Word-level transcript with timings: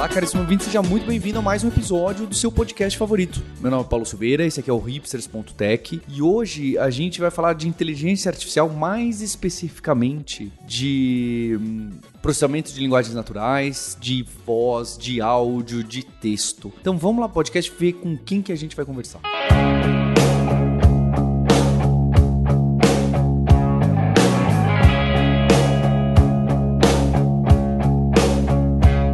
Olá, 0.00 0.08
caríssimo 0.08 0.40
ouvinte, 0.40 0.64
seja 0.64 0.80
muito 0.80 1.06
bem-vindo 1.06 1.40
a 1.40 1.42
mais 1.42 1.62
um 1.62 1.68
episódio 1.68 2.26
do 2.26 2.34
seu 2.34 2.50
podcast 2.50 2.98
favorito. 2.98 3.42
Meu 3.60 3.70
nome 3.70 3.84
é 3.84 3.86
Paulo 3.86 4.06
Silveira, 4.06 4.46
esse 4.46 4.58
aqui 4.58 4.70
é 4.70 4.72
o 4.72 4.78
hipsters.tech 4.78 6.00
e 6.08 6.22
hoje 6.22 6.78
a 6.78 6.88
gente 6.88 7.20
vai 7.20 7.30
falar 7.30 7.52
de 7.52 7.68
inteligência 7.68 8.30
artificial, 8.30 8.70
mais 8.70 9.20
especificamente 9.20 10.50
de 10.66 11.54
hum, 11.60 11.90
processamento 12.22 12.72
de 12.72 12.80
linguagens 12.80 13.14
naturais, 13.14 13.94
de 14.00 14.24
voz, 14.46 14.96
de 14.96 15.20
áudio, 15.20 15.84
de 15.84 16.02
texto. 16.02 16.72
Então 16.80 16.96
vamos 16.96 17.20
lá, 17.20 17.28
podcast, 17.28 17.70
ver 17.78 17.92
com 17.92 18.16
quem 18.16 18.40
que 18.40 18.52
a 18.52 18.56
gente 18.56 18.74
vai 18.74 18.86
conversar. 18.86 19.20
Música 19.20 19.99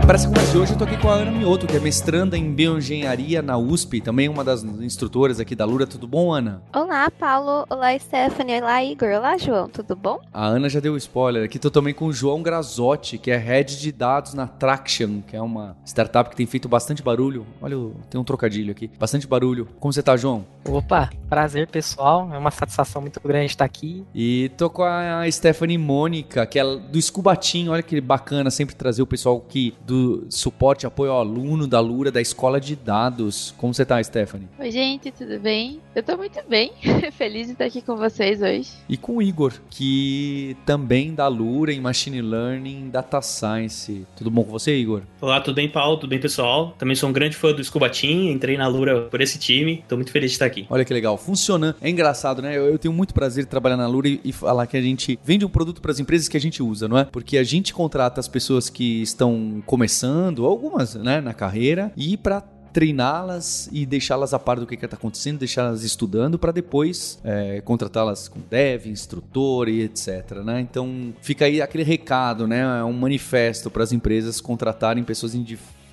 Para 0.07 0.15
essa 0.15 0.29
conversa 0.29 0.53
de 0.53 0.59
hoje, 0.59 0.73
eu 0.73 0.79
tô 0.79 0.85
aqui 0.85 0.97
com 0.99 1.11
a 1.11 1.15
Ana 1.15 1.33
Mioto, 1.33 1.67
que 1.67 1.77
é 1.77 1.81
mestranda 1.81 2.39
em 2.39 2.53
bioengenharia 2.53 3.43
na 3.43 3.59
USP, 3.59 4.01
também 4.01 4.29
uma 4.29 4.45
das 4.45 4.63
instrutoras 4.63 5.41
aqui 5.41 5.57
da 5.57 5.65
Lura. 5.65 5.85
Tudo 5.85 6.07
bom, 6.07 6.33
Ana? 6.33 6.63
Olá, 6.73 7.11
Paulo. 7.11 7.67
Olá, 7.69 7.99
Stephanie. 7.99 8.61
Olá, 8.61 8.85
Igor. 8.85 9.09
Olá, 9.09 9.37
João. 9.37 9.69
Tudo 9.69 9.97
bom? 9.97 10.21
A 10.33 10.47
Ana 10.47 10.69
já 10.69 10.79
deu 10.79 10.97
spoiler 10.97 11.45
aqui. 11.45 11.59
Tô 11.59 11.73
também 11.73 11.93
com 11.93 12.05
o 12.05 12.13
João 12.13 12.41
Grazotti, 12.41 13.19
que 13.19 13.33
é 13.33 13.37
head 13.37 13.81
de 13.81 13.91
dados 13.91 14.33
na 14.33 14.47
Traction, 14.47 15.23
que 15.27 15.35
é 15.35 15.43
uma 15.43 15.77
startup 15.85 16.31
que 16.31 16.37
tem 16.37 16.47
feito 16.47 16.69
bastante 16.69 17.03
barulho. 17.03 17.45
Olha, 17.61 17.77
tem 18.09 18.21
um 18.21 18.25
trocadilho 18.25 18.71
aquque. 18.71 18.93
Bastante 18.97 19.27
barulho. 19.27 19.67
Como 19.81 19.93
você 19.93 20.05
tá, 20.05 20.17
João? 20.17 20.47
Opa, 20.69 21.11
prazer, 21.29 21.67
pessoal. 21.67 22.33
É 22.33 22.39
uma 22.39 22.53
satisfação 22.53 23.03
muito 23.03 23.21
grande 23.21 23.47
estar 23.47 23.65
aqui. 23.65 24.07
E 24.15 24.53
tô 24.57 24.71
com 24.71 24.85
a 24.85 25.29
Stephanie 25.29 25.77
Mônica, 25.77 26.47
que 26.47 26.61
é 26.61 26.63
do 26.65 26.97
Escubatim. 26.97 27.67
Olha 27.71 27.83
que 27.83 28.01
bacana 28.01 28.53
sempre 28.53 28.77
trazer 28.77 29.03
o 29.03 29.07
pessoal 29.07 29.41
que 29.41 29.75
do 29.85 29.96
do 29.97 30.27
suporte 30.29 30.85
e 30.85 30.87
apoio 30.87 31.11
ao 31.11 31.21
aluno 31.21 31.67
da 31.67 31.81
Lura 31.81 32.11
da 32.11 32.21
Escola 32.21 32.61
de 32.61 32.77
Dados. 32.77 33.55
Como 33.57 33.73
você 33.73 33.85
tá, 33.85 34.03
Stephanie? 34.03 34.49
Oi, 34.59 34.71
gente, 34.71 35.11
tudo 35.11 35.39
bem? 35.41 35.81
Eu 35.95 36.03
tô 36.03 36.17
muito 36.17 36.39
bem. 36.49 36.73
Feliz 37.13 37.47
de 37.47 37.55
estar 37.55 37.65
aqui 37.65 37.81
com 37.81 37.97
vocês 37.97 38.43
hoje. 38.43 38.71
E 38.89 38.99
com 38.99 39.17
o 39.17 39.23
Igor, 39.23 39.55
que 39.71 40.55
também 40.67 41.15
da 41.15 41.27
Lura 41.27 41.73
em 41.73 41.81
Machine 41.81 42.21
Learning, 42.21 42.91
Data 42.91 43.23
Science. 43.23 44.07
Tudo 44.15 44.31
bom 44.31 44.45
com 44.45 44.51
você, 44.51 44.77
Igor? 44.77 45.03
Olá, 45.21 45.41
tudo 45.41 45.55
bem, 45.55 45.69
Paulo? 45.69 45.97
Tudo 45.97 46.11
bem, 46.11 46.21
pessoal? 46.21 46.75
Também 46.79 46.95
sou 46.95 47.09
um 47.09 47.13
grande 47.13 47.37
fã 47.37 47.53
do 47.53 47.65
Scuba 47.65 47.89
Team, 47.89 48.31
entrei 48.31 48.59
na 48.59 48.69
Lura 48.69 49.03
por 49.03 49.23
esse 49.23 49.39
time. 49.39 49.83
Tô 49.89 49.97
muito 49.97 50.13
feliz 50.13 50.31
de 50.31 50.35
estar 50.35 50.47
aqui. 50.47 50.67
Olha 50.69 50.85
que 50.85 50.93
legal. 50.93 51.17
Funcionando. 51.17 51.77
É 51.81 51.89
engraçado, 51.89 52.43
né? 52.43 52.55
Eu, 52.57 52.67
eu 52.67 52.79
tenho 52.79 52.93
muito 52.93 53.15
prazer 53.15 53.45
em 53.45 53.47
trabalhar 53.47 53.79
na 53.79 53.87
Lura 53.87 54.09
e, 54.09 54.21
e 54.23 54.33
falar 54.33 54.67
que 54.67 54.77
a 54.77 54.83
gente 54.83 55.19
vende 55.25 55.47
um 55.47 55.49
produto 55.49 55.81
para 55.81 55.91
as 55.91 55.99
empresas 55.99 56.29
que 56.29 56.37
a 56.37 56.41
gente 56.41 56.63
usa, 56.63 56.87
não 56.87 56.99
é? 56.99 57.05
Porque 57.05 57.39
a 57.39 57.45
gente 57.45 57.73
contrata 57.73 58.21
as 58.21 58.29
pessoas 58.29 58.69
que 58.69 59.01
estão 59.01 59.63
começando 59.65 59.86
começando, 59.87 60.45
algumas, 60.45 60.97
né, 60.97 61.21
na 61.21 61.33
carreira, 61.33 61.93
e 61.97 62.17
para 62.17 62.41
treiná-las 62.73 63.71
e 63.73 63.87
deixá-las 63.87 64.35
a 64.35 64.39
par 64.39 64.59
do 64.59 64.67
que 64.67 64.75
está 64.75 64.97
acontecendo, 64.97 65.39
deixá-las 65.39 65.83
estudando 65.83 66.39
para 66.39 66.53
depois 66.53 67.19
é, 67.25 67.63
contratá-las 67.63 68.29
com 68.29 68.41
dev, 68.51 68.87
instrutor 68.89 69.69
e 69.69 69.83
etc. 69.83 70.43
Né? 70.45 70.61
Então 70.61 71.15
fica 71.23 71.47
aí 71.47 71.63
aquele 71.63 71.85
recado, 71.85 72.47
né? 72.47 72.85
um 72.85 72.93
manifesto 72.93 73.71
para 73.71 73.83
as 73.83 73.93
empresas 73.93 74.43
contratarem 74.43 75.03
pessoas 75.05 75.35
em 75.35 75.43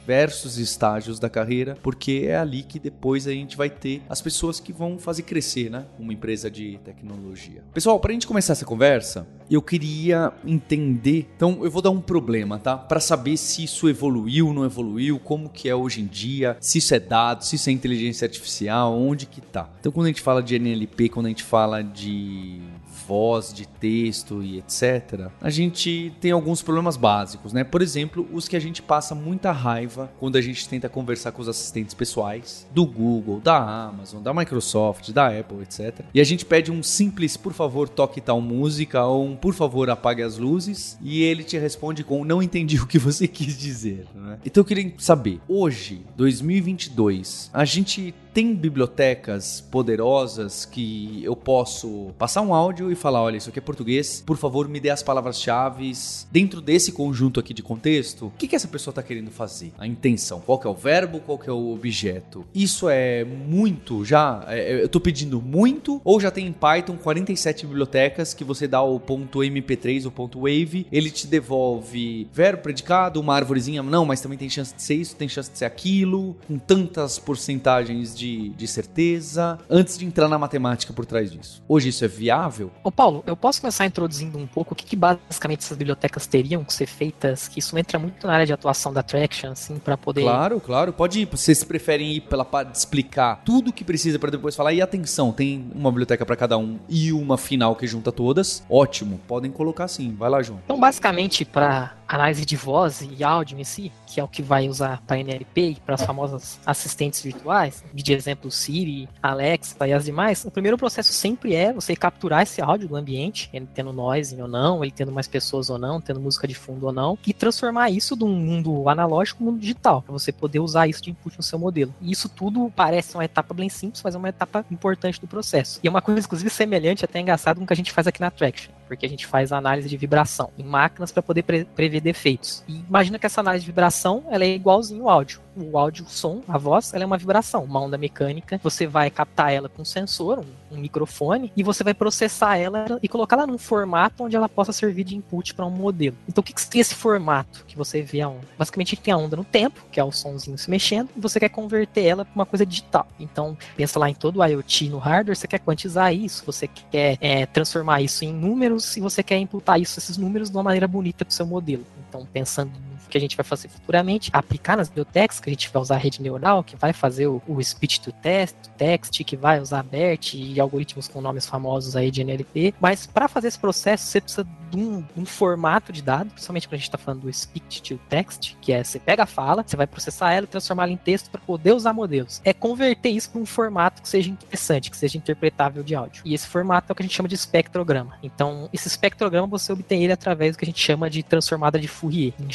diversos 0.03 0.57
estágios 0.57 1.17
da 1.17 1.29
carreira, 1.29 1.77
porque 1.81 2.25
é 2.27 2.35
ali 2.35 2.61
que 2.61 2.77
depois 2.77 3.25
a 3.25 3.31
gente 3.31 3.55
vai 3.55 3.69
ter 3.69 4.01
as 4.09 4.21
pessoas 4.21 4.59
que 4.59 4.73
vão 4.73 4.99
fazer 4.99 5.23
crescer, 5.23 5.69
né? 5.69 5.85
Uma 5.97 6.11
empresa 6.11 6.51
de 6.51 6.77
tecnologia. 6.83 7.63
Pessoal, 7.73 7.97
para 7.99 8.11
a 8.11 8.13
gente 8.13 8.27
começar 8.27 8.51
essa 8.51 8.65
conversa, 8.65 9.25
eu 9.49 9.61
queria 9.61 10.33
entender. 10.45 11.29
Então, 11.35 11.59
eu 11.63 11.71
vou 11.71 11.81
dar 11.81 11.89
um 11.89 12.01
problema, 12.01 12.59
tá? 12.59 12.77
Para 12.77 12.99
saber 12.99 13.37
se 13.37 13.63
isso 13.63 13.87
evoluiu, 13.87 14.53
não 14.53 14.65
evoluiu, 14.65 15.19
como 15.19 15.49
que 15.49 15.69
é 15.69 15.75
hoje 15.75 16.01
em 16.01 16.05
dia, 16.05 16.57
se 16.59 16.79
isso 16.79 16.93
é 16.93 16.99
dado, 16.99 17.45
se 17.45 17.55
isso 17.55 17.69
é 17.69 17.73
inteligência 17.73 18.25
artificial, 18.25 18.93
onde 18.93 19.25
que 19.25 19.39
tá. 19.39 19.69
Então, 19.79 19.91
quando 19.91 20.07
a 20.07 20.09
gente 20.09 20.21
fala 20.21 20.43
de 20.43 20.55
NLP, 20.55 21.07
quando 21.07 21.27
a 21.27 21.29
gente 21.29 21.43
fala 21.43 21.81
de 21.81 22.59
voz, 23.07 23.53
de 23.53 23.67
texto 23.67 24.41
e 24.41 24.59
etc., 24.59 25.29
a 25.41 25.49
gente 25.49 26.13
tem 26.19 26.31
alguns 26.31 26.61
problemas 26.61 26.97
básicos, 26.97 27.53
né? 27.53 27.63
Por 27.63 27.81
exemplo, 27.81 28.27
os 28.31 28.47
que 28.47 28.55
a 28.55 28.59
gente 28.59 28.81
passa 28.81 29.13
muita 29.13 29.51
raiva 29.51 30.11
quando 30.19 30.37
a 30.37 30.41
gente 30.41 30.67
tenta 30.67 30.89
conversar 30.89 31.31
com 31.31 31.41
os 31.41 31.47
assistentes 31.47 31.93
pessoais 31.93 32.67
do 32.71 32.85
Google, 32.85 33.39
da 33.39 33.57
Amazon, 33.57 34.21
da 34.21 34.33
Microsoft, 34.33 35.11
da 35.11 35.27
Apple, 35.27 35.61
etc. 35.61 36.05
E 36.13 36.21
a 36.21 36.23
gente 36.23 36.45
pede 36.45 36.71
um 36.71 36.81
simples, 36.81 37.35
por 37.37 37.53
favor, 37.53 37.89
toque 37.89 38.21
tal 38.21 38.39
música 38.41 39.03
ou 39.05 39.25
um 39.25 39.35
por 39.35 39.53
favor, 39.53 39.89
apague 39.89 40.21
as 40.21 40.37
luzes 40.37 40.97
e 41.01 41.23
ele 41.23 41.43
te 41.43 41.57
responde 41.57 42.03
com 42.03 42.23
não 42.23 42.41
entendi 42.41 42.77
o 42.81 42.87
que 42.87 42.97
você 42.97 43.27
quis 43.27 43.57
dizer. 43.57 44.05
Né? 44.15 44.39
Então 44.45 44.61
eu 44.61 44.65
queria 44.65 44.93
saber, 44.97 45.39
hoje, 45.47 46.05
2022, 46.15 47.49
a 47.53 47.65
gente 47.65 48.13
tem 48.33 48.55
bibliotecas 48.55 49.61
poderosas 49.61 50.65
que 50.65 51.21
eu 51.23 51.35
posso 51.35 52.11
passar 52.17 52.41
um 52.41 52.53
áudio 52.53 52.91
e 52.91 52.95
falar: 52.95 53.21
olha, 53.21 53.37
isso 53.37 53.49
aqui 53.49 53.59
é 53.59 53.61
português, 53.61 54.23
por 54.25 54.37
favor, 54.37 54.67
me 54.67 54.79
dê 54.79 54.89
as 54.89 55.03
palavras-chave 55.03 55.91
dentro 56.31 56.59
desse 56.61 56.91
conjunto 56.91 57.39
aqui 57.39 57.53
de 57.53 57.61
contexto. 57.61 58.27
O 58.27 58.31
que, 58.31 58.47
que 58.47 58.55
essa 58.55 58.67
pessoa 58.67 58.91
está 58.91 59.03
querendo 59.03 59.29
fazer? 59.29 59.71
A 59.77 59.85
intenção, 59.85 60.39
qual 60.39 60.59
é 60.63 60.67
o 60.67 60.73
verbo, 60.73 61.19
qual 61.19 61.39
é 61.45 61.51
o 61.51 61.73
objeto? 61.73 62.45
Isso 62.53 62.89
é 62.89 63.23
muito 63.23 64.03
já? 64.03 64.43
É, 64.47 64.81
eu 64.81 64.85
estou 64.85 65.01
pedindo 65.01 65.41
muito 65.41 66.01
ou 66.03 66.19
já 66.19 66.31
tem 66.31 66.47
em 66.47 66.53
Python 66.53 66.97
47 66.97 67.67
bibliotecas 67.67 68.33
que 68.33 68.43
você 68.43 68.67
dá 68.67 68.81
o 68.81 68.99
ponto 68.99 69.39
.mp3 69.39 70.05
ou 70.05 70.11
ponto 70.11 70.41
.wave, 70.41 70.87
ele 70.91 71.11
te 71.11 71.27
devolve 71.27 72.27
verbo, 72.33 72.63
predicado, 72.63 73.19
uma 73.19 73.35
árvorezinha, 73.35 73.83
não, 73.83 74.05
mas 74.05 74.21
também 74.21 74.37
tem 74.37 74.49
chance 74.49 74.73
de 74.73 74.81
ser 74.81 74.95
isso, 74.95 75.15
tem 75.15 75.29
chance 75.29 75.51
de 75.51 75.57
ser 75.57 75.65
aquilo, 75.65 76.35
com 76.47 76.57
tantas 76.57 77.19
porcentagens 77.19 78.15
de 78.15 78.22
de, 78.23 78.49
de 78.49 78.67
certeza 78.67 79.57
antes 79.69 79.97
de 79.97 80.05
entrar 80.05 80.29
na 80.29 80.37
matemática 80.37 80.93
por 80.93 81.05
trás 81.05 81.29
disso. 81.29 81.61
Hoje 81.67 81.89
isso 81.89 82.05
é 82.05 82.07
viável? 82.07 82.71
Ô 82.83 82.91
Paulo, 82.91 83.21
eu 83.27 83.35
posso 83.35 83.59
começar 83.59 83.85
introduzindo 83.85 84.37
um 84.37 84.47
pouco 84.47 84.73
o 84.73 84.75
que, 84.75 84.85
que 84.85 84.95
basicamente 84.95 85.59
essas 85.59 85.77
bibliotecas 85.77 86.25
teriam 86.25 86.63
que 86.63 86.73
ser 86.73 86.85
feitas, 86.85 87.49
que 87.49 87.59
isso 87.59 87.77
entra 87.77 87.99
muito 87.99 88.25
na 88.25 88.33
área 88.33 88.45
de 88.45 88.53
atuação 88.53 88.93
da 88.93 89.03
Traction, 89.03 89.51
assim, 89.51 89.77
para 89.77 89.97
poder... 89.97 90.21
Claro, 90.21 90.61
claro, 90.61 90.93
pode 90.93 91.19
ir. 91.19 91.25
Vocês 91.25 91.63
preferem 91.63 92.13
ir 92.13 92.21
pela 92.21 92.45
parte 92.45 92.71
de 92.71 92.77
explicar 92.77 93.41
tudo 93.43 93.73
que 93.73 93.83
precisa 93.83 94.17
para 94.17 94.31
depois 94.31 94.55
falar, 94.55 94.73
e 94.73 94.81
atenção, 94.81 95.33
tem 95.33 95.69
uma 95.75 95.91
biblioteca 95.91 96.25
para 96.25 96.35
cada 96.35 96.57
um 96.57 96.79
e 96.87 97.11
uma 97.11 97.37
final 97.37 97.75
que 97.75 97.85
junta 97.85 98.11
todas, 98.11 98.63
ótimo, 98.69 99.19
podem 99.27 99.51
colocar 99.51 99.87
sim. 99.87 100.15
Vai 100.17 100.29
lá, 100.29 100.41
João. 100.41 100.61
Então, 100.63 100.79
basicamente, 100.79 101.43
para 101.43 101.93
análise 102.15 102.45
de 102.45 102.55
voz 102.55 103.01
e 103.01 103.23
áudio 103.23 103.59
em 103.59 103.63
si, 103.63 103.91
que 104.05 104.19
é 104.19 104.23
o 104.23 104.27
que 104.27 104.41
vai 104.41 104.69
usar 104.69 105.01
para 105.07 105.19
NLP 105.19 105.61
e 105.61 105.75
para 105.75 105.95
as 105.95 106.03
famosas 106.03 106.59
assistentes 106.65 107.21
virtuais, 107.21 107.83
de 107.93 108.13
exemplo 108.13 108.51
Siri, 108.51 109.09
Alexa 109.21 109.75
e 109.87 109.93
as 109.93 110.05
demais, 110.05 110.45
o 110.45 110.51
primeiro 110.51 110.77
processo 110.77 111.11
sempre 111.11 111.55
é 111.55 111.73
você 111.73 111.95
capturar 111.95 112.43
esse 112.43 112.61
áudio 112.61 112.87
do 112.87 112.95
ambiente, 112.95 113.49
ele 113.53 113.67
tendo 113.73 113.91
noise 113.91 114.39
ou 114.41 114.47
não, 114.47 114.83
ele 114.83 114.91
tendo 114.91 115.11
mais 115.11 115.27
pessoas 115.27 115.69
ou 115.69 115.77
não, 115.77 115.99
tendo 115.99 116.19
música 116.19 116.47
de 116.47 116.53
fundo 116.53 116.85
ou 116.85 116.93
não, 116.93 117.17
e 117.25 117.33
transformar 117.33 117.89
isso 117.89 118.15
de 118.15 118.23
um 118.23 118.29
mundo 118.29 118.87
analógico 118.87 119.39
para 119.39 119.47
um 119.47 119.51
mundo 119.51 119.61
digital, 119.61 120.01
para 120.01 120.11
você 120.11 120.31
poder 120.31 120.59
usar 120.59 120.87
isso 120.87 121.01
de 121.01 121.09
input 121.09 121.35
no 121.37 121.43
seu 121.43 121.57
modelo. 121.57 121.93
E 122.01 122.11
isso 122.11 122.29
tudo 122.29 122.71
parece 122.75 123.15
uma 123.15 123.25
etapa 123.25 123.53
bem 123.53 123.69
simples, 123.69 124.01
mas 124.03 124.15
é 124.15 124.17
uma 124.17 124.29
etapa 124.29 124.65
importante 124.69 125.19
do 125.19 125.27
processo. 125.27 125.79
E 125.83 125.87
é 125.87 125.89
uma 125.89 126.01
coisa, 126.01 126.19
inclusive, 126.19 126.49
semelhante, 126.49 127.05
até 127.05 127.19
engraçado, 127.19 127.57
com 127.57 127.63
o 127.63 127.67
que 127.67 127.73
a 127.73 127.75
gente 127.75 127.91
faz 127.91 128.07
aqui 128.07 128.21
na 128.21 128.29
Traction 128.29 128.71
porque 128.93 129.05
a 129.05 129.09
gente 129.09 129.25
faz 129.25 129.51
a 129.51 129.57
análise 129.57 129.89
de 129.89 129.97
vibração 129.97 130.51
em 130.57 130.63
máquinas 130.63 131.11
para 131.11 131.23
poder 131.23 131.41
pre 131.43 131.65
prever 131.65 132.01
defeitos. 132.03 132.63
E 132.67 132.79
imagina 132.87 133.17
que 133.17 133.25
essa 133.25 133.41
análise 133.41 133.65
de 133.65 133.71
vibração 133.71 134.25
ela 134.29 134.43
é 134.43 134.53
igualzinho 134.53 135.03
ao 135.03 135.09
áudio. 135.09 135.41
O 135.55 135.77
áudio, 135.77 136.05
o 136.05 136.09
som, 136.09 136.41
a 136.47 136.57
voz, 136.57 136.93
ela 136.93 137.03
é 137.03 137.05
uma 137.05 137.17
vibração, 137.17 137.63
uma 137.63 137.79
onda 137.79 137.97
mecânica. 137.97 138.59
Você 138.63 138.87
vai 138.87 139.09
captar 139.09 139.51
ela 139.51 139.69
com 139.69 139.81
um 139.81 139.85
sensor, 139.85 140.39
um, 140.39 140.75
um 140.75 140.79
microfone, 140.79 141.51
e 141.55 141.63
você 141.63 141.83
vai 141.83 141.93
processar 141.93 142.57
ela 142.57 142.99
e 143.01 143.07
colocá-la 143.07 143.45
num 143.45 143.57
formato 143.57 144.23
onde 144.23 144.35
ela 144.35 144.49
possa 144.49 144.71
servir 144.71 145.03
de 145.03 145.15
input 145.15 145.53
para 145.53 145.65
um 145.65 145.69
modelo. 145.69 146.15
Então, 146.27 146.41
o 146.41 146.43
que, 146.43 146.53
que 146.53 146.79
esse 146.79 146.95
formato 146.95 147.63
que 147.67 147.77
você 147.77 148.01
vê 148.01 148.21
a 148.21 148.29
onda? 148.29 148.47
Basicamente, 148.57 148.95
tem 148.95 149.13
a 149.13 149.17
onda 149.17 149.35
no 149.35 149.43
tempo, 149.43 149.85
que 149.91 149.99
é 149.99 150.03
o 150.03 150.11
somzinho 150.11 150.57
se 150.57 150.69
mexendo, 150.69 151.09
e 151.15 151.19
você 151.19 151.39
quer 151.39 151.49
converter 151.49 152.03
ela 152.05 152.25
para 152.25 152.35
uma 152.35 152.45
coisa 152.45 152.65
digital. 152.65 153.07
Então, 153.19 153.57
pensa 153.75 153.99
lá 153.99 154.09
em 154.09 154.15
todo 154.15 154.39
o 154.39 154.45
IoT 154.45 154.89
no 154.89 154.97
hardware, 154.97 155.35
você 155.35 155.47
quer 155.47 155.59
quantizar 155.59 156.13
isso, 156.13 156.43
você 156.45 156.67
quer 156.67 157.17
é, 157.21 157.45
transformar 157.45 158.01
isso 158.01 158.25
em 158.25 158.33
números 158.33 158.97
e 158.97 159.01
você 159.01 159.21
quer 159.21 159.37
imputar 159.37 159.79
isso, 159.79 159.99
esses 159.99 160.17
números 160.17 160.49
de 160.49 160.57
uma 160.57 160.63
maneira 160.63 160.87
bonita 160.87 161.23
para 161.25 161.31
o 161.31 161.35
seu 161.35 161.45
modelo. 161.45 161.85
Então, 162.07 162.27
pensando 162.31 162.71
que 163.09 163.17
a 163.17 163.21
gente 163.21 163.35
vai 163.35 163.43
fazer 163.43 163.67
futuramente, 163.67 164.29
aplicar 164.33 164.77
nas 164.77 164.89
bibliotecas, 164.89 165.39
que 165.39 165.49
a 165.49 165.53
gente 165.53 165.69
vai 165.69 165.81
usar 165.81 165.95
a 165.95 165.99
rede 165.99 166.21
neural, 166.21 166.63
que 166.63 166.75
vai 166.75 166.93
fazer 166.93 167.27
o, 167.27 167.41
o 167.47 167.63
speech 167.63 168.01
to 168.01 168.11
text, 168.11 168.55
text, 168.77 169.23
que 169.23 169.35
vai 169.35 169.59
usar 169.59 169.83
BERT 169.83 170.33
e 170.33 170.59
algoritmos 170.59 171.07
com 171.07 171.21
nomes 171.21 171.45
famosos 171.45 171.95
aí 171.95 172.11
de 172.11 172.21
NLP. 172.21 172.73
Mas 172.79 173.05
para 173.05 173.27
fazer 173.27 173.47
esse 173.47 173.59
processo, 173.59 174.05
você 174.05 174.21
precisa 174.21 174.47
de 174.69 174.77
um, 174.77 175.03
um, 175.15 175.25
formato 175.25 175.91
de 175.91 176.01
dado, 176.01 176.31
principalmente 176.31 176.67
quando 176.67 176.73
a 176.73 176.77
gente 176.77 176.87
está 176.87 176.97
falando 176.97 177.21
do 177.21 177.33
speech 177.33 177.81
to 177.81 177.99
text, 178.09 178.55
que 178.61 178.73
é 178.73 178.83
você 178.83 178.99
pega 178.99 179.23
a 179.23 179.25
fala, 179.25 179.63
você 179.65 179.75
vai 179.75 179.87
processar 179.87 180.33
ela 180.33 180.45
e 180.45 180.47
transformá-la 180.47 180.91
em 180.91 180.97
texto 180.97 181.29
para 181.29 181.41
poder 181.41 181.73
usar 181.73 181.93
modelos. 181.93 182.41
É 182.43 182.53
converter 182.53 183.09
isso 183.09 183.29
para 183.29 183.41
um 183.41 183.45
formato 183.45 184.01
que 184.01 184.09
seja 184.09 184.29
interessante, 184.29 184.89
que 184.89 184.97
seja 184.97 185.17
interpretável 185.17 185.83
de 185.83 185.95
áudio. 185.95 186.23
E 186.25 186.33
esse 186.33 186.47
formato 186.47 186.87
é 186.89 186.91
o 186.91 186.95
que 186.95 187.03
a 187.03 187.05
gente 187.05 187.15
chama 187.15 187.29
de 187.29 187.35
espectrograma. 187.35 188.17
Então, 188.23 188.69
esse 188.73 188.87
espectrograma 188.87 189.47
você 189.47 189.71
obtém 189.71 190.03
ele 190.03 190.13
através 190.13 190.55
do 190.55 190.59
que 190.59 190.65
a 190.65 190.67
gente 190.67 190.81
chama 190.81 191.09
de 191.09 191.21
transformada 191.23 191.79
de 191.79 191.87
Fourier, 191.87 192.33
em 192.39 192.49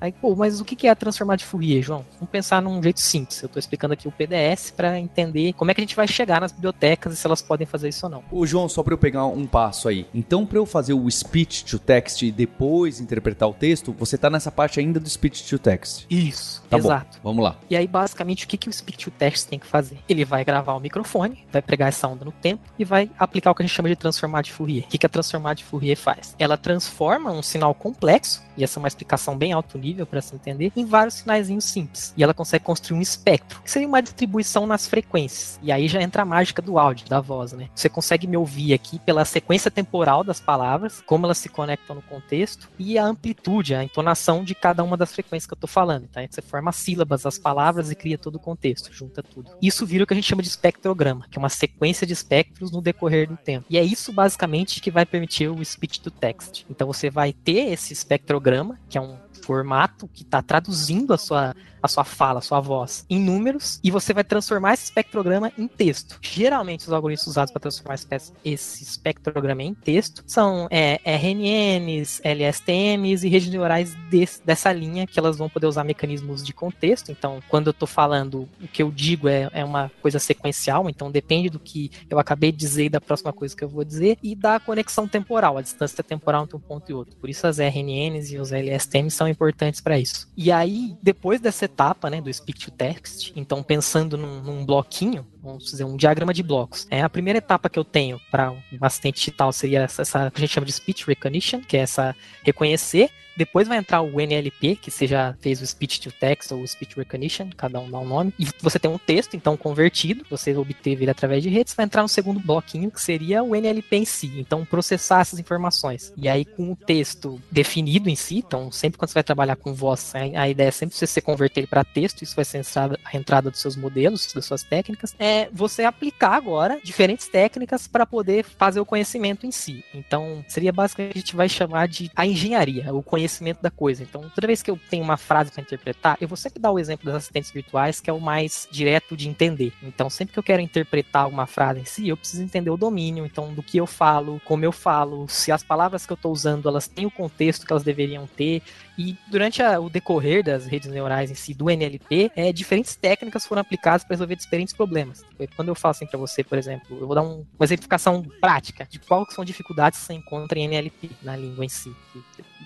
Aí, 0.00 0.12
pô, 0.12 0.34
mas 0.34 0.60
o 0.60 0.64
que 0.64 0.86
é 0.86 0.90
a 0.90 0.96
transformada 0.96 1.38
de 1.38 1.44
Fourier, 1.44 1.82
João? 1.82 2.04
Vamos 2.14 2.30
pensar 2.30 2.62
num 2.62 2.82
jeito 2.82 3.00
simples. 3.00 3.42
Eu 3.42 3.46
estou 3.46 3.60
explicando 3.60 3.94
aqui 3.94 4.08
o 4.08 4.12
PDS 4.12 4.70
para 4.70 4.98
entender 4.98 5.52
como 5.54 5.70
é 5.70 5.74
que 5.74 5.80
a 5.80 5.84
gente 5.84 5.96
vai 5.96 6.06
chegar 6.06 6.40
nas 6.40 6.52
bibliotecas 6.52 7.14
e 7.14 7.16
se 7.16 7.26
elas 7.26 7.42
podem 7.42 7.66
fazer 7.66 7.88
isso 7.88 8.06
ou 8.06 8.10
não. 8.10 8.24
O 8.30 8.46
João, 8.46 8.68
só 8.68 8.82
para 8.82 8.94
eu 8.94 8.98
pegar 8.98 9.26
um 9.26 9.46
passo 9.46 9.88
aí. 9.88 10.06
Então, 10.14 10.46
para 10.46 10.58
eu 10.58 10.66
fazer 10.66 10.92
o 10.92 11.10
speech 11.10 11.64
to 11.64 11.78
text 11.78 12.22
e 12.22 12.30
depois 12.30 13.00
interpretar 13.00 13.48
o 13.48 13.52
texto, 13.52 13.94
você 13.98 14.16
tá 14.16 14.30
nessa 14.30 14.50
parte 14.50 14.80
ainda 14.80 14.98
do 14.98 15.08
speech 15.08 15.48
to 15.48 15.58
text. 15.58 16.06
Isso, 16.10 16.62
tá 16.68 16.78
exato. 16.78 17.18
Bom, 17.22 17.30
vamos 17.30 17.44
lá. 17.44 17.56
E 17.68 17.76
aí, 17.76 17.86
basicamente, 17.86 18.44
o 18.44 18.48
que, 18.48 18.56
que 18.56 18.68
o 18.68 18.72
speech 18.72 19.04
to 19.04 19.10
text 19.10 19.48
tem 19.48 19.58
que 19.58 19.66
fazer? 19.66 19.98
Ele 20.08 20.24
vai 20.24 20.44
gravar 20.44 20.74
o 20.74 20.80
microfone, 20.80 21.44
vai 21.52 21.62
pregar 21.62 21.88
essa 21.88 22.06
onda 22.08 22.24
no 22.24 22.32
tempo 22.32 22.62
e 22.78 22.84
vai 22.84 23.10
aplicar 23.18 23.50
o 23.50 23.54
que 23.54 23.62
a 23.62 23.66
gente 23.66 23.74
chama 23.74 23.88
de 23.88 23.96
transformar 23.96 24.42
de 24.42 24.52
Fourier. 24.52 24.84
O 24.84 24.88
que, 24.88 24.98
que 24.98 25.06
a 25.06 25.08
transformada 25.08 25.56
de 25.56 25.64
Fourier 25.64 25.96
faz? 25.96 26.34
Ela 26.38 26.56
transforma 26.56 27.30
um 27.30 27.42
sinal 27.42 27.74
complexo, 27.74 28.42
e 28.56 28.64
essa 28.64 28.78
é 28.78 28.80
uma 28.80 28.88
explicação 28.88 29.36
bem 29.36 29.52
alto 29.52 29.71
nível 29.78 30.06
para 30.06 30.20
se 30.20 30.34
entender, 30.34 30.72
em 30.76 30.84
vários 30.84 31.16
sinaizinhos 31.16 31.64
simples. 31.64 32.12
E 32.16 32.22
ela 32.22 32.34
consegue 32.34 32.64
construir 32.64 32.98
um 32.98 33.02
espectro, 33.02 33.60
que 33.62 33.70
seria 33.70 33.88
uma 33.88 34.02
distribuição 34.02 34.66
nas 34.66 34.86
frequências. 34.86 35.58
E 35.62 35.70
aí 35.72 35.88
já 35.88 36.02
entra 36.02 36.22
a 36.22 36.24
mágica 36.24 36.62
do 36.62 36.78
áudio, 36.78 37.08
da 37.08 37.20
voz, 37.20 37.52
né? 37.52 37.68
Você 37.74 37.88
consegue 37.88 38.26
me 38.26 38.36
ouvir 38.36 38.74
aqui 38.74 38.98
pela 38.98 39.24
sequência 39.24 39.70
temporal 39.70 40.24
das 40.24 40.40
palavras, 40.40 41.02
como 41.06 41.26
elas 41.26 41.38
se 41.38 41.48
conectam 41.48 41.96
no 41.96 42.02
contexto, 42.02 42.68
e 42.78 42.98
a 42.98 43.04
amplitude, 43.04 43.74
a 43.74 43.84
entonação 43.84 44.44
de 44.44 44.54
cada 44.54 44.82
uma 44.82 44.96
das 44.96 45.12
frequências 45.12 45.46
que 45.46 45.52
eu 45.52 45.56
estou 45.56 45.68
falando. 45.68 46.08
Tá? 46.08 46.20
Você 46.28 46.42
forma 46.42 46.70
as 46.70 46.76
sílabas, 46.76 47.26
as 47.26 47.38
palavras 47.38 47.90
e 47.90 47.94
cria 47.94 48.18
todo 48.18 48.36
o 48.36 48.40
contexto, 48.40 48.92
junta 48.92 49.22
tudo. 49.22 49.50
Isso 49.60 49.86
vira 49.86 50.04
o 50.04 50.06
que 50.06 50.14
a 50.14 50.16
gente 50.16 50.28
chama 50.28 50.42
de 50.42 50.48
espectrograma, 50.48 51.26
que 51.30 51.38
é 51.38 51.40
uma 51.40 51.48
sequência 51.48 52.06
de 52.06 52.12
espectros 52.12 52.70
no 52.70 52.80
decorrer 52.80 53.28
do 53.28 53.36
tempo. 53.36 53.66
E 53.68 53.78
é 53.78 53.82
isso 53.82 54.12
basicamente 54.12 54.80
que 54.80 54.90
vai 54.90 55.06
permitir 55.06 55.48
o 55.48 55.64
speech 55.64 56.00
to 56.00 56.10
text. 56.10 56.64
Então 56.70 56.86
você 56.86 57.10
vai 57.10 57.32
ter 57.32 57.72
esse 57.72 57.92
espectrograma, 57.92 58.78
que 58.88 58.98
é 58.98 59.00
um 59.00 59.16
formato 59.42 60.08
que 60.08 60.22
está 60.22 60.42
traduzindo 60.42 61.12
a 61.12 61.18
sua 61.18 61.54
a 61.82 61.88
sua 61.88 62.04
fala, 62.04 62.38
a 62.38 62.42
sua 62.42 62.60
voz, 62.60 63.04
em 63.10 63.18
números 63.18 63.80
e 63.82 63.90
você 63.90 64.14
vai 64.14 64.24
transformar 64.24 64.74
esse 64.74 64.84
espectrograma 64.84 65.52
em 65.58 65.66
texto. 65.66 66.18
Geralmente, 66.22 66.86
os 66.86 66.92
algoritmos 66.92 67.26
usados 67.26 67.52
para 67.52 67.60
transformar 67.60 67.98
esse 68.44 68.82
espectrograma 68.82 69.62
em 69.62 69.74
texto 69.74 70.22
são 70.26 70.68
é, 70.70 71.00
RNNs, 71.04 72.20
LSTMs 72.22 73.26
e 73.26 73.30
redes 73.30 73.48
neurais 73.48 73.94
desse, 74.10 74.44
dessa 74.44 74.72
linha 74.72 75.06
que 75.06 75.18
elas 75.18 75.36
vão 75.36 75.48
poder 75.48 75.66
usar 75.66 75.84
mecanismos 75.84 76.44
de 76.44 76.52
contexto. 76.52 77.10
Então, 77.10 77.40
quando 77.48 77.68
eu 77.68 77.72
estou 77.72 77.88
falando, 77.88 78.48
o 78.60 78.68
que 78.68 78.82
eu 78.82 78.90
digo 78.90 79.28
é, 79.28 79.48
é 79.52 79.64
uma 79.64 79.90
coisa 80.00 80.18
sequencial, 80.18 80.88
então 80.88 81.10
depende 81.10 81.48
do 81.48 81.58
que 81.58 81.90
eu 82.08 82.18
acabei 82.18 82.52
de 82.52 82.58
dizer 82.58 82.84
e 82.84 82.88
da 82.88 83.00
próxima 83.00 83.32
coisa 83.32 83.56
que 83.56 83.64
eu 83.64 83.68
vou 83.68 83.84
dizer 83.84 84.18
e 84.22 84.34
da 84.34 84.60
conexão 84.60 85.08
temporal, 85.08 85.58
a 85.58 85.62
distância 85.62 86.02
temporal 86.02 86.44
entre 86.44 86.56
um 86.56 86.60
ponto 86.60 86.90
e 86.90 86.94
outro. 86.94 87.16
Por 87.16 87.28
isso 87.28 87.46
as 87.46 87.58
RNNs 87.58 88.32
e 88.32 88.38
os 88.38 88.52
LSTMs 88.52 89.16
são 89.16 89.28
importantes 89.28 89.80
para 89.80 89.98
isso. 89.98 90.28
E 90.36 90.52
aí, 90.52 90.96
depois 91.02 91.40
dessa 91.40 91.64
etapa, 91.72 92.10
né, 92.10 92.20
do 92.20 92.32
speak 92.32 92.60
to 92.60 92.70
text. 92.70 93.32
Então, 93.34 93.62
pensando 93.62 94.16
num, 94.16 94.42
num 94.42 94.64
bloquinho, 94.64 95.26
vamos 95.42 95.64
dizer, 95.64 95.84
um 95.84 95.96
diagrama 95.96 96.32
de 96.32 96.42
blocos. 96.42 96.86
É 96.90 97.02
a 97.02 97.08
primeira 97.08 97.38
etapa 97.38 97.68
que 97.68 97.78
eu 97.78 97.84
tenho 97.84 98.20
para 98.30 98.52
um 98.52 98.62
assistente 98.80 99.16
digital 99.16 99.52
seria 99.52 99.80
essa, 99.80 100.02
essa, 100.02 100.30
que 100.30 100.38
a 100.38 100.40
gente 100.40 100.52
chama 100.52 100.66
de 100.66 100.72
speech 100.72 101.06
recognition, 101.06 101.60
que 101.60 101.76
é 101.76 101.80
essa 101.80 102.14
reconhecer. 102.42 103.10
Depois 103.34 103.66
vai 103.66 103.78
entrar 103.78 104.02
o 104.02 104.20
NLP, 104.20 104.76
que 104.76 104.90
você 104.90 105.06
já 105.06 105.34
fez 105.40 105.62
o 105.62 105.66
speech 105.66 106.00
to 106.00 106.12
text 106.12 106.52
ou 106.52 106.60
o 106.60 106.68
speech 106.68 106.96
recognition, 106.96 107.48
cada 107.56 107.80
um 107.80 107.90
dá 107.90 107.98
um 107.98 108.04
nome. 108.04 108.34
E 108.38 108.46
você 108.60 108.78
tem 108.78 108.90
um 108.90 108.98
texto, 108.98 109.34
então 109.34 109.56
convertido, 109.56 110.24
você 110.28 110.54
obteve 110.54 111.04
ele 111.04 111.10
através 111.10 111.42
de 111.42 111.48
redes. 111.48 111.74
Vai 111.74 111.86
entrar 111.86 112.02
no 112.02 112.08
segundo 112.08 112.38
bloquinho, 112.38 112.90
que 112.90 113.00
seria 113.00 113.42
o 113.42 113.56
NLP 113.56 113.96
em 113.96 114.04
si. 114.04 114.32
Então 114.38 114.64
processar 114.64 115.20
essas 115.20 115.38
informações. 115.38 116.12
E 116.16 116.28
aí 116.28 116.44
com 116.44 116.72
o 116.72 116.76
texto 116.76 117.40
definido 117.50 118.10
em 118.10 118.16
si, 118.16 118.38
então 118.38 118.70
sempre 118.70 118.98
quando 118.98 119.08
você 119.08 119.14
vai 119.14 119.24
trabalhar 119.24 119.56
com 119.56 119.72
voz, 119.72 120.12
a 120.14 120.48
ideia 120.48 120.68
é 120.68 120.72
sempre 120.72 120.94
você 120.94 121.20
converter 121.20 121.60
ele 121.60 121.66
para 121.66 121.84
texto. 121.84 122.22
Isso 122.22 122.36
vai 122.36 122.44
ser 122.44 122.62
a 122.78 123.16
entrada 123.16 123.50
dos 123.50 123.60
seus 123.60 123.76
modelos, 123.76 124.30
das 124.34 124.44
suas 124.44 124.62
técnicas. 124.62 125.14
É 125.18 125.31
é 125.32 125.48
você 125.52 125.84
aplicar 125.84 126.34
agora 126.34 126.78
diferentes 126.82 127.26
técnicas 127.26 127.86
para 127.86 128.04
poder 128.04 128.44
fazer 128.44 128.80
o 128.80 128.86
conhecimento 128.86 129.46
em 129.46 129.50
si. 129.50 129.84
Então, 129.94 130.44
seria 130.46 130.72
basicamente 130.72 131.16
a 131.16 131.20
gente 131.20 131.36
vai 131.36 131.48
chamar 131.48 131.88
de 131.88 132.10
a 132.14 132.26
engenharia, 132.26 132.92
o 132.94 133.02
conhecimento 133.02 133.62
da 133.62 133.70
coisa. 133.70 134.02
Então, 134.02 134.30
toda 134.34 134.46
vez 134.46 134.62
que 134.62 134.70
eu 134.70 134.78
tenho 134.90 135.02
uma 135.02 135.16
frase 135.16 135.50
para 135.50 135.62
interpretar, 135.62 136.16
eu 136.20 136.28
vou 136.28 136.36
sempre 136.36 136.60
dar 136.60 136.70
o 136.70 136.78
exemplo 136.78 137.06
das 137.06 137.16
assistentes 137.16 137.50
virtuais, 137.50 138.00
que 138.00 138.10
é 138.10 138.12
o 138.12 138.20
mais 138.20 138.68
direto 138.70 139.16
de 139.16 139.28
entender. 139.28 139.72
Então, 139.82 140.10
sempre 140.10 140.32
que 140.32 140.38
eu 140.38 140.42
quero 140.42 140.60
interpretar 140.60 141.28
uma 141.28 141.46
frase 141.46 141.80
em 141.80 141.84
si, 141.84 142.08
eu 142.08 142.16
preciso 142.16 142.42
entender 142.42 142.70
o 142.70 142.76
domínio, 142.76 143.24
então, 143.24 143.52
do 143.54 143.62
que 143.62 143.78
eu 143.78 143.86
falo, 143.86 144.40
como 144.44 144.64
eu 144.64 144.72
falo, 144.72 145.26
se 145.28 145.50
as 145.50 145.62
palavras 145.62 146.04
que 146.04 146.12
eu 146.12 146.16
estou 146.16 146.32
usando, 146.32 146.68
elas 146.68 146.86
têm 146.86 147.06
o 147.06 147.10
contexto 147.10 147.66
que 147.66 147.72
elas 147.72 147.84
deveriam 147.84 148.26
ter. 148.26 148.62
E 148.98 149.16
durante 149.30 149.62
a, 149.62 149.80
o 149.80 149.88
decorrer 149.88 150.44
das 150.44 150.66
redes 150.66 150.90
neurais 150.90 151.30
em 151.30 151.34
si, 151.34 151.54
do 151.54 151.70
NLP, 151.70 152.30
é, 152.36 152.52
diferentes 152.52 152.94
técnicas 152.96 153.46
foram 153.46 153.62
aplicadas 153.62 154.04
para 154.04 154.14
resolver 154.14 154.36
diferentes 154.36 154.74
problemas. 154.74 155.21
Quando 155.56 155.68
eu 155.68 155.74
falo 155.74 155.90
assim 155.90 156.06
para 156.06 156.18
você, 156.18 156.44
por 156.44 156.58
exemplo, 156.58 156.98
eu 156.98 157.06
vou 157.06 157.14
dar 157.14 157.22
um, 157.22 157.44
uma 157.58 157.64
exemplificação 157.64 158.22
prática 158.40 158.86
de 158.88 158.98
quais 158.98 159.32
são 159.32 159.44
dificuldades 159.44 160.00
que 160.00 160.06
você 160.06 160.14
encontra 160.14 160.58
em 160.58 160.64
NLP, 160.64 161.10
na 161.22 161.36
língua 161.36 161.64
em 161.64 161.68
si. 161.68 161.94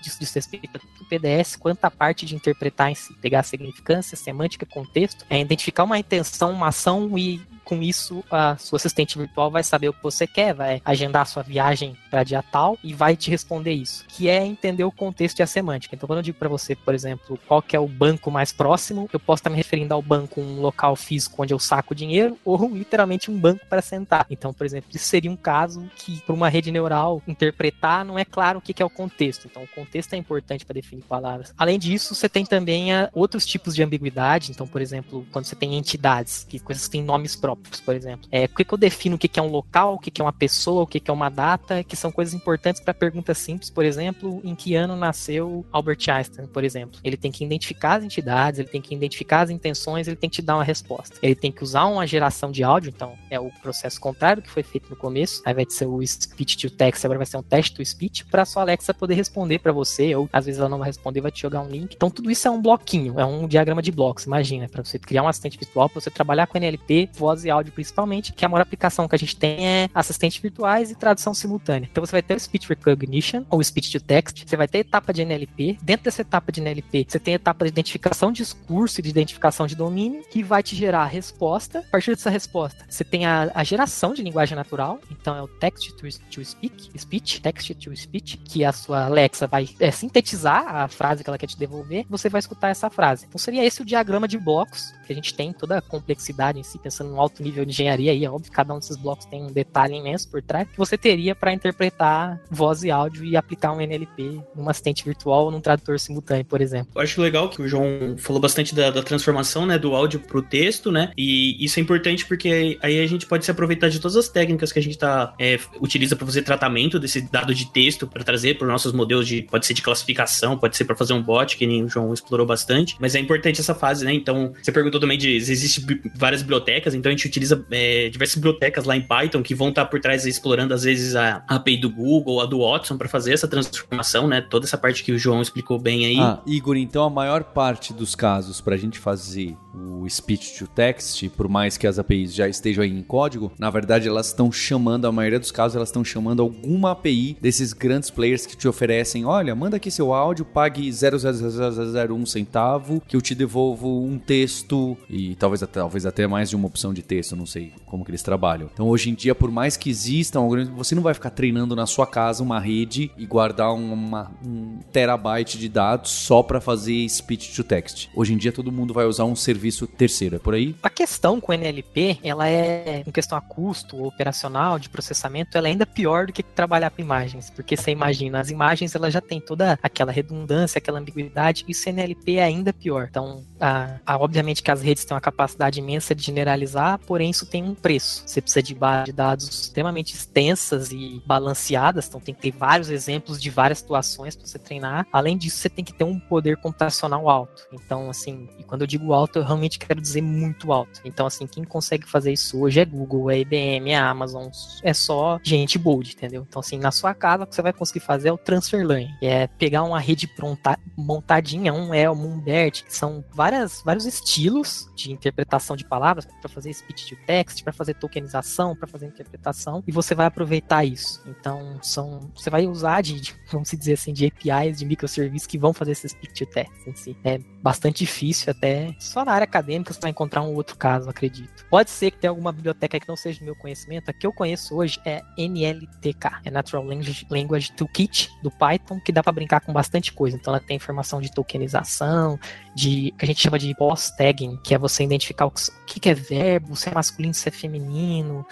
Disso 0.01 0.19
diz 0.19 0.33
respeito 0.33 0.79
do 0.97 1.05
PDS, 1.05 1.55
quanto 1.55 1.83
à 1.85 1.91
parte 1.91 2.25
de 2.25 2.35
interpretar 2.35 2.91
em 2.91 2.95
si, 2.95 3.13
pegar 3.15 3.41
a 3.41 3.43
significância, 3.43 4.17
semântica, 4.17 4.65
contexto, 4.65 5.25
é 5.29 5.39
identificar 5.39 5.83
uma 5.83 5.99
intenção, 5.99 6.51
uma 6.51 6.67
ação 6.67 7.17
e 7.17 7.41
com 7.67 7.83
isso 7.83 8.23
a 8.31 8.55
sua 8.55 8.77
assistente 8.77 9.17
virtual 9.17 9.51
vai 9.51 9.61
saber 9.61 9.89
o 9.89 9.93
que 9.93 10.01
você 10.01 10.25
quer, 10.25 10.53
vai 10.53 10.81
agendar 10.85 11.23
a 11.23 11.25
sua 11.25 11.43
viagem 11.43 11.97
para 12.09 12.23
dia 12.23 12.41
tal 12.41 12.77
e 12.81 12.93
vai 12.93 13.17
te 13.17 13.29
responder 13.29 13.73
isso, 13.73 14.05
que 14.07 14.29
é 14.29 14.45
entender 14.45 14.85
o 14.85 14.91
contexto 14.91 15.39
e 15.39 15.43
a 15.43 15.47
semântica. 15.47 15.93
Então, 15.93 16.07
quando 16.07 16.19
eu 16.19 16.23
digo 16.23 16.37
para 16.37 16.47
você, 16.47 16.77
por 16.77 16.93
exemplo, 16.93 17.37
qual 17.45 17.61
que 17.61 17.75
é 17.75 17.79
o 17.79 17.87
banco 17.87 18.31
mais 18.31 18.53
próximo, 18.53 19.09
eu 19.11 19.19
posso 19.19 19.41
estar 19.41 19.49
me 19.49 19.57
referindo 19.57 19.93
ao 19.93 20.01
banco, 20.01 20.39
um 20.39 20.61
local 20.61 20.95
físico 20.95 21.43
onde 21.43 21.53
eu 21.53 21.59
saco 21.59 21.93
dinheiro, 21.93 22.37
ou 22.45 22.69
literalmente 22.73 23.29
um 23.29 23.37
banco 23.37 23.65
para 23.65 23.81
sentar. 23.81 24.25
Então, 24.29 24.53
por 24.53 24.65
exemplo, 24.65 24.89
isso 24.93 25.03
seria 25.03 25.29
um 25.29 25.35
caso 25.35 25.89
que, 25.97 26.21
para 26.21 26.33
uma 26.33 26.47
rede 26.47 26.71
neural 26.71 27.21
interpretar, 27.27 28.05
não 28.05 28.17
é 28.17 28.23
claro 28.23 28.59
o 28.59 28.61
que 28.61 28.81
é 28.81 28.85
o 28.85 28.89
contexto. 28.89 29.45
Então, 29.45 29.63
o 29.63 29.67
é 29.93 30.17
importante 30.17 30.65
para 30.65 30.73
definir 30.73 31.03
palavras. 31.03 31.53
Além 31.57 31.79
disso, 31.79 32.15
você 32.15 32.29
tem 32.29 32.45
também 32.45 32.93
a, 32.93 33.05
ah, 33.05 33.09
outros 33.13 33.45
tipos 33.45 33.75
de 33.75 33.83
ambiguidade. 33.83 34.51
Então, 34.51 34.67
por 34.67 34.81
exemplo, 34.81 35.25
quando 35.31 35.45
você 35.45 35.55
tem 35.55 35.75
entidades, 35.75 36.45
que 36.47 36.59
coisas 36.59 36.85
que 36.85 36.91
têm 36.91 37.03
nomes 37.03 37.35
próprios 37.35 37.77
por 37.81 37.95
exemplo. 37.95 38.27
É, 38.31 38.45
o 38.45 38.49
que, 38.49 38.63
que 38.63 38.73
eu 38.73 38.77
defino 38.77 39.15
o 39.15 39.19
que, 39.19 39.27
que 39.27 39.39
é 39.39 39.43
um 39.43 39.49
local, 39.49 39.95
o 39.95 39.99
que, 39.99 40.11
que 40.11 40.21
é 40.21 40.25
uma 40.25 40.33
pessoa, 40.33 40.83
o 40.83 40.87
que, 40.87 40.99
que 40.99 41.09
é 41.09 41.13
uma 41.13 41.29
data, 41.29 41.83
que 41.83 41.95
são 41.95 42.11
coisas 42.11 42.33
importantes 42.33 42.81
para 42.81 42.93
perguntas 42.93 43.37
simples, 43.37 43.69
por 43.69 43.85
exemplo, 43.85 44.41
em 44.43 44.55
que 44.55 44.75
ano 44.75 44.95
nasceu 44.95 45.65
Albert 45.71 45.99
Einstein, 46.09 46.47
por 46.47 46.63
exemplo. 46.63 46.99
Ele 47.03 47.17
tem 47.17 47.31
que 47.31 47.43
identificar 47.43 47.95
as 47.95 48.03
entidades, 48.03 48.59
ele 48.59 48.69
tem 48.69 48.81
que 48.81 48.93
identificar 48.93 49.41
as 49.41 49.49
intenções, 49.49 50.07
ele 50.07 50.15
tem 50.15 50.29
que 50.29 50.37
te 50.37 50.41
dar 50.41 50.55
uma 50.55 50.63
resposta. 50.63 51.17
Ele 51.21 51.35
tem 51.35 51.51
que 51.51 51.63
usar 51.63 51.85
uma 51.85 52.05
geração 52.05 52.51
de 52.51 52.63
áudio, 52.63 52.89
então 52.89 53.17
é 53.29 53.39
o 53.39 53.49
processo 53.61 53.99
contrário 53.99 54.41
que 54.41 54.49
foi 54.49 54.63
feito 54.63 54.89
no 54.89 54.95
começo, 54.95 55.41
invés 55.47 55.67
de 55.67 55.73
ser 55.73 55.85
o 55.85 56.05
speech 56.05 56.57
to 56.57 56.69
text, 56.69 57.03
agora 57.05 57.19
vai 57.19 57.25
ser 57.25 57.37
um 57.37 57.43
teste 57.43 57.73
to 57.75 57.85
speech, 57.85 58.25
para 58.25 58.45
sua 58.45 58.61
Alexa 58.61 58.93
poder 58.93 59.15
responder 59.15 59.59
para 59.59 59.71
você, 59.77 60.15
ou 60.15 60.29
às 60.31 60.45
vezes 60.45 60.59
ela 60.59 60.69
não 60.69 60.79
vai 60.79 60.87
responder, 60.87 61.21
vai 61.21 61.31
te 61.31 61.41
jogar 61.41 61.61
um 61.61 61.69
link. 61.69 61.93
Então 61.95 62.09
tudo 62.09 62.29
isso 62.31 62.47
é 62.47 62.51
um 62.51 62.61
bloquinho, 62.61 63.19
é 63.19 63.25
um 63.25 63.47
diagrama 63.47 63.81
de 63.81 63.91
blocos, 63.91 64.25
imagina, 64.25 64.67
para 64.67 64.83
você 64.83 64.97
criar 64.97 65.23
um 65.23 65.27
assistente 65.27 65.57
virtual, 65.57 65.89
para 65.89 66.01
você 66.01 66.09
trabalhar 66.09 66.47
com 66.47 66.57
NLP, 66.57 67.09
voz 67.13 67.45
e 67.45 67.49
áudio 67.49 67.71
principalmente, 67.71 68.33
que 68.33 68.45
a 68.45 68.49
maior 68.49 68.61
aplicação 68.61 69.07
que 69.07 69.15
a 69.15 69.19
gente 69.19 69.35
tem 69.35 69.65
é 69.65 69.89
assistentes 69.93 70.41
virtuais 70.41 70.91
e 70.91 70.95
tradução 70.95 71.33
simultânea. 71.33 71.87
Então 71.91 72.05
você 72.05 72.11
vai 72.11 72.21
ter 72.21 72.35
o 72.35 72.39
speech 72.39 72.67
recognition 72.67 73.43
ou 73.49 73.63
speech 73.63 73.91
to 73.91 73.99
text, 73.99 74.43
você 74.45 74.57
vai 74.57 74.67
ter 74.67 74.79
etapa 74.79 75.13
de 75.13 75.21
NLP. 75.21 75.77
Dentro 75.81 76.05
dessa 76.05 76.21
etapa 76.21 76.51
de 76.51 76.61
NLP, 76.61 77.05
você 77.07 77.19
tem 77.19 77.33
a 77.33 77.35
etapa 77.35 77.65
de 77.65 77.69
identificação 77.69 78.31
de 78.31 78.37
discurso 78.37 78.99
e 78.99 79.03
de 79.03 79.09
identificação 79.09 79.67
de 79.67 79.75
domínio, 79.75 80.23
que 80.29 80.43
vai 80.43 80.63
te 80.63 80.75
gerar 80.75 81.03
a 81.03 81.05
resposta. 81.05 81.79
A 81.79 81.91
partir 81.91 82.11
dessa 82.11 82.29
resposta, 82.29 82.85
você 82.87 83.03
tem 83.03 83.25
a, 83.25 83.51
a 83.53 83.63
geração 83.63 84.13
de 84.13 84.23
linguagem 84.23 84.55
natural, 84.55 84.99
então 85.11 85.35
é 85.35 85.41
o 85.41 85.47
text 85.47 85.91
to, 85.93 86.07
to 86.31 86.45
speak, 86.45 86.91
speech, 86.97 87.41
text 87.41 87.73
to 87.75 87.95
speech, 87.95 88.37
que 88.37 88.63
a 88.63 88.71
sua 88.71 89.05
Alexa 89.05 89.47
vai 89.47 89.66
é, 89.79 89.91
sintetizar 89.91 90.75
a 90.75 90.87
frase 90.87 91.23
que 91.23 91.29
ela 91.29 91.37
quer 91.37 91.47
te 91.47 91.57
devolver, 91.57 92.05
você 92.09 92.29
vai 92.29 92.39
escutar 92.39 92.69
essa 92.69 92.89
frase. 92.89 93.25
Então 93.27 93.39
seria 93.39 93.65
esse 93.65 93.81
o 93.81 93.85
diagrama 93.85 94.27
de 94.27 94.37
blocos 94.37 94.93
que 95.05 95.13
a 95.13 95.15
gente 95.15 95.33
tem, 95.33 95.53
toda 95.53 95.77
a 95.77 95.81
complexidade 95.81 96.59
em 96.59 96.63
si, 96.63 96.77
pensando 96.77 97.11
no 97.11 97.19
alto 97.19 97.41
nível 97.41 97.63
de 97.63 97.71
engenharia 97.71 98.11
aí, 98.11 98.25
é 98.25 98.29
óbvio, 98.29 98.51
cada 98.51 98.73
um 98.73 98.79
desses 98.79 98.97
blocos 98.97 99.25
tem 99.25 99.43
um 99.43 99.51
detalhe 99.51 99.95
imenso 99.95 100.29
por 100.29 100.41
trás, 100.41 100.67
que 100.67 100.77
você 100.77 100.97
teria 100.97 101.33
para 101.33 101.53
interpretar 101.53 102.41
voz 102.51 102.83
e 102.83 102.91
áudio 102.91 103.23
e 103.23 103.37
aplicar 103.37 103.71
um 103.71 103.81
NLP 103.81 104.41
num 104.55 104.69
assistente 104.69 105.05
virtual 105.05 105.45
ou 105.45 105.51
num 105.51 105.61
tradutor 105.61 105.99
simultâneo, 105.99 106.45
por 106.45 106.61
exemplo. 106.61 106.91
Eu 106.95 107.01
acho 107.01 107.21
legal 107.21 107.49
que 107.49 107.61
o 107.61 107.67
João 107.67 108.15
falou 108.17 108.41
bastante 108.41 108.75
da, 108.75 108.91
da 108.91 109.01
transformação, 109.01 109.65
né, 109.65 109.77
do 109.77 109.95
áudio 109.95 110.19
pro 110.19 110.41
texto, 110.41 110.91
né, 110.91 111.11
e 111.17 111.63
isso 111.63 111.79
é 111.79 111.83
importante 111.83 112.25
porque 112.25 112.77
aí 112.81 112.99
a 112.99 113.07
gente 113.07 113.25
pode 113.25 113.45
se 113.45 113.51
aproveitar 113.51 113.89
de 113.89 113.99
todas 113.99 114.17
as 114.17 114.27
técnicas 114.27 114.71
que 114.71 114.79
a 114.79 114.83
gente 114.83 114.97
tá, 114.97 115.33
é, 115.39 115.57
utiliza 115.79 116.15
para 116.15 116.25
fazer 116.25 116.41
tratamento 116.41 116.99
desse 116.99 117.21
dado 117.21 117.53
de 117.53 117.71
texto 117.71 118.07
para 118.07 118.23
trazer 118.23 118.57
para 118.57 118.67
nossos 118.67 118.91
modelos 118.91 119.27
de, 119.27 119.43
pode 119.57 119.65
ser 119.65 119.73
de 119.73 119.81
classificação, 119.81 120.57
pode 120.57 120.77
ser 120.77 120.85
para 120.85 120.95
fazer 120.95 121.13
um 121.13 121.21
bot, 121.21 121.57
que 121.57 121.65
nem 121.65 121.83
o 121.83 121.89
João 121.89 122.13
explorou 122.13 122.45
bastante, 122.45 122.95
mas 122.99 123.15
é 123.15 123.19
importante 123.19 123.59
essa 123.59 123.73
fase, 123.73 124.05
né, 124.05 124.13
então 124.13 124.53
você 124.61 124.71
perguntou 124.71 124.99
também 124.99 125.17
de 125.17 125.35
existem 125.35 125.99
várias 126.15 126.41
bibliotecas, 126.43 126.93
então 126.93 127.09
a 127.09 127.15
gente 127.15 127.27
utiliza 127.27 127.65
é, 127.71 128.09
diversas 128.09 128.35
bibliotecas 128.35 128.85
lá 128.85 128.95
em 128.95 129.01
Python 129.01 129.41
que 129.41 129.55
vão 129.55 129.69
estar 129.69 129.85
tá 129.85 129.89
por 129.89 129.99
trás 129.99 130.25
explorando 130.25 130.73
às 130.73 130.83
vezes 130.83 131.15
a 131.15 131.43
API 131.47 131.77
do 131.77 131.89
Google, 131.89 132.39
a 132.39 132.45
do 132.45 132.59
Watson 132.59 132.97
para 132.97 133.09
fazer 133.09 133.33
essa 133.33 133.47
transformação, 133.47 134.27
né, 134.27 134.41
toda 134.41 134.65
essa 134.65 134.77
parte 134.77 135.03
que 135.03 135.11
o 135.11 135.17
João 135.17 135.41
explicou 135.41 135.79
bem 135.79 136.05
aí. 136.05 136.19
Ah, 136.19 136.39
Igor, 136.45 136.77
então 136.77 137.03
a 137.03 137.09
maior 137.09 137.43
parte 137.43 137.93
dos 137.93 138.13
casos 138.13 138.61
para 138.61 138.75
a 138.75 138.77
gente 138.77 138.99
fazer 138.99 139.57
o 139.73 140.07
speech 140.09 140.57
to 140.57 140.67
text, 140.67 141.29
por 141.29 141.47
mais 141.47 141.77
que 141.77 141.87
as 141.87 141.99
APIs 141.99 142.33
já 142.33 142.47
estejam 142.47 142.83
aí 142.83 142.91
em 142.91 143.03
código, 143.03 143.51
na 143.57 143.69
verdade 143.69 144.07
elas 144.07 144.27
estão 144.27 144.51
chamando, 144.51 145.05
a 145.05 145.11
maioria 145.11 145.39
dos 145.39 145.51
casos 145.51 145.75
elas 145.75 145.89
estão 145.89 146.03
chamando 146.03 146.41
alguma 146.41 146.91
API 146.91 147.37
desses 147.41 147.73
grandes 147.73 148.09
players 148.09 148.45
que 148.45 148.55
te 148.55 148.67
oferecem, 148.67 149.25
olha, 149.25 149.46
manda 149.55 149.77
aqui 149.77 149.89
seu 149.91 150.13
áudio, 150.13 150.45
pague 150.45 150.89
0,0001 150.89 152.25
centavo, 152.25 153.01
que 153.07 153.15
eu 153.15 153.21
te 153.21 153.33
devolvo 153.35 154.03
um 154.03 154.17
texto 154.17 154.97
e 155.09 155.35
talvez 155.35 155.63
até, 155.63 155.79
talvez 155.79 156.05
até 156.05 156.27
mais 156.27 156.49
de 156.49 156.55
uma 156.55 156.67
opção 156.67 156.93
de 156.93 157.01
texto, 157.01 157.35
não 157.35 157.45
sei 157.45 157.71
como 157.85 158.03
que 158.03 158.11
eles 158.11 158.23
trabalham. 158.23 158.69
Então 158.73 158.87
hoje 158.87 159.09
em 159.09 159.13
dia, 159.13 159.33
por 159.33 159.51
mais 159.51 159.77
que 159.77 159.89
existam, 159.89 160.47
você 160.75 160.95
não 160.95 161.01
vai 161.01 161.13
ficar 161.13 161.29
treinando 161.29 161.75
na 161.75 161.85
sua 161.85 162.07
casa 162.07 162.43
uma 162.43 162.59
rede 162.59 163.11
e 163.17 163.25
guardar 163.25 163.73
uma, 163.73 164.31
um 164.45 164.79
terabyte 164.91 165.57
de 165.57 165.69
dados 165.69 166.11
só 166.11 166.43
para 166.43 166.59
fazer 166.59 167.07
speech 167.09 167.55
to 167.55 167.63
text. 167.63 168.09
Hoje 168.15 168.33
em 168.33 168.37
dia 168.37 168.51
todo 168.51 168.71
mundo 168.71 168.93
vai 168.93 169.05
usar 169.05 169.25
um 169.25 169.35
serviço 169.35 169.87
terceiro, 169.87 170.35
é 170.35 170.39
por 170.39 170.53
aí? 170.53 170.75
A 170.81 170.89
questão 170.89 171.39
com 171.39 171.51
o 171.51 171.55
NLP, 171.55 172.19
ela 172.23 172.47
é, 172.47 173.03
em 173.05 173.11
questão 173.11 173.37
a 173.37 173.41
custo 173.41 174.03
operacional 174.03 174.79
de 174.79 174.89
processamento, 174.89 175.57
ela 175.57 175.67
é 175.67 175.71
ainda 175.71 175.85
pior 175.85 176.27
do 176.27 176.33
que 176.33 176.43
trabalhar 176.43 176.89
com 176.89 177.01
imagens, 177.01 177.49
porque 177.49 177.75
você 177.75 177.91
imagina, 177.91 178.39
as 178.39 178.49
imagens 178.49 178.95
ela 178.95 179.09
já 179.09 179.21
tem 179.37 179.41
toda 179.41 179.79
aquela 179.81 180.11
redundância, 180.11 180.79
aquela 180.79 180.99
ambiguidade, 180.99 181.63
e 181.67 181.71
o 181.71 181.89
NLP 181.89 182.37
é 182.37 182.43
ainda 182.43 182.73
pior. 182.73 183.07
Então, 183.09 183.43
a, 183.59 183.97
a, 184.05 184.17
obviamente 184.17 184.63
que 184.63 184.71
as 184.71 184.81
redes 184.81 185.05
têm 185.05 185.15
uma 185.15 185.21
capacidade 185.21 185.79
imensa 185.79 186.15
de 186.15 186.23
generalizar, 186.23 186.99
porém 186.99 187.29
isso 187.29 187.45
tem 187.45 187.63
um 187.63 187.75
preço. 187.75 188.23
Você 188.25 188.41
precisa 188.41 188.63
de 188.63 188.73
base 188.73 189.05
de 189.05 189.11
dados 189.11 189.47
extremamente 189.47 190.13
extensas 190.13 190.91
e 190.91 191.21
balanceadas, 191.25 192.07
então 192.07 192.19
tem 192.19 192.33
que 192.33 192.41
ter 192.41 192.51
vários 192.51 192.89
exemplos 192.89 193.41
de 193.41 193.49
várias 193.49 193.79
situações 193.79 194.35
para 194.35 194.47
você 194.47 194.59
treinar. 194.59 195.07
Além 195.11 195.37
disso, 195.37 195.57
você 195.57 195.69
tem 195.69 195.85
que 195.85 195.93
ter 195.93 196.03
um 196.03 196.19
poder 196.19 196.57
computacional 196.57 197.29
alto. 197.29 197.67
Então, 197.71 198.09
assim, 198.09 198.49
e 198.57 198.63
quando 198.63 198.81
eu 198.81 198.87
digo 198.87 199.13
alto, 199.13 199.39
eu 199.39 199.43
realmente 199.43 199.77
quero 199.77 200.01
dizer 200.01 200.21
muito 200.21 200.71
alto. 200.71 201.01
Então, 201.05 201.27
assim, 201.27 201.45
quem 201.45 201.63
consegue 201.63 202.07
fazer 202.07 202.31
isso 202.31 202.59
hoje 202.59 202.79
é 202.79 202.85
Google, 202.85 203.29
é 203.29 203.39
IBM, 203.39 203.91
é 203.91 203.97
Amazon, 203.97 204.47
é 204.83 204.93
só 204.93 205.39
gente 205.43 205.77
bold, 205.77 206.13
entendeu? 206.13 206.45
Então, 206.47 206.59
assim, 206.59 206.77
na 206.77 206.91
sua 206.91 207.13
casa, 207.13 207.43
o 207.43 207.47
que 207.47 207.55
você 207.55 207.61
vai 207.61 207.73
conseguir 207.73 207.99
fazer 207.99 208.29
é 208.29 208.31
o 208.31 208.37
transfer 208.37 208.85
learning, 208.85 209.13
é 209.21 209.47
pegar 209.47 209.83
uma 209.83 209.99
rede 209.99 210.27
pronta, 210.27 210.77
montadinha, 210.95 211.73
um 211.73 211.93
Elmo, 211.93 212.27
um 212.27 212.39
BERT, 212.39 212.83
que 212.83 212.95
são 212.95 213.23
várias, 213.31 213.81
vários 213.83 214.05
estilos 214.05 214.89
de 214.95 215.11
interpretação 215.11 215.75
de 215.75 215.85
palavras 215.85 216.25
para 216.25 216.49
fazer 216.49 216.73
speech 216.73 217.07
to 217.07 217.21
text, 217.25 217.63
para 217.63 217.73
fazer 217.73 217.93
tokenização, 217.95 218.75
para 218.75 218.87
fazer 218.87 219.07
interpretação, 219.07 219.83
e 219.87 219.91
você 219.91 220.13
vai 220.13 220.25
aproveitar 220.25 220.85
isso. 220.85 221.21
Então, 221.27 221.79
são, 221.81 222.31
você 222.35 222.49
vai 222.49 222.67
usar 222.67 223.01
de, 223.01 223.19
de 223.19 223.35
vamos 223.51 223.69
dizer 223.69 223.93
assim, 223.93 224.13
de 224.13 224.25
APIs, 224.25 224.79
de 224.79 224.85
microserviços 224.85 225.47
que 225.47 225.57
vão 225.57 225.73
fazer 225.73 225.91
esse 225.91 226.09
speech 226.09 226.45
to 226.45 226.51
text 226.51 226.87
em 226.87 226.95
si. 226.95 227.17
É 227.23 227.39
bastante 227.61 227.99
difícil 227.99 228.51
até, 228.51 228.95
só 228.99 229.25
na 229.25 229.33
área 229.33 229.45
acadêmica 229.45 229.93
você 229.93 229.99
vai 229.99 230.11
encontrar 230.11 230.41
um 230.41 230.53
outro 230.53 230.77
caso, 230.77 231.09
acredito. 231.09 231.65
Pode 231.69 231.89
ser 231.89 232.11
que 232.11 232.19
tenha 232.19 232.31
alguma 232.31 232.51
biblioteca 232.51 232.99
que 232.99 233.07
não 233.07 233.15
seja 233.15 233.39
do 233.39 233.45
meu 233.45 233.55
conhecimento, 233.55 234.09
a 234.09 234.13
que 234.13 234.25
eu 234.25 234.33
conheço 234.33 234.75
hoje 234.75 234.99
é 235.05 235.21
NLTK, 235.37 236.41
é 236.45 236.51
Natural 236.51 236.83
Language, 236.83 237.27
Language 237.29 237.71
Toolkit 237.73 238.29
do 238.41 238.51
Python, 238.51 238.99
que 239.07 239.11
dá 239.13 239.23
para 239.23 239.31
brincar 239.31 239.61
com 239.61 239.71
bastante 239.71 240.11
coisa. 240.11 240.35
Então 240.35 240.53
ela 240.53 240.59
tem 240.59 240.75
informação 240.75 241.21
de 241.21 241.31
tokenização, 241.31 242.37
de 242.75 243.13
que 243.17 243.23
a 243.23 243.25
gente 243.25 243.41
chama 243.41 243.57
de 243.57 243.73
post-tagging, 243.73 244.59
que 244.61 244.75
é 244.75 244.77
você 244.77 245.01
identificar 245.01 245.45
o 245.45 245.53
que, 245.85 245.97
que 245.97 246.09
é 246.09 246.13
verbo, 246.13 246.75
se 246.75 246.89
é 246.89 246.93
masculino, 246.93 247.33
se 247.33 247.47
é 247.47 247.51
feminino, 247.51 248.45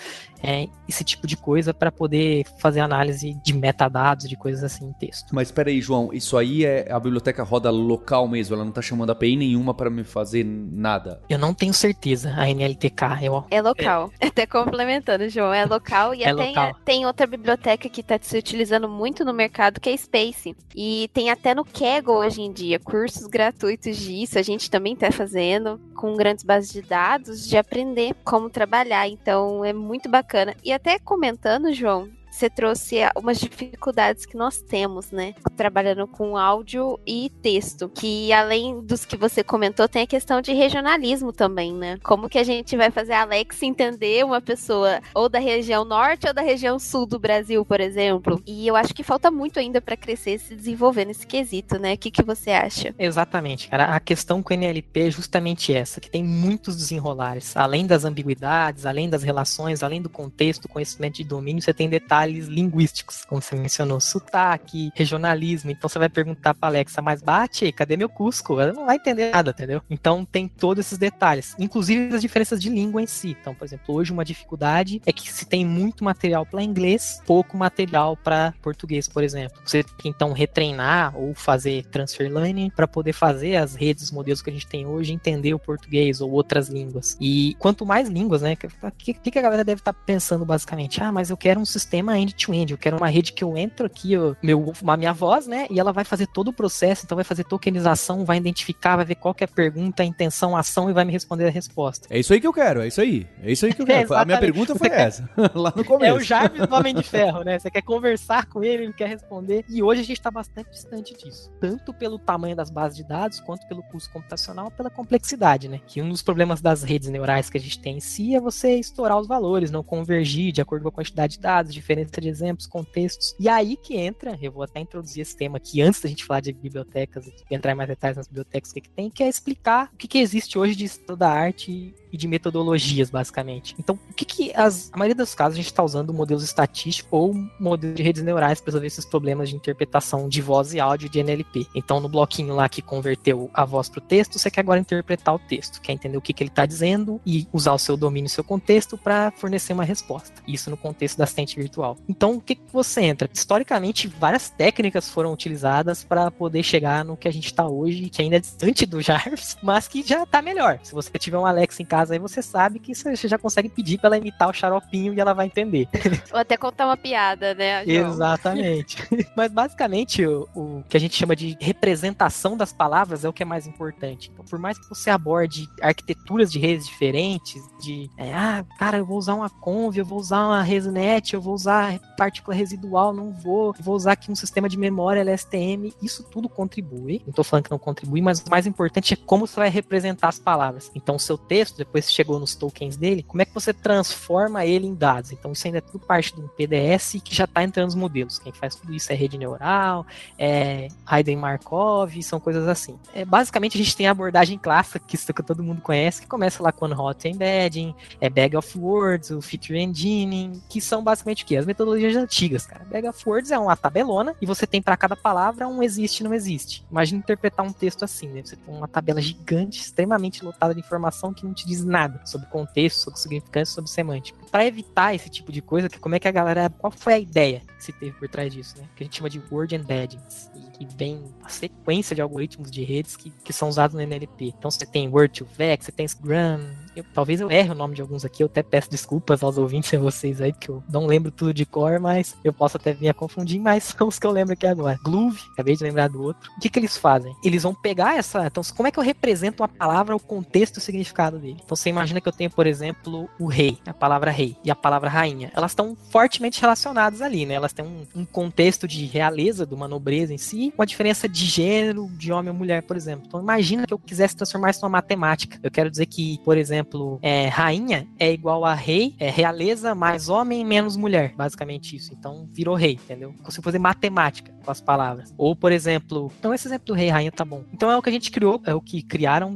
é, 0.44 0.68
esse 0.88 1.04
tipo 1.04 1.26
de 1.26 1.36
coisa 1.36 1.74
para 1.74 1.92
poder 1.92 2.46
fazer 2.60 2.80
análise 2.80 3.34
de 3.44 3.54
metadados, 3.54 4.28
de 4.28 4.36
coisas 4.36 4.64
assim 4.64 4.86
em 4.86 4.94
texto. 4.94 5.34
Mas 5.34 5.48
espera 5.48 5.70
aí, 5.70 5.82
João, 5.82 6.12
isso 6.14 6.38
aí 6.38 6.66
é 6.66 6.92
a 6.92 7.00
biblioteca 7.00 7.44
roda 7.44 7.70
local 7.70 8.28
mesmo, 8.28 8.56
ela 8.56 8.64
não 8.64 8.70
está 8.70 8.82
chamando 8.82 9.12
API 9.12 9.36
nenhuma 9.36 9.74
para 9.74 9.90
me 9.90 10.04
fazer 10.04 10.46
nada. 10.46 11.22
Eu 11.30 11.40
não 11.40 11.54
tenho 11.54 11.74
certeza, 11.74 12.34
a 12.36 12.48
NLTK. 12.48 13.24
Eu... 13.24 13.44
É 13.50 13.62
local. 13.62 14.12
É. 14.20 14.28
Até 14.36 14.46
complementando, 14.46 15.30
João, 15.30 15.54
é 15.54 15.66
local 15.66 16.14
e 16.14 16.24
é 16.24 16.30
até 16.30 16.48
local. 16.48 16.76
tem 16.84 17.06
outra 17.06 17.26
biblioteca 17.26 17.88
que 17.88 18.02
está 18.02 18.20
se 18.22 18.38
utilizando 18.38 18.90
muito 18.90 19.24
no 19.24 19.34
mercado 19.34 19.80
que 19.80 19.90
é 19.90 19.96
Space. 19.96 20.56
E 20.76 21.10
tem 21.14 21.30
até 21.30 21.56
no 21.56 21.64
Kaggle 21.64 22.18
hoje 22.18 22.42
em 22.42 22.52
dia 22.52 22.80
cursos 22.80 23.28
gratuitos 23.28 23.96
disso, 23.96 24.38
a 24.38 24.42
gente 24.42 24.70
também 24.70 24.94
está 24.94 25.10
fazendo 25.10 25.80
com 25.96 26.16
grandes 26.16 26.44
bases 26.44 26.72
de 26.74 26.82
dados 26.82 27.48
de 27.48 27.56
aprender 27.56 28.14
como 28.26 28.50
trabalhar. 28.50 29.08
Então 29.08 29.64
é 29.64 29.72
muito 29.72 30.10
bacana 30.10 30.25
bacana. 30.26 30.56
E 30.64 30.74
até 30.74 30.98
comentando, 30.98 31.72
João, 31.72 32.10
você 32.36 32.50
trouxe 32.50 32.98
umas 33.16 33.40
dificuldades 33.40 34.26
que 34.26 34.36
nós 34.36 34.62
temos, 34.62 35.10
né? 35.10 35.34
Trabalhando 35.56 36.06
com 36.06 36.36
áudio 36.36 37.00
e 37.08 37.32
texto. 37.42 37.90
Que 37.90 38.34
além 38.34 38.82
dos 38.82 39.06
que 39.06 39.16
você 39.16 39.44
comentou, 39.44 39.88
tem 39.88 40.02
a 40.02 40.08
questão 40.08 40.42
de 40.42 40.54
regionalismo 40.54 41.32
também, 41.32 41.74
né? 41.74 41.98
Como 42.04 42.28
que 42.28 42.38
a 42.38 42.44
gente 42.44 42.76
vai 42.76 42.92
fazer 42.92 43.14
a 43.14 43.22
Alex 43.22 43.64
entender 43.64 44.26
uma 44.26 44.42
pessoa 44.42 45.00
ou 45.14 45.30
da 45.30 45.40
região 45.40 45.86
norte 45.86 46.28
ou 46.28 46.34
da 46.34 46.42
região 46.42 46.78
sul 46.78 47.06
do 47.06 47.18
Brasil, 47.18 47.64
por 47.66 47.80
exemplo? 47.80 48.42
E 48.46 48.68
eu 48.68 48.76
acho 48.76 48.94
que 48.94 49.04
falta 49.04 49.32
muito 49.32 49.58
ainda 49.58 49.80
para 49.80 49.96
crescer 49.96 50.36
e 50.36 50.40
se 50.40 50.56
desenvolver 50.56 51.06
nesse 51.06 51.26
quesito, 51.26 51.80
né? 51.80 51.94
O 51.94 51.98
que, 51.98 52.12
que 52.12 52.24
você 52.24 52.52
acha? 52.52 52.94
Exatamente, 53.00 53.70
cara. 53.70 53.96
A 53.96 54.00
questão 54.00 54.44
com 54.44 54.54
o 54.54 54.58
NLP 54.58 55.08
é 55.08 55.12
justamente 55.12 55.74
essa, 55.74 56.02
que 56.02 56.10
tem 56.10 56.24
muitos 56.24 56.76
desenrolares. 56.76 57.56
Além 57.56 57.88
das 57.88 58.04
ambiguidades, 58.04 58.86
além 58.86 59.10
das 59.10 59.24
relações, 59.24 59.82
além 59.82 60.02
do 60.02 60.10
contexto, 60.10 60.68
conhecimento 60.68 61.16
de 61.16 61.24
domínio, 61.24 61.62
você 61.62 61.74
tem 61.74 61.88
detalhes 61.88 62.25
detalhes 62.26 62.48
linguísticos, 62.48 63.24
como 63.26 63.42
você 63.42 63.56
mencionou, 63.56 64.00
sotaque, 64.00 64.92
regionalismo. 64.96 65.72
Então 65.72 65.88
você 65.88 66.00
vai 66.00 66.10
perguntar 66.10 66.54
para 66.54 66.70
Alexa, 66.70 67.02
mas 67.02 67.22
bate, 67.22 67.72
cadê 67.72 67.96
meu 67.96 68.10
Cusco? 68.10 68.60
Ela 68.60 68.74
não 68.74 68.86
vai 68.86 68.96
entender 68.96 69.32
nada, 69.32 69.52
entendeu? 69.52 69.82
Então 69.90 70.26
tem 70.26 70.48
todos 70.48 70.86
esses 70.86 70.98
detalhes, 70.98 71.56
inclusive 71.60 72.14
as 72.16 72.22
diferenças 72.22 72.60
de 72.60 72.70
língua 72.70 73.02
em 73.02 73.08
si. 73.08 73.38
Então, 73.40 73.54
por 73.54 73.66
exemplo, 73.66 73.96
hoje 73.96 74.12
uma 74.12 74.26
dificuldade 74.26 75.02
é 75.06 75.14
que 75.14 75.32
se 75.32 75.46
tem 75.46 75.66
muito 75.66 76.04
material 76.04 76.46
para 76.46 76.64
inglês, 76.64 77.22
pouco 77.26 77.58
material 77.58 78.18
para 78.18 78.54
português, 78.62 79.08
por 79.08 79.24
exemplo. 79.24 79.62
Você 79.66 79.84
tem 79.84 79.96
que 79.98 80.10
então 80.10 80.34
retreinar 80.34 81.16
ou 81.16 81.34
fazer 81.34 81.86
transfer 81.86 82.32
learning 82.32 82.70
para 82.70 82.88
poder 82.88 83.14
fazer 83.14 83.56
as 83.58 83.76
redes, 83.76 84.06
os 84.06 84.12
modelos 84.12 84.42
que 84.42 84.50
a 84.50 84.54
gente 84.54 84.68
tem 84.68 84.86
hoje 84.86 85.14
entender 85.14 85.54
o 85.54 85.60
português 85.60 86.22
ou 86.22 86.32
outras 86.32 86.70
línguas. 86.70 87.18
E 87.20 87.56
quanto 87.60 87.86
mais 87.86 88.10
línguas, 88.10 88.42
né? 88.42 88.58
O 88.82 88.92
que, 88.92 89.14
que, 89.14 89.40
a 89.40 89.42
galera 89.42 89.64
deve 89.64 89.82
estar 89.82 89.94
tá 89.94 90.00
pensando 90.06 90.46
basicamente? 90.46 91.02
Ah, 91.02 91.12
mas 91.12 91.30
eu 91.30 91.38
quero 91.38 91.60
um 91.60 91.66
sistema 91.66 92.15
end-to-end. 92.18 92.72
Eu 92.72 92.78
quero 92.78 92.98
uma 92.98 93.08
rede 93.08 93.34
que 93.34 93.44
eu 93.44 93.58
entro 93.58 93.86
aqui, 93.86 94.14
eu, 94.14 94.36
meu, 94.42 94.74
a 94.86 94.98
minha 94.98 95.14
voz, 95.14 95.48
né? 95.48 95.68
E 95.70 95.80
ela 95.80 95.92
vai 95.92 96.04
fazer 96.04 96.28
todo 96.28 96.50
o 96.50 96.54
processo, 96.54 97.06
então 97.06 97.16
vai 97.16 97.26
fazer 97.26 97.44
tokenização, 97.44 98.26
vai 98.26 98.38
identificar, 98.38 98.96
vai 98.96 99.06
ver 99.06 99.16
qual 99.16 99.34
que 99.34 99.44
é 99.44 99.46
a 99.46 99.48
pergunta, 99.48 100.04
a 100.04 100.06
intenção, 100.06 100.56
a 100.56 100.60
ação 100.60 100.90
e 100.90 100.94
vai 100.94 101.06
me 101.06 101.12
responder 101.12 101.48
a 101.48 101.52
resposta. 101.52 102.08
É 102.10 102.20
isso 102.20 102.34
aí 102.34 102.40
que 102.40 102.48
eu 102.48 102.54
quero, 102.54 102.82
é 102.82 102.88
isso 102.88 103.02
aí. 103.02 103.28
É 103.42 103.52
isso 103.52 103.66
aí 103.66 103.74
que 103.74 103.82
eu 103.82 103.86
quero. 103.86 103.96
É, 104.16 104.18
a 104.18 104.26
minha 104.26 104.40
pergunta 104.40 104.76
foi 104.76 104.90
essa, 104.90 105.30
lá 105.56 105.74
no 105.76 105.84
começo. 105.84 106.06
É 106.06 106.14
o 106.14 106.20
Jarvis 106.20 106.68
do 106.68 106.76
Homem 106.76 106.94
de 106.94 107.02
Ferro, 107.02 107.44
né? 107.44 107.58
Você 107.58 107.72
quer 107.72 107.82
conversar 107.82 108.46
com 108.46 108.64
ele, 108.64 108.84
ele 108.84 108.94
quer 108.94 109.08
responder. 109.08 109.66
E 109.68 109.82
hoje 109.82 110.02
a 110.02 110.04
gente 110.04 110.18
está 110.18 110.30
bastante 110.30 110.70
distante 110.70 111.16
disso. 111.16 111.52
Tanto 111.60 111.94
pelo 111.94 112.20
tamanho 112.20 112.56
das 112.56 112.70
bases 112.70 112.98
de 112.98 113.04
dados, 113.04 113.40
quanto 113.40 113.68
pelo 113.68 113.82
custo 113.84 114.12
computacional, 114.12 114.70
pela 114.70 114.90
complexidade, 114.90 115.68
né? 115.68 115.80
Que 115.88 116.02
um 116.02 116.10
dos 116.10 116.22
problemas 116.22 116.62
das 116.62 116.84
redes 116.84 117.10
neurais 117.10 117.50
que 117.50 117.58
a 117.58 117.62
gente 117.62 117.80
tem 117.80 117.98
em 117.98 118.00
si 118.00 118.36
é 118.36 118.40
você 118.40 118.76
estourar 118.76 119.20
os 119.20 119.28
valores, 119.28 119.72
não 119.72 119.84
convergir 119.84 120.52
de 120.52 120.62
acordo 120.62 120.84
com 120.84 120.90
a 120.90 120.92
quantidade 120.92 121.34
de 121.34 121.40
dados, 121.40 121.74
diferença 121.74 122.05
de 122.06 122.30
exemplos, 122.30 122.68
contextos. 122.68 123.36
E 123.40 123.48
aí 123.48 123.78
que 123.78 123.96
entra, 123.96 124.38
eu 124.42 124.52
vou 124.52 124.64
até 124.64 124.80
introduzir 124.80 125.22
esse 125.22 125.36
tema 125.36 125.58
aqui 125.58 125.82
antes 125.82 126.02
da 126.02 126.10
gente 126.10 126.26
falar 126.26 126.42
de 126.42 126.54
bibliotecas, 126.54 127.30
entrar 127.50 127.72
em 127.72 127.76
mais 127.76 127.90
detalhes 127.90 128.18
nas 128.18 128.28
bibliotecas, 128.28 128.72
o 128.72 128.74
que, 128.74 128.82
que 128.82 128.90
tem, 128.90 129.10
que 129.10 129.24
é 129.24 129.30
explicar 129.30 129.90
o 129.94 129.98
que, 129.98 130.08
que 130.08 130.20
existe 130.20 130.58
hoje 130.58 130.76
de 130.76 130.86
estudo 130.86 131.18
da 131.18 131.30
arte 131.30 131.94
e 132.12 132.18
de 132.18 132.28
metodologias, 132.28 133.10
basicamente. 133.10 133.76
Então, 133.78 134.00
o 134.10 134.14
que, 134.14 134.26
que 134.26 134.54
as, 134.56 134.90
a 134.94 134.98
maioria 134.98 135.16
dos 135.16 135.36
casos 135.36 135.56
a 135.56 135.58
gente 135.58 135.68
está 135.68 135.84
usando 135.84 136.14
modelos 136.14 136.44
estatísticos 136.44 137.12
ou 137.12 137.34
modelos 137.60 137.96
de 137.96 138.04
redes 138.04 138.24
neurais 138.24 138.60
para 138.60 138.70
resolver 138.70 138.88
esses 138.88 139.06
problemas 139.06 139.50
de 139.50 139.56
interpretação 139.56 140.30
de 140.30 140.42
voz 140.42 140.74
e 140.74 140.80
áudio 140.80 141.10
de 141.10 141.20
NLP. 141.20 141.68
Então, 141.76 142.00
no 142.00 142.08
bloquinho 142.08 142.56
lá 142.56 142.70
que 142.70 142.82
converteu 142.82 143.50
a 143.54 143.66
voz 143.66 143.90
para 143.90 144.00
o 144.00 144.02
texto, 144.02 144.40
você 144.40 144.50
quer 144.50 144.62
agora 144.62 144.80
interpretar 144.80 145.36
o 145.36 145.40
texto, 145.40 145.82
quer 145.82 145.94
entender 145.94 146.18
o 146.18 146.22
que, 146.22 146.34
que 146.34 146.44
ele 146.44 146.50
está 146.50 146.66
dizendo 146.66 147.20
e 147.26 147.48
usar 147.52 147.74
o 147.74 147.80
seu 147.80 147.98
domínio 147.98 148.28
e 148.28 148.30
seu 148.30 148.44
contexto 148.44 148.98
para 148.98 149.32
fornecer 149.32 149.74
uma 149.74 149.84
resposta. 149.84 150.42
Isso 150.48 150.70
no 150.70 150.78
contexto 150.78 151.18
da 151.18 151.26
assistente 151.26 151.56
virtual. 151.58 151.95
Então, 152.08 152.34
o 152.34 152.42
que, 152.42 152.56
que 152.56 152.72
você 152.72 153.02
entra? 153.02 153.30
Historicamente, 153.32 154.08
várias 154.08 154.50
técnicas 154.50 155.10
foram 155.10 155.34
utilizadas 155.34 156.04
para 156.04 156.30
poder 156.32 156.64
chegar 156.64 157.04
no 157.04 157.18
que 157.18 157.28
a 157.28 157.32
gente 157.32 157.46
está 157.46 157.68
hoje, 157.68 158.10
que 158.10 158.22
ainda 158.22 158.38
é 158.38 158.40
distante 158.40 158.86
do 158.86 159.02
Jarvis, 159.04 159.58
mas 159.62 159.88
que 159.88 160.04
já 160.04 160.24
está 160.24 160.42
melhor. 160.42 160.80
Se 160.84 160.94
você 160.94 161.12
tiver 161.18 161.38
um 161.38 161.46
Alexa 161.46 161.82
em 161.82 161.86
casa 161.86 162.14
aí 162.14 162.20
você 162.20 162.42
sabe 162.42 162.80
que 162.80 162.94
você 162.94 163.28
já 163.28 163.38
consegue 163.38 163.70
pedir 163.70 163.98
pra 163.98 164.08
ela 164.08 164.18
imitar 164.18 164.50
o 164.50 164.54
xaropinho 164.54 165.14
e 165.14 165.20
ela 165.20 165.34
vai 165.34 165.46
entender. 165.46 165.88
Ou 166.32 166.40
até 166.40 166.58
contar 166.58 166.86
uma 166.86 166.98
piada, 166.98 167.54
né? 167.54 167.86
João? 167.86 168.12
Exatamente. 168.12 168.98
Mas 169.36 169.52
basicamente 169.52 170.26
o, 170.26 170.48
o, 170.56 170.84
que 170.88 170.98
a 170.98 171.00
gente 171.00 171.16
chama 171.16 171.36
de 171.36 171.58
representação 171.60 172.58
das 172.58 172.74
palavras 172.74 173.24
é 173.24 173.30
o 173.30 173.34
que 173.34 173.44
é 173.44 173.46
mais 173.46 173.68
importante. 173.68 174.30
Então, 174.34 174.46
por 174.46 174.60
mais 174.60 174.78
que 174.78 174.88
você 174.90 175.10
aborde 175.10 175.68
arquiteturas 175.82 176.52
de 176.52 176.60
redes 176.60 176.88
diferentes, 176.88 177.62
de 177.82 178.10
é, 178.18 178.34
ah, 178.34 178.66
cara, 178.78 178.98
eu 178.98 179.06
vou 179.06 179.18
usar 179.18 179.36
uma 179.36 179.50
conv, 179.50 179.98
eu 179.98 180.06
vou 180.06 180.20
usar 180.20 180.46
uma 180.46 180.62
ResNet, 180.62 181.34
eu 181.34 181.42
vou 181.42 181.54
usar 181.54 181.85
partícula 182.18 182.56
residual, 182.56 183.14
não 183.14 183.32
vou, 183.32 183.74
vou 183.80 183.96
usar 183.96 184.14
aqui 184.14 184.32
um 184.32 184.36
sistema 184.36 184.70
de 184.70 184.78
memória 184.78 185.22
LSTM, 185.22 185.94
isso 186.02 186.24
tudo 186.24 186.48
contribui. 186.48 187.22
Não 187.26 187.34
tô 187.34 187.44
falando 187.44 187.66
que 187.66 187.72
não 187.72 187.80
contribui, 187.80 188.22
mas 188.22 188.40
o 188.40 188.50
mais 188.50 188.66
importante 188.66 189.14
é 189.14 189.18
como 189.18 189.48
você 189.48 189.56
vai 189.56 189.70
representar 189.70 190.30
as 190.30 190.40
palavras. 190.40 190.92
Então, 190.96 191.16
o 191.16 191.20
seu 191.20 191.38
texto, 191.38 191.78
depois 191.78 192.12
chegou 192.12 192.40
nos 192.40 192.56
tokens 192.56 192.96
dele, 192.98 193.24
como 193.24 193.42
é 193.42 193.46
que 193.46 193.54
você 193.54 193.74
transforma 193.74 194.66
ele 194.66 194.88
em 194.88 194.94
dados? 194.94 195.32
Então 195.32 195.52
isso 195.52 195.68
ainda 195.68 195.80
é 195.80 195.82
tudo 195.82 196.00
parte 196.00 196.34
de 196.34 196.42
um 196.42 196.48
PDS 196.48 197.18
que 197.24 197.36
já 197.36 197.46
está 197.46 197.64
entrando 197.64 197.88
nos 197.88 197.96
modelos. 197.96 198.40
Quem 198.40 198.52
faz 198.52 198.76
tudo 198.76 198.94
isso 198.94 199.12
é 199.12 199.16
rede 199.16 199.38
neural, 199.38 200.06
é 200.38 200.88
Hayden 201.06 201.38
Markov, 201.38 202.22
são 202.24 202.40
coisas 202.40 202.68
assim. 202.68 202.98
É, 203.14 203.26
basicamente 203.26 203.76
a 203.76 203.84
gente 203.84 203.96
tem 203.96 204.08
a 204.08 204.12
abordagem 204.12 204.58
clássica, 204.58 205.00
que 205.00 205.16
que 205.26 205.44
todo 205.44 205.64
mundo 205.64 205.82
conhece, 205.82 206.22
que 206.22 206.28
começa 206.28 206.62
lá 206.62 206.72
com 206.72 206.86
Hot 206.86 207.28
Embedding, 207.28 207.96
é 208.22 208.30
Bag 208.30 208.56
of 208.56 208.78
Words, 208.78 209.32
o 209.32 209.42
Feature 209.42 209.80
Engineering, 209.80 210.62
que 210.70 210.80
são 210.80 211.04
basicamente 211.04 211.44
o 211.44 211.48
quê? 211.48 211.58
As 211.58 211.66
metodologias 211.76 212.16
antigas, 212.16 212.66
cara. 212.66 212.86
Of 213.10 213.30
Words 213.30 213.52
é 213.52 213.60
uma 213.60 213.76
tabelona 213.76 214.34
e 214.42 214.46
você 214.46 214.66
tem 214.66 214.82
para 214.82 214.96
cada 214.96 215.16
palavra 215.16 215.68
um 215.68 215.84
existe 215.84 216.24
não 216.24 216.34
existe. 216.34 216.86
Imagina 216.90 217.20
interpretar 217.20 217.66
um 217.66 217.74
texto 217.74 218.04
assim, 218.04 218.28
né? 218.30 218.42
Você 218.44 218.56
tem 218.56 218.74
uma 218.74 218.88
tabela 218.88 219.22
gigante, 219.22 219.82
extremamente 219.82 220.44
lotada 220.44 220.74
de 220.74 220.80
informação 220.80 221.34
que 221.34 221.46
não 221.46 221.54
te 221.54 221.68
diz 221.68 221.84
nada 221.84 222.22
sobre 222.26 222.48
contexto, 222.48 223.04
sobre 223.04 223.20
significância, 223.20 223.76
sobre 223.76 223.92
semântica. 223.92 224.40
Para 224.52 224.66
evitar 224.66 225.14
esse 225.14 225.30
tipo 225.30 225.52
de 225.52 225.62
coisa, 225.62 225.90
que 225.90 226.00
como 226.00 226.16
é 226.16 226.20
que 226.20 226.28
a 226.28 226.32
galera, 226.32 226.70
qual 226.70 226.92
foi 226.92 227.14
a 227.14 227.20
ideia 227.20 227.62
que 227.78 227.84
se 227.84 227.92
teve 227.92 228.12
por 228.14 228.28
trás 228.28 228.54
disso, 228.54 228.76
né? 228.78 228.86
Que 228.96 229.04
a 229.04 229.06
gente 229.06 229.18
chama 229.18 229.30
de 229.30 229.42
word 229.52 229.76
embeddings, 229.76 230.50
e 230.56 230.78
que 230.78 230.96
vem 230.96 231.24
a 231.44 231.50
sequência 231.50 232.16
de 232.16 232.22
algoritmos 232.22 232.72
de 232.72 232.84
redes 232.84 233.16
que, 233.16 233.32
que 233.44 233.54
são 233.54 233.70
usados 233.70 233.96
no 233.96 234.02
NLP. 234.02 234.54
Então 234.58 234.72
você 234.72 234.86
tem 234.86 235.08
word 235.08 235.40
to 235.40 235.48
vec, 235.58 235.84
você 235.84 235.92
tem 235.92 236.08
Scrum, 236.08 236.60
eu, 236.96 237.04
talvez 237.14 237.42
eu 237.42 237.52
erre 237.52 237.72
o 237.72 237.76
nome 237.76 237.94
de 237.94 238.02
alguns 238.02 238.24
aqui, 238.24 238.42
eu 238.42 238.48
até 238.48 238.64
peço 238.64 238.90
desculpas 238.90 239.44
aos 239.44 239.58
ouvintes 239.58 239.92
e 239.92 239.98
vocês 239.98 240.40
aí, 240.40 240.54
que 240.54 240.70
eu 240.70 240.82
não 240.90 241.06
lembro 241.06 241.30
tudo 241.30 241.54
de 241.54 241.66
cor, 241.66 242.00
mas 242.00 242.36
eu 242.44 242.54
posso 242.54 242.78
até 242.78 242.94
vir 242.94 243.10
a 243.10 243.14
confundir, 243.14 243.60
mas 243.60 243.84
são 243.98 244.08
os 244.08 244.18
que 244.18 244.26
eu 244.26 244.32
lembro 244.32 244.54
aqui 244.54 244.66
agora. 244.66 244.98
Groove, 245.04 245.42
acabei 245.54 245.76
de 245.76 245.84
lembrar 245.84 246.08
do 246.08 246.22
outro. 246.22 246.50
O 246.58 246.60
que, 246.60 246.70
que 246.70 246.80
eles 246.80 246.98
fazem? 246.98 247.36
Eles 247.44 247.64
vão 247.64 247.74
pegar 247.74 248.18
essa. 248.18 248.46
Então, 248.46 248.64
como 248.76 248.88
é 248.88 248.92
que 248.92 249.00
eu 249.00 249.04
represento 249.04 249.62
uma 249.62 249.68
palavra, 249.68 250.16
o 250.16 250.20
contexto 250.20 250.78
e 250.78 250.80
o 250.80 250.82
significado 250.82 251.38
dele? 251.38 251.60
Então, 251.64 251.76
você 251.76 251.90
imagina 251.90 252.22
que 252.22 252.28
eu 252.28 252.34
tenho, 252.34 252.50
por 252.50 252.66
exemplo, 252.66 253.30
o 253.40 253.48
rei, 253.48 253.78
a 253.86 253.94
palavra 253.94 254.32
rei 254.36 254.56
e 254.64 254.70
a 254.70 254.76
palavra 254.76 255.10
rainha. 255.10 255.52
Elas 255.56 255.72
estão 255.72 255.96
fortemente 256.10 256.62
relacionadas 256.62 257.22
ali, 257.22 257.46
né? 257.46 257.56
Elas 257.56 257.74
têm 257.74 257.86
um, 257.86 258.06
um 258.16 258.26
contexto 258.26 258.88
de 258.88 259.06
realeza, 259.06 259.66
de 259.66 259.74
uma 259.74 259.88
nobreza 259.88 260.34
em 260.34 260.38
si, 260.38 260.74
com 260.76 260.82
a 260.82 260.86
diferença 260.86 261.28
de 261.28 261.46
gênero, 261.46 262.10
de 262.18 262.32
homem 262.32 262.52
ou 262.52 262.58
mulher, 262.58 262.84
por 262.84 262.96
exemplo. 262.96 263.26
Então, 263.28 263.42
imagina 263.42 263.88
que 263.88 263.94
eu 263.94 264.00
quisesse 264.00 264.36
transformar 264.36 264.72
isso 264.72 264.82
numa 264.82 264.90
matemática. 264.90 265.60
Eu 265.64 265.72
quero 265.72 265.90
dizer 265.90 266.06
que, 266.06 266.40
por 266.44 266.58
exemplo, 266.58 267.20
é, 267.22 267.48
rainha 267.48 268.08
é 268.20 268.32
igual 268.32 268.66
a 268.66 268.74
rei, 268.74 269.16
é 269.20 269.30
realeza 269.30 269.96
mais 269.96 270.30
homem 270.30 270.66
menos 270.66 270.96
mulher, 270.96 271.34
basicamente 271.36 271.96
isso. 271.96 272.14
Então 272.18 272.48
virou 272.52 272.76
rei, 272.76 272.94
entendeu? 272.94 273.34
Consigo 273.44 273.64
fazer 273.64 273.80
matemática 273.80 274.52
com 274.64 274.72
as 274.72 274.82
palavras. 274.82 275.34
Ou, 275.38 275.56
por 275.56 275.72
exemplo, 275.72 276.32
então 276.40 276.54
esse 276.54 276.68
exemplo 276.68 276.88
do 276.88 276.94
rei 276.94 277.10
rainha 277.10 277.32
tá 277.32 277.46
bom. 277.46 277.64
Então 277.74 277.90
é 277.90 277.98
o 277.98 278.02
que 278.02 278.10
a 278.10 278.12
gente 278.12 278.32
criou, 278.32 278.62
é 278.66 278.74
o 278.74 278.82
que 278.82 279.02
criaram, 279.02 279.56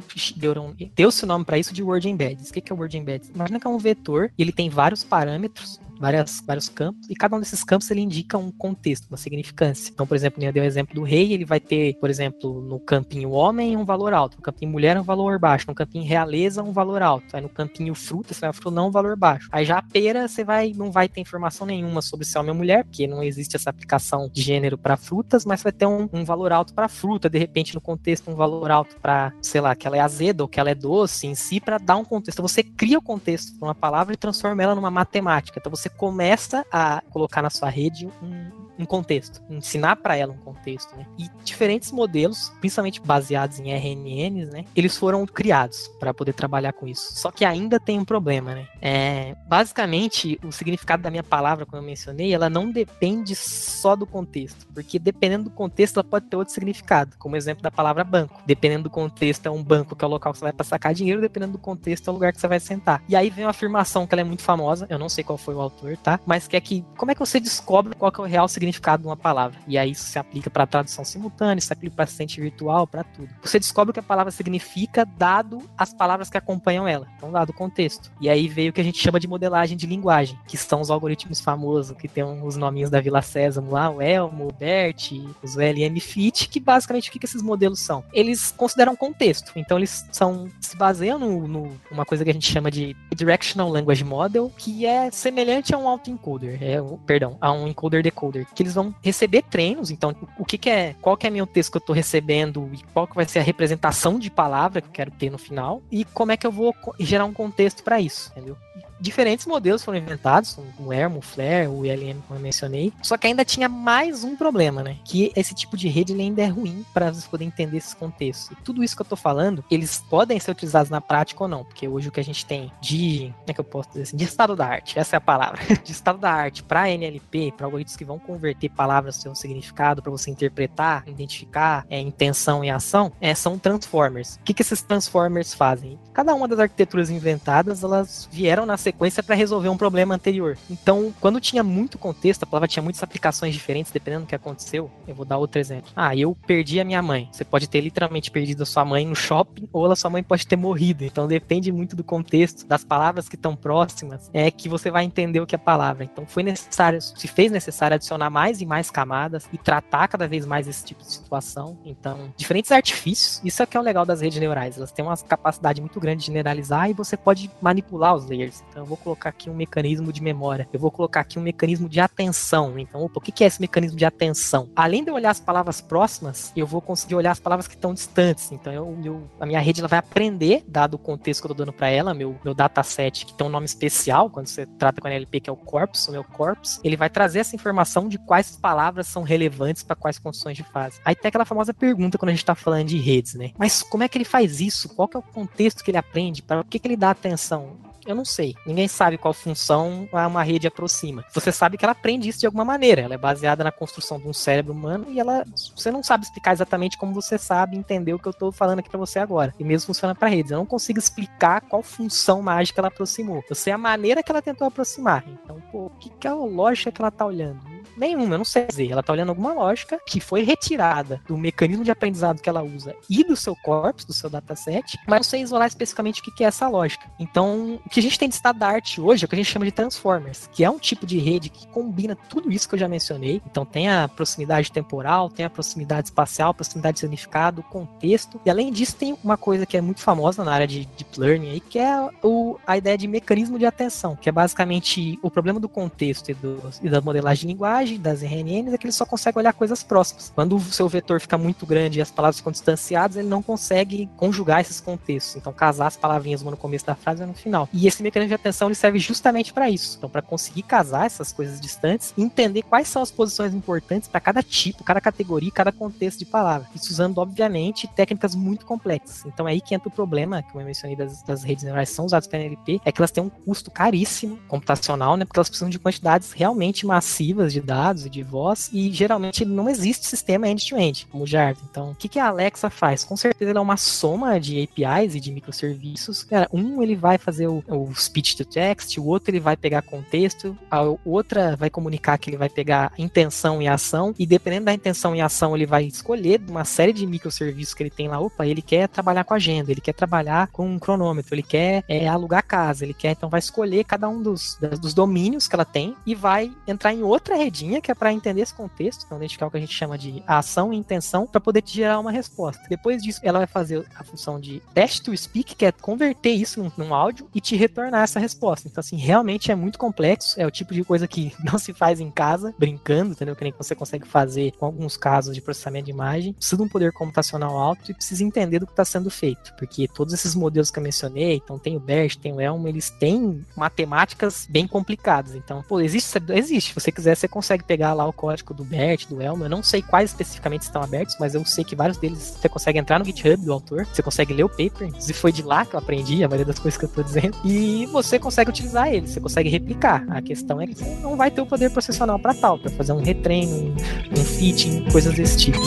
deu-se 0.95 1.23
o 1.23 1.27
nome 1.27 1.45
para 1.45 1.57
isso 1.57 1.73
de 1.73 1.83
word 1.83 2.07
embeddings. 2.07 2.49
O 2.49 2.53
que 2.53 2.71
é 2.71 2.75
word 2.75 2.97
embeddings? 2.97 3.31
Imagina 3.33 3.59
que 3.59 3.67
é 3.67 3.69
um 3.69 3.77
vetor 3.77 4.31
e 4.37 4.41
ele 4.41 4.51
tem 4.51 4.68
vários 4.69 5.03
parâmetros 5.03 5.79
várias, 5.99 6.41
vários 6.45 6.69
campos, 6.69 7.07
e 7.09 7.15
cada 7.15 7.35
um 7.35 7.39
desses 7.39 7.63
campos 7.63 7.89
ele 7.91 8.01
indica 8.01 8.37
um 8.37 8.51
contexto, 8.51 9.07
uma 9.09 9.17
significância. 9.17 9.91
Então, 9.93 10.07
por 10.07 10.15
exemplo, 10.15 10.43
eu 10.43 10.53
dei 10.53 10.63
o 10.63 10.65
exemplo 10.65 10.95
do 10.95 11.03
rei, 11.03 11.33
ele 11.33 11.45
vai 11.45 11.59
ter, 11.59 11.95
por 11.95 12.09
exemplo, 12.09 12.61
no 12.61 12.79
campinho 12.79 13.31
homem 13.31 13.75
um 13.75 13.85
valor 13.85 14.13
alto, 14.13 14.37
no 14.37 14.43
campinho 14.43 14.71
mulher 14.71 14.97
um 14.97 15.03
valor 15.03 15.37
baixo, 15.39 15.65
no 15.67 15.75
campinho 15.75 16.05
realeza 16.05 16.63
um 16.63 16.71
valor 16.71 17.01
alto, 17.01 17.35
aí 17.35 17.41
no 17.41 17.49
campinho 17.49 17.93
fruta 17.93 18.33
você 18.33 18.41
vai 18.41 18.71
não 18.71 18.87
um 18.87 18.91
valor 18.91 19.15
baixo. 19.15 19.49
Aí 19.51 19.65
já 19.65 19.79
a 19.79 19.81
pera 19.81 20.27
você 20.27 20.43
vai 20.43 20.73
não 20.73 20.91
vai 20.91 21.07
ter 21.07 21.21
informação 21.21 21.65
nenhuma 21.65 22.01
sobre 22.01 22.25
se 22.25 22.37
é 22.37 22.39
homem 22.39 22.51
ou 22.51 22.57
mulher, 22.57 22.83
porque 22.83 23.07
não 23.07 23.23
existe 23.23 23.55
essa 23.55 23.69
aplicação 23.69 24.29
de 24.29 24.41
gênero 24.41 24.77
para 24.77 24.95
frutas, 24.95 25.45
mas 25.45 25.63
vai 25.63 25.71
ter 25.71 25.85
um, 25.85 26.07
um 26.13 26.23
valor 26.23 26.51
alto 26.51 26.73
para 26.73 26.87
fruta, 26.87 27.29
de 27.29 27.37
repente 27.37 27.73
no 27.73 27.81
contexto 27.81 28.29
um 28.29 28.35
valor 28.35 28.71
alto 28.71 28.95
para, 29.01 29.33
sei 29.41 29.61
lá, 29.61 29.75
que 29.75 29.87
ela 29.87 29.97
é 29.97 29.99
azeda 29.99 30.43
ou 30.43 30.49
que 30.49 30.59
ela 30.59 30.69
é 30.69 30.75
doce 30.75 31.27
em 31.27 31.35
si 31.35 31.59
para 31.59 31.77
dar 31.77 31.97
um 31.97 32.05
contexto. 32.05 32.37
Então, 32.37 32.47
você 32.47 32.63
cria 32.63 32.97
o 32.97 33.01
contexto 33.01 33.57
para 33.57 33.67
uma 33.67 33.75
palavra 33.75 34.13
e 34.13 34.17
transforma 34.17 34.61
ela 34.61 34.75
numa 34.75 34.91
matemática. 34.91 35.59
Então 35.59 35.69
você 35.69 35.88
começa 35.97 36.65
a 36.71 37.01
colocar 37.09 37.41
na 37.41 37.49
sua 37.49 37.69
rede 37.69 38.07
um, 38.21 38.68
um 38.79 38.85
contexto, 38.85 39.41
ensinar 39.49 39.97
para 39.97 40.15
ela 40.15 40.33
um 40.33 40.37
contexto, 40.37 40.95
né? 40.95 41.05
E 41.17 41.29
diferentes 41.43 41.91
modelos, 41.91 42.51
principalmente 42.61 43.01
baseados 43.01 43.59
em 43.59 43.71
RNNs, 43.71 44.49
né? 44.49 44.63
Eles 44.73 44.95
foram 44.95 45.25
criados 45.25 45.89
para 45.99 46.13
poder 46.13 46.33
trabalhar 46.33 46.71
com 46.71 46.87
isso. 46.87 47.13
Só 47.13 47.29
que 47.29 47.43
ainda 47.43 47.79
tem 47.79 47.99
um 47.99 48.05
problema, 48.05 48.55
né? 48.55 48.67
É, 48.81 49.35
basicamente, 49.47 50.39
o 50.43 50.51
significado 50.51 51.03
da 51.03 51.11
minha 51.11 51.23
palavra, 51.23 51.65
como 51.65 51.81
eu 51.81 51.85
mencionei, 51.85 52.33
ela 52.33 52.49
não 52.49 52.71
depende 52.71 53.35
só 53.35 53.95
do 53.95 54.07
contexto, 54.07 54.65
porque 54.73 54.97
dependendo 54.97 55.45
do 55.45 55.49
contexto, 55.49 55.97
ela 55.97 56.03
pode 56.05 56.27
ter 56.27 56.37
outro 56.37 56.53
significado, 56.53 57.17
como 57.19 57.35
exemplo 57.35 57.61
da 57.61 57.69
palavra 57.69 58.03
banco. 58.03 58.41
Dependendo 58.45 58.83
do 58.83 58.89
contexto, 58.89 59.45
é 59.45 59.51
um 59.51 59.61
banco 59.61 59.95
que 59.95 60.05
é 60.05 60.07
o 60.07 60.11
local 60.11 60.31
que 60.31 60.39
você 60.39 60.45
vai 60.45 60.53
para 60.53 60.65
sacar 60.65 60.93
dinheiro, 60.93 61.19
dependendo 61.19 61.53
do 61.53 61.59
contexto, 61.59 62.07
é 62.07 62.11
o 62.11 62.13
lugar 62.13 62.31
que 62.31 62.39
você 62.39 62.47
vai 62.47 62.61
sentar. 62.61 63.03
E 63.09 63.15
aí 63.15 63.29
vem 63.29 63.43
uma 63.43 63.51
afirmação 63.51 64.07
que 64.07 64.15
ela 64.15 64.21
é 64.21 64.23
muito 64.23 64.41
famosa, 64.41 64.87
eu 64.89 64.97
não 64.97 65.09
sei 65.09 65.23
qual 65.23 65.37
foi 65.37 65.53
o 65.53 65.59
autor, 65.59 65.97
tá? 65.97 66.17
Mas 66.25 66.47
que 66.47 66.55
é 66.55 66.61
que 66.61 66.85
como 66.95 67.11
é 67.11 67.13
que 67.13 67.19
você 67.19 67.39
descobre 67.39 67.95
qual 67.95 68.11
é 68.17 68.21
o 68.21 68.25
real 68.25 68.47
significado 68.47 68.68
significado 68.69 69.03
de 69.03 69.07
uma 69.07 69.17
palavra. 69.17 69.59
E 69.67 69.77
aí 69.77 69.91
isso 69.91 70.05
se 70.05 70.17
aplica 70.17 70.49
para 70.49 70.65
tradução 70.65 71.03
simultânea, 71.03 71.61
se 71.61 71.73
aplica 71.73 71.95
para 71.95 72.03
assistente 72.05 72.39
virtual, 72.39 72.87
para 72.87 73.03
tudo. 73.03 73.29
Você 73.41 73.59
descobre 73.59 73.91
o 73.91 73.93
que 73.93 73.99
a 73.99 74.03
palavra 74.03 74.31
significa 74.31 75.05
dado 75.05 75.61
as 75.77 75.93
palavras 75.93 76.29
que 76.29 76.37
acompanham 76.37 76.87
ela, 76.87 77.07
então 77.17 77.31
dado 77.31 77.49
o 77.49 77.53
contexto. 77.53 78.11
E 78.21 78.29
aí 78.29 78.47
veio 78.47 78.69
o 78.69 78.73
que 78.73 78.81
a 78.81 78.83
gente 78.83 79.01
chama 79.01 79.19
de 79.19 79.27
modelagem 79.27 79.77
de 79.77 79.87
linguagem, 79.87 80.37
que 80.47 80.57
são 80.57 80.81
os 80.81 80.89
algoritmos 80.89 81.41
famosos, 81.41 81.97
que 81.97 82.07
tem 82.07 82.23
os 82.23 82.55
nominhos 82.55 82.89
da 82.89 83.01
Vila 83.01 83.21
Sésamo 83.21 83.71
lá, 83.71 83.89
o 83.89 84.01
Elmo, 84.01 84.47
o 84.47 84.53
Bert, 84.53 85.11
os 85.43 85.55
LM 85.55 85.99
Fit, 85.99 86.47
que 86.47 86.59
basicamente 86.59 87.09
o 87.09 87.11
que, 87.11 87.25
esses 87.25 87.41
modelos 87.41 87.79
são? 87.79 88.03
Eles 88.13 88.53
consideram 88.55 88.95
contexto, 88.95 89.51
então 89.55 89.77
eles 89.77 90.07
são 90.11 90.47
se 90.61 90.77
baseiam 90.77 91.19
no, 91.19 91.47
no 91.47 91.79
uma 91.91 92.05
coisa 92.05 92.23
que 92.23 92.29
a 92.29 92.33
gente 92.33 92.51
chama 92.51 92.71
de 92.71 92.95
Directional 93.15 93.69
Language 93.69 94.03
Model, 94.03 94.51
que 94.57 94.85
é 94.85 95.11
semelhante 95.11 95.73
a 95.73 95.77
um 95.77 95.87
autoencoder, 95.87 96.59
é, 96.61 96.77
perdão, 97.05 97.37
a 97.41 97.51
um 97.51 97.67
encoder-decoder, 97.67 98.45
que 98.59 98.63
eles 98.63 98.73
vão 98.73 98.93
receber 99.01 99.41
treinos. 99.43 99.89
Então, 99.89 100.13
o 100.37 100.43
que, 100.43 100.57
que 100.57 100.69
é, 100.69 100.93
qual 101.01 101.15
que 101.15 101.25
é 101.25 101.29
meu 101.29 101.47
texto 101.47 101.71
que 101.71 101.77
eu 101.77 101.79
estou 101.79 101.95
recebendo 101.95 102.69
e 102.73 102.83
qual 102.93 103.07
que 103.07 103.15
vai 103.15 103.23
ser 103.23 103.39
a 103.39 103.41
representação 103.41 104.19
de 104.19 104.29
palavra 104.29 104.81
que 104.81 104.89
eu 104.89 104.91
quero 104.91 105.11
ter 105.11 105.29
no 105.29 105.37
final 105.37 105.81
e 105.89 106.03
como 106.03 106.33
é 106.33 106.37
que 106.37 106.45
eu 106.45 106.51
vou 106.51 106.75
gerar 106.99 107.23
um 107.23 107.31
contexto 107.31 107.83
para 107.83 108.01
isso, 108.01 108.29
entendeu? 108.31 108.57
Diferentes 108.99 109.45
modelos 109.45 109.83
foram 109.83 109.97
inventados, 109.97 110.57
o 110.77 110.93
ERM, 110.93 111.17
o 111.17 111.21
Flare, 111.21 111.67
o 111.67 111.85
ILM, 111.85 112.21
como 112.27 112.39
eu 112.39 112.43
mencionei, 112.43 112.91
só 113.01 113.17
que 113.17 113.27
ainda 113.27 113.45
tinha 113.45 113.69
mais 113.69 114.23
um 114.23 114.35
problema, 114.35 114.83
né? 114.83 114.97
Que 115.03 115.31
esse 115.35 115.53
tipo 115.53 115.77
de 115.77 115.87
rede 115.87 116.13
ainda 116.13 116.41
é 116.41 116.47
ruim 116.47 116.85
para 116.93 117.11
você 117.11 117.27
poder 117.27 117.45
entender 117.45 117.77
esses 117.77 117.93
contextos. 117.93 118.51
E 118.51 118.61
tudo 118.63 118.83
isso 118.83 118.95
que 118.95 119.01
eu 119.01 119.05
tô 119.05 119.15
falando, 119.15 119.63
eles 119.69 120.03
podem 120.09 120.39
ser 120.39 120.51
utilizados 120.51 120.89
na 120.89 121.01
prática 121.01 121.43
ou 121.43 121.47
não, 121.47 121.63
porque 121.63 121.87
hoje 121.87 122.09
o 122.09 122.11
que 122.11 122.19
a 122.19 122.23
gente 122.23 122.45
tem 122.45 122.71
de, 122.81 123.33
como 123.39 123.51
é 123.51 123.53
que 123.53 123.59
eu 123.59 123.63
posso 123.63 123.89
dizer 123.89 124.03
assim, 124.03 124.17
de 124.17 124.23
estado 124.23 124.55
da 124.55 124.65
arte, 124.65 124.99
essa 124.99 125.15
é 125.15 125.17
a 125.17 125.21
palavra, 125.21 125.61
de 125.83 125.91
estado 125.91 126.19
da 126.19 126.31
arte 126.31 126.63
para 126.63 126.89
NLP, 126.89 127.53
para 127.55 127.65
algoritmos 127.65 127.95
que 127.95 128.05
vão 128.05 128.19
converter 128.19 128.69
palavras 128.69 129.15
no 129.17 129.21
seu 129.21 129.35
significado, 129.35 130.01
para 130.01 130.11
você 130.11 130.29
interpretar, 130.29 131.03
identificar 131.07 131.85
é, 131.89 131.99
intenção 131.99 132.63
e 132.63 132.69
ação, 132.69 133.11
é, 133.21 133.33
são 133.33 133.57
transformers. 133.57 134.35
O 134.35 134.43
que, 134.43 134.53
que 134.53 134.61
esses 134.61 134.81
transformers 134.81 135.53
fazem? 135.53 135.99
Cada 136.13 136.33
uma 136.33 136.47
das 136.47 136.59
arquiteturas 136.59 137.09
inventadas, 137.09 137.83
elas 137.83 138.27
vieram 138.31 138.65
nascer 138.65 138.88
sequência 138.89 139.21
para 139.21 139.35
resolver 139.35 139.69
um 139.69 139.77
problema 139.77 140.15
anterior. 140.15 140.57
Então, 140.69 141.13
quando 141.19 141.39
tinha 141.39 141.63
muito 141.63 141.97
contexto, 141.97 142.43
a 142.43 142.47
palavra 142.47 142.67
tinha 142.67 142.81
muitas 142.81 143.03
aplicações 143.03 143.53
diferentes, 143.53 143.91
dependendo 143.91 144.25
do 144.25 144.27
que 144.27 144.35
aconteceu. 144.35 144.89
Eu 145.07 145.15
vou 145.15 145.25
dar 145.25 145.37
outro 145.37 145.59
exemplo. 145.59 145.91
Ah, 145.95 146.15
eu 146.15 146.35
perdi 146.47 146.79
a 146.79 146.85
minha 146.85 147.01
mãe. 147.01 147.29
Você 147.31 147.45
pode 147.45 147.67
ter 147.69 147.81
literalmente 147.81 148.31
perdido 148.31 148.63
a 148.63 148.65
sua 148.65 148.83
mãe 148.83 149.05
no 149.05 149.15
shopping, 149.15 149.69
ou 149.71 149.91
a 149.91 149.95
sua 149.95 150.09
mãe 150.09 150.23
pode 150.23 150.47
ter 150.47 150.55
morrido. 150.55 151.03
Então, 151.03 151.27
depende 151.27 151.71
muito 151.71 151.95
do 151.95 152.03
contexto, 152.03 152.65
das 152.65 152.83
palavras 152.83 153.29
que 153.29 153.35
estão 153.35 153.55
próximas, 153.55 154.29
é 154.33 154.49
que 154.49 154.67
você 154.67 154.89
vai 154.89 155.03
entender 155.03 155.39
o 155.39 155.45
que 155.45 155.55
é 155.55 155.57
a 155.57 155.59
palavra. 155.59 156.03
Então, 156.03 156.25
foi 156.25 156.43
necessário, 156.43 157.01
se 157.01 157.27
fez 157.27 157.51
necessário 157.51 157.95
adicionar 157.95 158.29
mais 158.29 158.61
e 158.61 158.65
mais 158.65 158.89
camadas 158.89 159.47
e 159.53 159.57
tratar 159.57 160.07
cada 160.07 160.27
vez 160.27 160.45
mais 160.45 160.67
esse 160.67 160.83
tipo 160.83 161.03
de 161.03 161.11
situação. 161.11 161.77
Então, 161.85 162.33
diferentes 162.35 162.71
artifícios. 162.71 163.41
Isso 163.43 163.61
é 163.61 163.65
que 163.65 163.77
é 163.77 163.79
o 163.79 163.83
legal 163.83 164.05
das 164.05 164.21
redes 164.21 164.39
neurais. 164.39 164.77
Elas 164.77 164.91
têm 164.91 165.05
uma 165.05 165.17
capacidade 165.17 165.79
muito 165.79 165.99
grande 165.99 166.21
de 166.21 166.27
generalizar 166.27 166.89
e 166.89 166.93
você 166.93 167.15
pode 167.15 167.51
manipular 167.61 168.15
os 168.15 168.25
layers. 168.25 168.63
Então, 168.69 168.78
eu 168.81 168.85
vou 168.85 168.97
colocar 168.97 169.29
aqui 169.29 169.49
um 169.49 169.53
mecanismo 169.53 170.11
de 170.11 170.21
memória. 170.21 170.67
Eu 170.71 170.79
vou 170.79 170.91
colocar 170.91 171.21
aqui 171.21 171.39
um 171.39 171.41
mecanismo 171.41 171.87
de 171.87 171.99
atenção. 171.99 172.77
Então, 172.77 173.01
opa, 173.01 173.19
o 173.19 173.21
que 173.21 173.43
é 173.43 173.47
esse 173.47 173.61
mecanismo 173.61 173.97
de 173.97 174.05
atenção? 174.05 174.69
Além 174.75 175.03
de 175.03 175.09
eu 175.09 175.15
olhar 175.15 175.31
as 175.31 175.39
palavras 175.39 175.81
próximas, 175.81 176.51
eu 176.55 176.65
vou 176.65 176.81
conseguir 176.81 177.15
olhar 177.15 177.31
as 177.31 177.39
palavras 177.39 177.67
que 177.67 177.75
estão 177.75 177.93
distantes. 177.93 178.51
Então, 178.51 178.71
eu, 178.73 178.97
eu, 179.03 179.29
a 179.39 179.45
minha 179.45 179.59
rede 179.59 179.79
ela 179.81 179.87
vai 179.87 179.99
aprender, 179.99 180.63
dado 180.67 180.95
o 180.95 180.97
contexto 180.97 181.41
que 181.41 181.47
eu 181.47 181.51
estou 181.51 181.65
dando 181.65 181.75
para 181.75 181.89
ela, 181.89 182.13
meu, 182.13 182.37
meu 182.43 182.53
dataset, 182.53 183.25
que 183.25 183.33
tem 183.33 183.45
um 183.45 183.49
nome 183.49 183.65
especial, 183.65 184.29
quando 184.29 184.47
você 184.47 184.65
trata 184.65 185.01
com 185.01 185.07
a 185.07 185.11
NLP, 185.11 185.39
que 185.39 185.49
é 185.49 185.53
o 185.53 185.57
corpus, 185.57 186.07
o 186.07 186.11
meu 186.11 186.23
corpus, 186.23 186.79
ele 186.83 186.95
vai 186.95 187.09
trazer 187.09 187.39
essa 187.39 187.55
informação 187.55 188.07
de 188.07 188.17
quais 188.17 188.55
palavras 188.57 189.07
são 189.07 189.23
relevantes 189.23 189.83
para 189.83 189.95
quais 189.95 190.19
condições 190.19 190.55
de 190.55 190.63
fase. 190.63 190.99
Aí 191.03 191.15
tem 191.15 191.29
aquela 191.29 191.45
famosa 191.45 191.73
pergunta 191.73 192.17
quando 192.17 192.29
a 192.29 192.33
gente 192.33 192.43
está 192.43 192.55
falando 192.55 192.87
de 192.87 192.97
redes, 192.97 193.33
né? 193.35 193.51
Mas 193.57 193.81
como 193.83 194.03
é 194.03 194.07
que 194.07 194.17
ele 194.17 194.25
faz 194.25 194.59
isso? 194.61 194.89
Qual 194.89 195.07
que 195.07 195.17
é 195.17 195.19
o 195.19 195.23
contexto 195.23 195.83
que 195.83 195.91
ele 195.91 195.97
aprende? 195.97 196.41
Para 196.41 196.61
o 196.61 196.65
que, 196.65 196.79
que 196.79 196.87
ele 196.87 196.97
dá 196.97 197.11
atenção? 197.11 197.77
Eu 198.09 198.15
não 198.15 198.25
sei. 198.25 198.55
Ninguém 198.65 198.87
sabe 198.87 199.19
qual 199.19 199.35
função 199.35 200.09
uma 200.11 200.41
rede 200.41 200.65
aproxima. 200.65 201.23
Você 201.31 201.51
sabe 201.51 201.77
que 201.77 201.85
ela 201.85 201.91
aprende 201.91 202.27
isso 202.27 202.39
de 202.39 202.47
alguma 202.47 202.65
maneira. 202.65 203.03
Ela 203.03 203.13
é 203.13 203.17
baseada 203.19 203.63
na 203.63 203.71
construção 203.71 204.19
de 204.19 204.27
um 204.27 204.33
cérebro 204.33 204.73
humano 204.73 205.05
e 205.09 205.19
ela. 205.19 205.45
Você 205.75 205.91
não 205.91 206.01
sabe 206.01 206.23
explicar 206.23 206.53
exatamente 206.53 206.97
como 206.97 207.13
você 207.13 207.37
sabe 207.37 207.77
entender 207.77 208.15
o 208.15 208.17
que 208.17 208.27
eu 208.27 208.31
estou 208.31 208.51
falando 208.51 208.79
aqui 208.79 208.89
para 208.89 208.97
você 208.97 209.19
agora. 209.19 209.53
E 209.59 209.63
mesmo 209.63 209.85
funciona 209.85 210.15
para 210.15 210.27
redes. 210.27 210.51
Eu 210.51 210.57
não 210.57 210.65
consigo 210.65 210.97
explicar 210.97 211.61
qual 211.61 211.83
função 211.83 212.41
mágica 212.41 212.81
ela 212.81 212.87
aproximou. 212.87 213.43
Eu 213.47 213.55
sei 213.55 213.71
a 213.71 213.77
maneira 213.77 214.23
que 214.23 214.31
ela 214.31 214.41
tentou 214.41 214.67
aproximar. 214.67 215.23
Então, 215.27 215.61
pô, 215.71 215.91
que, 215.99 216.09
que 216.09 216.25
é 216.25 216.31
a 216.31 216.33
lógica 216.33 216.91
que 216.91 216.99
ela 216.99 217.11
tá 217.11 217.27
olhando? 217.27 217.59
Nenhuma, 217.97 218.35
eu 218.35 218.37
não 218.37 218.45
sei 218.45 218.65
dizer. 218.65 218.91
Ela 218.91 219.03
tá 219.03 219.13
olhando 219.13 219.29
alguma 219.29 219.53
lógica 219.53 219.99
que 220.05 220.19
foi 220.19 220.43
retirada 220.43 221.21
do 221.27 221.37
mecanismo 221.37 221.83
de 221.83 221.91
aprendizado 221.91 222.41
que 222.41 222.49
ela 222.49 222.61
usa 222.61 222.95
e 223.09 223.23
do 223.23 223.35
seu 223.35 223.55
corpus, 223.55 224.05
do 224.05 224.13
seu 224.13 224.29
dataset, 224.29 224.97
mas 225.07 225.19
não 225.19 225.23
sei 225.23 225.41
isolar 225.41 225.67
especificamente 225.67 226.21
o 226.21 226.23
que 226.23 226.43
é 226.43 226.47
essa 226.47 226.67
lógica. 226.67 227.09
Então, 227.19 227.79
o 227.85 227.89
que 227.89 227.99
a 227.99 228.03
gente 228.03 228.19
tem 228.19 228.29
de 228.29 228.35
estado 228.35 228.59
da 228.59 228.67
arte 228.67 229.01
hoje 229.01 229.23
é 229.23 229.25
o 229.25 229.29
que 229.29 229.35
a 229.35 229.37
gente 229.37 229.51
chama 229.51 229.65
de 229.65 229.71
transformers, 229.71 230.49
que 230.51 230.63
é 230.63 230.69
um 230.69 230.79
tipo 230.79 231.05
de 231.05 231.17
rede 231.17 231.49
que 231.49 231.67
combina 231.67 232.15
tudo 232.15 232.51
isso 232.51 232.67
que 232.67 232.75
eu 232.75 232.79
já 232.79 232.87
mencionei. 232.87 233.41
Então, 233.49 233.65
tem 233.65 233.89
a 233.89 234.07
proximidade 234.07 234.71
temporal, 234.71 235.29
tem 235.29 235.45
a 235.45 235.49
proximidade 235.49 236.07
espacial, 236.07 236.53
proximidade 236.53 236.95
de 236.95 236.99
significado, 237.01 237.63
contexto. 237.63 238.39
E 238.45 238.49
além 238.49 238.71
disso, 238.71 238.95
tem 238.95 239.17
uma 239.23 239.37
coisa 239.37 239.65
que 239.65 239.77
é 239.77 239.81
muito 239.81 240.01
famosa 240.01 240.43
na 240.43 240.51
área 240.51 240.67
de 240.67 240.85
deep 240.85 241.19
learning 241.19 241.51
aí, 241.51 241.59
que 241.59 241.79
é 241.79 242.09
o, 242.23 242.57
a 242.65 242.77
ideia 242.77 242.97
de 242.97 243.07
mecanismo 243.07 243.57
de 243.57 243.65
atenção, 243.65 244.15
que 244.15 244.29
é 244.29 244.31
basicamente 244.31 245.19
o 245.21 245.29
problema 245.29 245.59
do 245.59 245.69
contexto 245.69 246.29
e, 246.29 246.33
do, 246.33 246.61
e 246.81 246.89
da 246.89 247.01
modelagem 247.01 247.47
de 247.47 247.53
linguagem 247.53 247.68
das 247.99 248.23
RNNs 248.23 248.73
é 248.73 248.77
que 248.77 248.85
ele 248.85 248.91
só 248.91 249.05
consegue 249.05 249.37
olhar 249.37 249.53
coisas 249.53 249.83
próximas. 249.83 250.31
Quando 250.33 250.55
o 250.55 250.59
seu 250.59 250.87
vetor 250.89 251.21
fica 251.21 251.37
muito 251.37 251.65
grande 251.65 251.99
e 251.99 252.01
as 252.01 252.11
palavras 252.11 252.37
ficam 252.37 252.51
distanciadas, 252.51 253.17
ele 253.17 253.27
não 253.27 253.41
consegue 253.41 254.09
conjugar 254.17 254.61
esses 254.61 254.79
contextos. 254.81 255.35
Então, 255.35 255.53
casar 255.53 255.87
as 255.87 255.97
palavrinhas 255.97 256.41
uma 256.41 256.51
no 256.51 256.57
começo 256.57 256.85
da 256.85 256.95
frase 256.95 257.23
e 257.23 257.25
no 257.25 257.33
final. 257.33 257.69
E 257.71 257.87
esse 257.87 258.01
mecanismo 258.01 258.29
de 258.29 258.35
atenção 258.35 258.67
ele 258.67 258.75
serve 258.75 258.99
justamente 258.99 259.53
para 259.53 259.69
isso. 259.69 259.97
Então, 259.97 260.09
para 260.09 260.21
conseguir 260.21 260.63
casar 260.63 261.05
essas 261.05 261.31
coisas 261.31 261.59
distantes 261.59 262.13
entender 262.17 262.63
quais 262.63 262.87
são 262.87 263.01
as 263.01 263.11
posições 263.11 263.53
importantes 263.53 264.09
para 264.09 264.19
cada 264.19 264.41
tipo, 264.41 264.83
cada 264.83 264.99
categoria, 264.99 265.51
cada 265.51 265.71
contexto 265.71 266.19
de 266.19 266.25
palavra. 266.25 266.67
Isso 266.75 266.91
usando, 266.91 267.17
obviamente, 267.19 267.87
técnicas 267.87 268.35
muito 268.35 268.65
complexas. 268.65 269.25
Então, 269.25 269.47
é 269.47 269.51
aí 269.51 269.61
que 269.61 269.75
entra 269.75 269.89
o 269.89 269.91
problema, 269.91 270.41
que 270.41 270.55
eu 270.55 270.61
mencionei 270.63 270.95
das, 270.95 271.21
das 271.23 271.43
redes 271.43 271.63
neurais 271.63 271.89
são 271.89 272.05
usadas 272.05 272.27
para 272.27 272.39
NLP, 272.39 272.81
é 272.85 272.91
que 272.91 272.99
elas 273.01 273.11
têm 273.11 273.23
um 273.23 273.29
custo 273.29 273.69
caríssimo 273.69 274.39
computacional, 274.47 275.17
né? 275.17 275.25
Porque 275.25 275.39
elas 275.39 275.49
precisam 275.49 275.69
de 275.69 275.79
quantidades 275.79 276.31
realmente 276.31 276.85
massivas 276.85 277.53
de 277.53 277.58
dados 277.61 277.89
dados 277.89 278.05
e 278.05 278.09
de 278.09 278.23
voz, 278.23 278.69
e 278.71 278.91
geralmente 278.91 279.43
não 279.45 279.69
existe 279.69 280.05
sistema 280.05 280.47
end-to-end, 280.47 281.07
como 281.11 281.23
o 281.23 281.27
Jarvis. 281.27 281.63
Então, 281.69 281.91
o 281.91 281.95
que, 281.95 282.07
que 282.07 282.19
a 282.19 282.27
Alexa 282.27 282.69
faz? 282.69 283.03
Com 283.03 283.17
certeza 283.17 283.51
ela 283.51 283.59
é 283.59 283.61
uma 283.61 283.77
soma 283.77 284.39
de 284.39 284.61
APIs 284.61 285.15
e 285.15 285.19
de 285.19 285.31
microserviços. 285.31 286.23
Cara, 286.23 286.47
um 286.51 286.81
ele 286.81 286.95
vai 286.95 287.17
fazer 287.17 287.47
o, 287.47 287.63
o 287.67 287.93
speech 287.95 288.37
to 288.37 288.45
text, 288.45 288.97
o 288.97 289.05
outro 289.05 289.31
ele 289.31 289.39
vai 289.39 289.57
pegar 289.57 289.81
contexto, 289.81 290.57
a 290.69 290.81
outra 291.05 291.55
vai 291.55 291.69
comunicar 291.69 292.17
que 292.17 292.29
ele 292.29 292.37
vai 292.37 292.49
pegar 292.49 292.91
intenção 292.97 293.61
e 293.61 293.67
ação, 293.67 294.13
e 294.17 294.25
dependendo 294.25 294.65
da 294.65 294.73
intenção 294.73 295.15
e 295.15 295.21
ação, 295.21 295.55
ele 295.55 295.65
vai 295.65 295.85
escolher 295.85 296.41
uma 296.47 296.65
série 296.65 296.93
de 296.93 297.05
microserviços 297.05 297.73
que 297.73 297.83
ele 297.83 297.89
tem 297.89 298.07
lá. 298.07 298.19
Opa, 298.19 298.45
ele 298.45 298.61
quer 298.61 298.87
trabalhar 298.87 299.23
com 299.23 299.33
agenda, 299.33 299.71
ele 299.71 299.81
quer 299.81 299.93
trabalhar 299.93 300.47
com 300.47 300.67
um 300.67 300.79
cronômetro, 300.79 301.33
ele 301.33 301.43
quer 301.43 301.83
é, 301.87 302.07
alugar 302.07 302.45
casa, 302.45 302.83
ele 302.83 302.93
quer, 302.93 303.11
então 303.11 303.29
vai 303.29 303.39
escolher 303.39 303.83
cada 303.83 304.07
um 304.07 304.21
dos, 304.21 304.57
dos 304.79 304.93
domínios 304.93 305.47
que 305.47 305.55
ela 305.55 305.65
tem 305.65 305.95
e 306.05 306.13
vai 306.13 306.51
entrar 306.67 306.93
em 306.93 307.03
outra 307.03 307.35
redinha 307.49 307.81
que 307.81 307.91
é 307.91 307.95
para 307.95 308.13
entender 308.13 308.41
esse 308.41 308.53
contexto, 308.53 309.05
então 309.05 309.17
identificar 309.17 309.47
o 309.47 309.51
que 309.51 309.57
a 309.57 309.59
gente 309.59 309.73
chama 309.73 309.97
de 309.97 310.23
ação 310.27 310.71
e 310.71 310.77
intenção, 310.77 311.25
para 311.25 311.41
poder 311.41 311.61
te 311.61 311.73
gerar 311.73 311.99
uma 311.99 312.11
resposta. 312.11 312.63
Depois 312.69 313.01
disso, 313.01 313.19
ela 313.23 313.39
vai 313.39 313.47
fazer 313.47 313.85
a 313.95 314.03
função 314.03 314.39
de 314.39 314.61
text 314.73 315.03
to 315.03 315.17
speak, 315.17 315.55
que 315.55 315.65
é 315.65 315.71
converter 315.71 316.31
isso 316.31 316.61
num, 316.63 316.71
num 316.77 316.93
áudio 316.93 317.27
e 317.33 317.41
te 317.41 317.55
retornar 317.55 318.03
essa 318.03 318.19
resposta. 318.19 318.67
Então, 318.67 318.79
assim, 318.79 318.97
realmente 318.97 319.51
é 319.51 319.55
muito 319.55 319.79
complexo, 319.79 320.39
é 320.39 320.45
o 320.45 320.51
tipo 320.51 320.73
de 320.73 320.83
coisa 320.83 321.07
que 321.07 321.33
não 321.43 321.57
se 321.57 321.73
faz 321.73 321.99
em 321.99 322.11
casa, 322.11 322.53
brincando, 322.57 323.11
entendeu? 323.11 323.35
Que 323.35 323.43
nem 323.43 323.53
você 323.57 323.73
consegue 323.73 324.07
fazer 324.07 324.51
com 324.53 324.65
alguns 324.65 324.95
casos 324.95 325.33
de 325.33 325.41
processamento 325.41 325.85
de 325.85 325.91
imagem. 325.91 326.33
Precisa 326.33 326.57
de 326.57 326.63
um 326.63 326.69
poder 326.69 326.93
computacional 326.93 327.57
alto 327.57 327.91
e 327.91 327.93
precisa 327.93 328.23
entender 328.23 328.59
do 328.59 328.67
que 328.67 328.73
está 328.73 328.85
sendo 328.85 329.09
feito, 329.09 329.53
porque 329.57 329.87
todos 329.87 330.13
esses 330.13 330.35
modelos 330.35 330.69
que 330.69 330.77
eu 330.77 330.83
mencionei, 330.83 331.35
então 331.35 331.57
tem 331.57 331.75
o 331.75 331.79
BERT, 331.79 332.17
tem 332.17 332.33
o 332.33 332.39
Elmo, 332.39 332.67
eles 332.67 332.89
têm 332.89 333.43
matemáticas 333.55 334.47
bem 334.49 334.67
complicadas. 334.67 335.35
Então, 335.35 335.63
pô, 335.63 335.79
existe, 335.79 336.21
existe. 336.29 336.69
Se 336.69 336.79
você 336.79 336.91
quiser, 336.91 337.15
você 337.15 337.27
consegue 337.39 337.63
pegar 337.63 337.93
lá 337.93 338.05
o 338.05 338.11
código 338.11 338.53
do 338.53 338.65
Bert, 338.65 339.07
do 339.07 339.21
Elmo. 339.21 339.45
Eu 339.45 339.49
não 339.49 339.63
sei 339.63 339.81
quais 339.81 340.09
especificamente 340.09 340.63
estão 340.63 340.83
abertos, 340.83 341.15
mas 341.19 341.33
eu 341.33 341.45
sei 341.45 341.63
que 341.63 341.73
vários 341.73 341.97
deles 341.97 342.37
você 342.37 342.49
consegue 342.49 342.77
entrar 342.77 342.99
no 342.99 343.05
GitHub 343.05 343.37
do 343.45 343.53
autor, 343.53 343.85
você 343.85 344.03
consegue 344.03 344.33
ler 344.33 344.43
o 344.43 344.49
paper. 344.49 344.89
E 345.07 345.13
foi 345.13 345.31
de 345.31 345.41
lá 345.41 345.65
que 345.65 345.73
eu 345.73 345.79
aprendi 345.79 346.21
a 346.21 346.27
maioria 346.27 346.45
das 346.45 346.59
coisas 346.59 346.77
que 346.77 346.83
eu 346.83 346.89
tô 346.89 347.01
dizendo. 347.01 347.37
E 347.45 347.85
você 347.93 348.19
consegue 348.19 348.49
utilizar 348.49 348.89
ele, 348.93 349.07
você 349.07 349.21
consegue 349.21 349.47
replicar. 349.47 350.05
A 350.09 350.21
questão 350.21 350.59
é 350.59 350.67
que 350.67 350.75
você 350.75 350.83
não 351.01 351.15
vai 351.15 351.31
ter 351.31 351.39
o 351.39 351.45
poder 351.45 351.71
processional 351.71 352.19
para 352.19 352.33
tal, 352.33 352.59
para 352.59 352.71
fazer 352.71 352.91
um 352.91 353.01
retreino, 353.01 353.73
um, 354.11 354.25
fitting, 354.25 354.89
coisas 354.91 355.15
desse 355.15 355.37
tipo. 355.37 355.59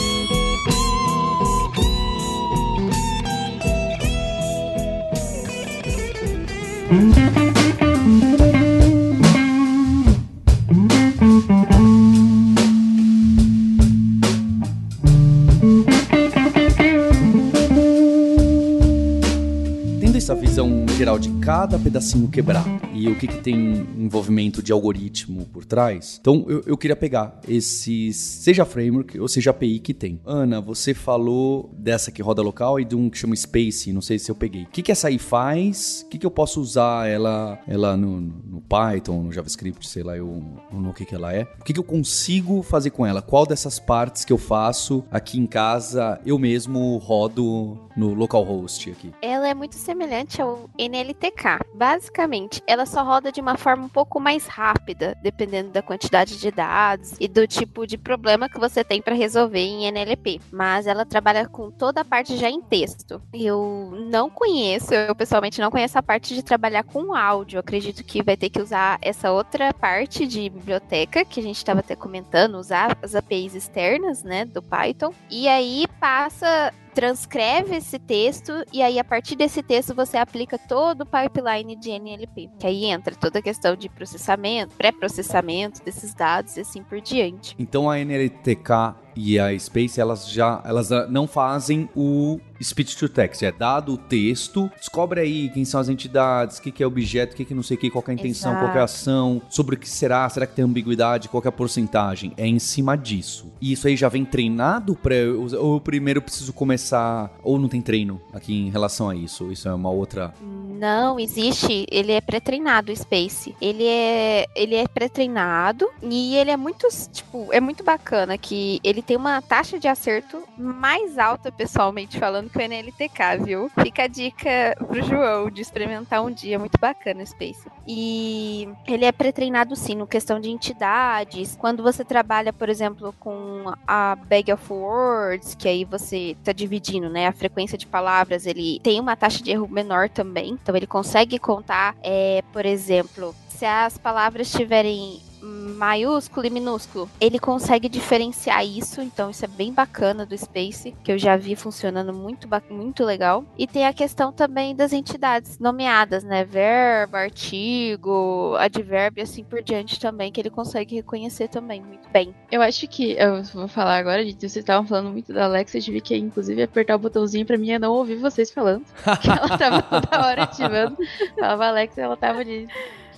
Geral 20.96 21.18
de 21.18 21.30
cada 21.40 21.78
pedacinho 21.78 22.28
quebrar 22.28 22.64
e 22.94 23.08
o 23.08 23.16
que, 23.16 23.26
que 23.26 23.38
tem 23.38 23.87
envolvimento 23.98 24.62
de 24.62 24.72
algoritmo 24.72 25.46
por 25.46 25.64
trás. 25.64 26.18
Então 26.20 26.44
eu, 26.48 26.62
eu 26.66 26.76
queria 26.76 26.94
pegar 26.94 27.40
esses, 27.48 28.16
seja 28.16 28.64
framework 28.64 29.18
ou 29.18 29.26
seja 29.26 29.50
API 29.50 29.78
que 29.80 29.92
tem. 29.92 30.20
Ana, 30.24 30.61
você 30.61 30.94
falou 30.94 31.70
dessa 31.76 32.11
que 32.11 32.22
roda 32.22 32.40
local 32.40 32.78
e 32.78 32.85
de 32.85 32.94
um 32.94 33.11
que 33.11 33.18
chama 33.18 33.35
Space, 33.35 33.92
não 33.92 34.00
sei 34.00 34.18
se 34.18 34.30
eu 34.30 34.35
peguei. 34.35 34.62
O 34.62 34.66
que, 34.66 34.82
que 34.82 34.92
essa 34.92 35.08
aí 35.08 35.18
faz? 35.18 36.04
O 36.06 36.11
que, 36.11 36.18
que 36.18 36.26
eu 36.26 36.30
posso 36.30 36.61
usar 36.61 37.08
ela, 37.08 37.58
ela 37.66 37.96
no, 37.96 38.20
no 38.20 38.61
Python, 38.61 39.22
no 39.24 39.32
JavaScript, 39.32 39.88
sei 39.88 40.02
lá, 40.02 40.16
eu, 40.16 40.42
no 40.70 40.92
que, 40.94 41.04
que 41.04 41.14
ela 41.14 41.35
é? 41.35 41.48
O 41.61 41.64
que, 41.64 41.72
que 41.72 41.80
eu 41.80 41.85
consigo 41.85 42.62
fazer 42.62 42.90
com 42.90 43.04
ela? 43.04 43.20
Qual 43.20 43.44
dessas 43.44 43.78
partes 43.78 44.24
que 44.24 44.32
eu 44.32 44.38
faço 44.38 45.04
aqui 45.11 45.38
em 45.38 45.46
casa 45.46 46.20
eu 46.24 46.38
mesmo 46.38 46.96
rodo 46.98 47.76
no 47.96 48.14
localhost 48.14 48.90
aqui? 48.90 49.12
Ela 49.20 49.48
é 49.48 49.54
muito 49.54 49.74
semelhante 49.74 50.12
ao 50.40 50.70
NLTK. 50.78 51.64
Basicamente, 51.74 52.62
ela 52.66 52.87
só 52.87 53.02
roda 53.02 53.32
de 53.32 53.40
uma 53.40 53.56
forma 53.56 53.85
um 53.85 53.88
pouco 53.88 54.20
mais 54.20 54.46
rápida, 54.46 55.16
dependendo 55.22 55.70
da 55.70 55.82
quantidade 55.82 56.38
de 56.38 56.50
dados 56.50 57.14
e 57.18 57.26
do 57.26 57.46
tipo 57.46 57.87
de 57.87 57.98
problema 57.98 58.48
que 58.48 58.58
você 58.58 58.85
tem 58.85 59.00
para 59.00 59.14
resolver 59.14 59.61
em 59.61 59.87
NLP. 59.87 60.40
Mas 60.50 60.87
ela 60.87 61.04
trabalha 61.04 61.48
com 61.48 61.70
toda 61.70 62.02
a 62.02 62.04
parte 62.04 62.37
já 62.37 62.48
em 62.48 62.61
texto. 62.61 63.20
Eu 63.32 63.92
não 64.11 64.30
conheço, 64.30 64.94
eu 64.94 65.14
pessoalmente 65.14 65.61
não 65.61 65.70
conheço 65.70 65.98
a 65.98 66.02
parte 66.02 66.35
de 66.35 66.42
trabalhar 66.42 66.85
com 66.85 67.14
áudio. 67.14 67.56
Eu 67.56 67.61
acredito 67.61 68.04
que 68.04 68.22
vai 68.22 68.37
ter 68.37 68.50
que 68.50 68.61
usar 68.61 68.98
essa 69.02 69.32
outra 69.32 69.72
parte 69.74 70.26
de 70.26 70.48
biblioteca 70.48 71.24
que 71.24 71.40
a 71.40 71.42
gente 71.42 71.56
estava 71.56 71.80
até 71.80 71.96
comentando, 71.96 72.56
usar 72.56 72.96
as 73.02 73.14
APIs 73.14 73.54
externas, 73.54 74.22
né, 74.22 74.44
do 74.44 74.62
Python. 74.62 75.12
E 75.30 75.48
aí 75.48 75.87
passa 76.00 76.72
transcreve 76.94 77.76
esse 77.76 77.98
texto 77.98 78.52
e 78.72 78.83
aí 78.83 78.98
a 78.98 79.05
partir 79.05 79.37
desse 79.37 79.62
texto 79.62 79.94
você 79.94 80.16
aplica 80.16 80.59
todo 80.59 81.02
o 81.02 81.07
pipeline 81.07 81.76
de 81.76 81.90
NLP. 81.90 82.50
Que 82.59 82.66
aí 82.66 82.85
entra 82.85 83.14
toda 83.14 83.38
a 83.38 83.42
questão 83.42 83.74
de 83.74 83.88
processamento, 83.88 84.74
pré-processamento 84.76 85.83
desses 85.85 86.14
dados 86.14 86.57
e 86.57 86.61
assim 86.61 86.83
por 86.83 87.00
diante. 87.00 87.55
Então 87.59 87.90
a 87.90 87.98
NLTK 87.98 89.01
e 89.16 89.38
a 89.38 89.57
Space, 89.59 90.01
elas 90.01 90.31
já 90.31 90.62
elas 90.64 90.90
não 91.09 91.27
fazem 91.27 91.88
o 91.94 92.40
speech 92.62 92.96
to 92.96 93.09
text, 93.09 93.42
é 93.42 93.51
dado 93.51 93.94
o 93.94 93.96
texto, 93.96 94.70
descobre 94.79 95.20
aí 95.20 95.48
quem 95.51 95.64
são 95.64 95.81
as 95.81 95.88
entidades, 95.88 96.59
o 96.59 96.62
que, 96.62 96.70
que 96.70 96.83
é 96.83 96.87
objeto, 96.87 97.33
o 97.33 97.37
que, 97.37 97.44
que 97.44 97.55
não 97.55 97.62
sei 97.62 97.77
o 97.77 97.81
que, 97.81 97.90
qual 97.90 98.05
é 98.07 98.11
a 98.11 98.14
intenção, 98.14 98.53
Exato. 98.53 98.66
qual 98.66 98.77
é 98.77 98.81
a 98.81 98.85
ação, 98.85 99.42
sobre 99.48 99.75
o 99.75 99.79
que 99.79 99.88
será, 99.88 100.29
será 100.29 100.46
que 100.46 100.55
tem 100.55 100.64
ambiguidade, 100.64 101.29
qual 101.29 101.42
é 101.44 101.48
a 101.48 101.53
porcentagem. 101.53 102.33
É 102.37 102.46
em 102.46 102.59
cima 102.59 102.96
disso. 102.96 103.53
E 103.61 103.72
isso 103.72 103.87
aí 103.88 103.96
já 103.96 104.09
vem 104.09 104.25
treinado 104.25 104.94
para 104.94 105.14
ou 105.37 105.75
eu 105.75 105.81
primeiro 105.81 106.22
preciso 106.22 106.53
começar 106.53 107.31
ou 107.42 107.59
não 107.59 107.68
tem 107.68 107.81
treino 107.81 108.20
aqui 108.33 108.55
em 108.55 108.70
relação 108.70 109.09
a 109.09 109.14
isso? 109.14 109.51
Isso 109.51 109.68
é 109.68 109.75
uma 109.75 109.90
outra 109.90 110.33
Não, 110.40 111.18
existe, 111.18 111.87
ele 111.90 112.12
é 112.12 112.20
pré-treinado 112.20 112.92
o 112.92 112.96
Space. 112.96 113.55
Ele 113.61 113.85
é 113.85 114.46
ele 114.55 114.75
é 114.75 114.87
pré-treinado 114.87 115.88
e 116.03 116.37
ele 116.37 116.51
é 116.51 116.57
muito, 116.57 116.87
tipo, 117.12 117.48
é 117.53 117.61
muito 117.61 117.83
bacana 117.83 118.38
que 118.38 118.81
ele 118.85 119.01
ele 119.02 119.06
tem 119.06 119.16
uma 119.16 119.42
taxa 119.42 119.78
de 119.78 119.88
acerto 119.88 120.44
mais 120.56 121.18
alta, 121.18 121.50
pessoalmente 121.50 122.18
falando, 122.18 122.48
que 122.48 122.58
o 122.58 122.60
NLTK, 122.60 123.44
viu? 123.44 123.70
Fica 123.82 124.04
a 124.04 124.06
dica 124.06 124.76
pro 124.78 125.02
João 125.02 125.50
de 125.50 125.60
experimentar 125.60 126.22
um 126.22 126.30
dia, 126.30 126.58
muito 126.58 126.78
bacana 126.78 127.22
o 127.22 127.26
Space. 127.26 127.66
E 127.86 128.68
ele 128.86 129.04
é 129.04 129.10
pré-treinado 129.10 129.74
sim, 129.74 129.96
no 129.96 130.06
questão 130.06 130.38
de 130.38 130.48
entidades. 130.50 131.56
Quando 131.56 131.82
você 131.82 132.04
trabalha, 132.04 132.52
por 132.52 132.68
exemplo, 132.68 133.12
com 133.18 133.72
a 133.86 134.14
Bag 134.14 134.52
of 134.52 134.72
Words, 134.72 135.56
que 135.56 135.68
aí 135.68 135.84
você 135.84 136.36
tá 136.44 136.52
dividindo, 136.52 137.10
né, 137.10 137.26
a 137.26 137.32
frequência 137.32 137.76
de 137.76 137.86
palavras, 137.86 138.46
ele 138.46 138.78
tem 138.84 139.00
uma 139.00 139.16
taxa 139.16 139.42
de 139.42 139.50
erro 139.50 139.68
menor 139.68 140.08
também. 140.08 140.50
Então 140.50 140.76
ele 140.76 140.86
consegue 140.86 141.38
contar, 141.40 141.96
é, 142.02 142.42
por 142.52 142.64
exemplo, 142.64 143.34
se 143.48 143.64
as 143.64 143.98
palavras 143.98 144.50
tiverem 144.50 145.20
maiúsculo 145.42 146.46
e 146.46 146.50
minúsculo. 146.50 147.11
Ele 147.20 147.38
consegue 147.38 147.88
diferenciar 147.88 148.64
isso, 148.64 149.00
então 149.00 149.31
isso 149.31 149.44
é 149.44 149.48
bem 149.48 149.72
bacana 149.72 150.24
do 150.24 150.37
Space, 150.37 150.94
que 151.02 151.12
eu 151.12 151.18
já 151.18 151.37
vi 151.37 151.57
funcionando 151.57 152.12
muito, 152.12 152.48
muito 152.70 153.05
legal. 153.05 153.44
E 153.59 153.66
tem 153.66 153.87
a 153.87 153.92
questão 153.92 154.33
também 154.33 154.74
das 154.74 154.92
entidades 154.92 155.59
nomeadas, 155.59 156.22
né? 156.24 156.44
Verbo, 156.44 157.16
artigo, 157.16 158.55
advérbio, 158.59 159.22
assim 159.22 159.42
por 159.42 159.62
diante 159.62 159.98
também, 159.98 160.31
que 160.31 160.40
ele 160.40 160.50
consegue 160.50 160.94
reconhecer 160.94 161.48
também 161.48 161.83
muito 161.83 162.09
bem. 162.11 162.35
Eu 162.50 162.62
acho 162.62 162.87
que, 162.87 163.12
eu 163.12 163.42
vou 163.44 163.68
falar 163.68 163.96
agora, 163.96 164.24
gente, 164.24 164.40
vocês 164.40 164.57
estavam 164.57 164.87
falando 164.87 165.11
muito 165.11 165.33
da 165.33 165.44
Alexa, 165.44 165.78
eu 165.78 165.83
tive 165.83 166.00
que, 166.00 166.16
inclusive, 166.16 166.62
apertar 166.62 166.96
o 166.96 166.98
botãozinho 166.98 167.44
pra 167.44 167.59
mim 167.59 167.72
não 167.78 167.92
ouvir 167.92 168.16
vocês 168.16 168.50
falando. 168.50 168.85
que 169.20 169.31
ela 169.31 169.59
tava 169.59 169.83
toda 169.83 170.26
hora 170.26 170.42
ativando. 170.44 170.96
Falava 171.38 171.66
Alexa, 171.66 172.00
ela 172.00 172.16
tava 172.16 172.44
de 172.44 172.68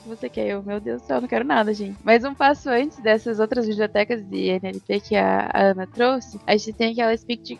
que 0.05 0.09
você 0.09 0.29
quer. 0.29 0.47
Eu, 0.47 0.63
meu 0.63 0.79
Deus 0.79 1.03
do 1.03 1.07
céu, 1.07 1.21
não 1.21 1.27
quero 1.27 1.45
nada, 1.45 1.73
gente. 1.75 1.97
Mas 2.05 2.25
um 2.25 2.35
passo 2.35 2.69
antes 2.69 2.99
dessas 2.99 3.41
outras 3.41 3.67
bibliotecas 3.67 4.23
de 4.23 4.51
NLP 4.51 5.01
que 5.01 5.17
a, 5.17 5.51
Ana 5.53 5.87
trouxe, 5.87 6.39
a 6.47 6.57
gente 6.57 6.73
tem 6.73 6.93
aquela 6.93 7.17
Speech 7.17 7.59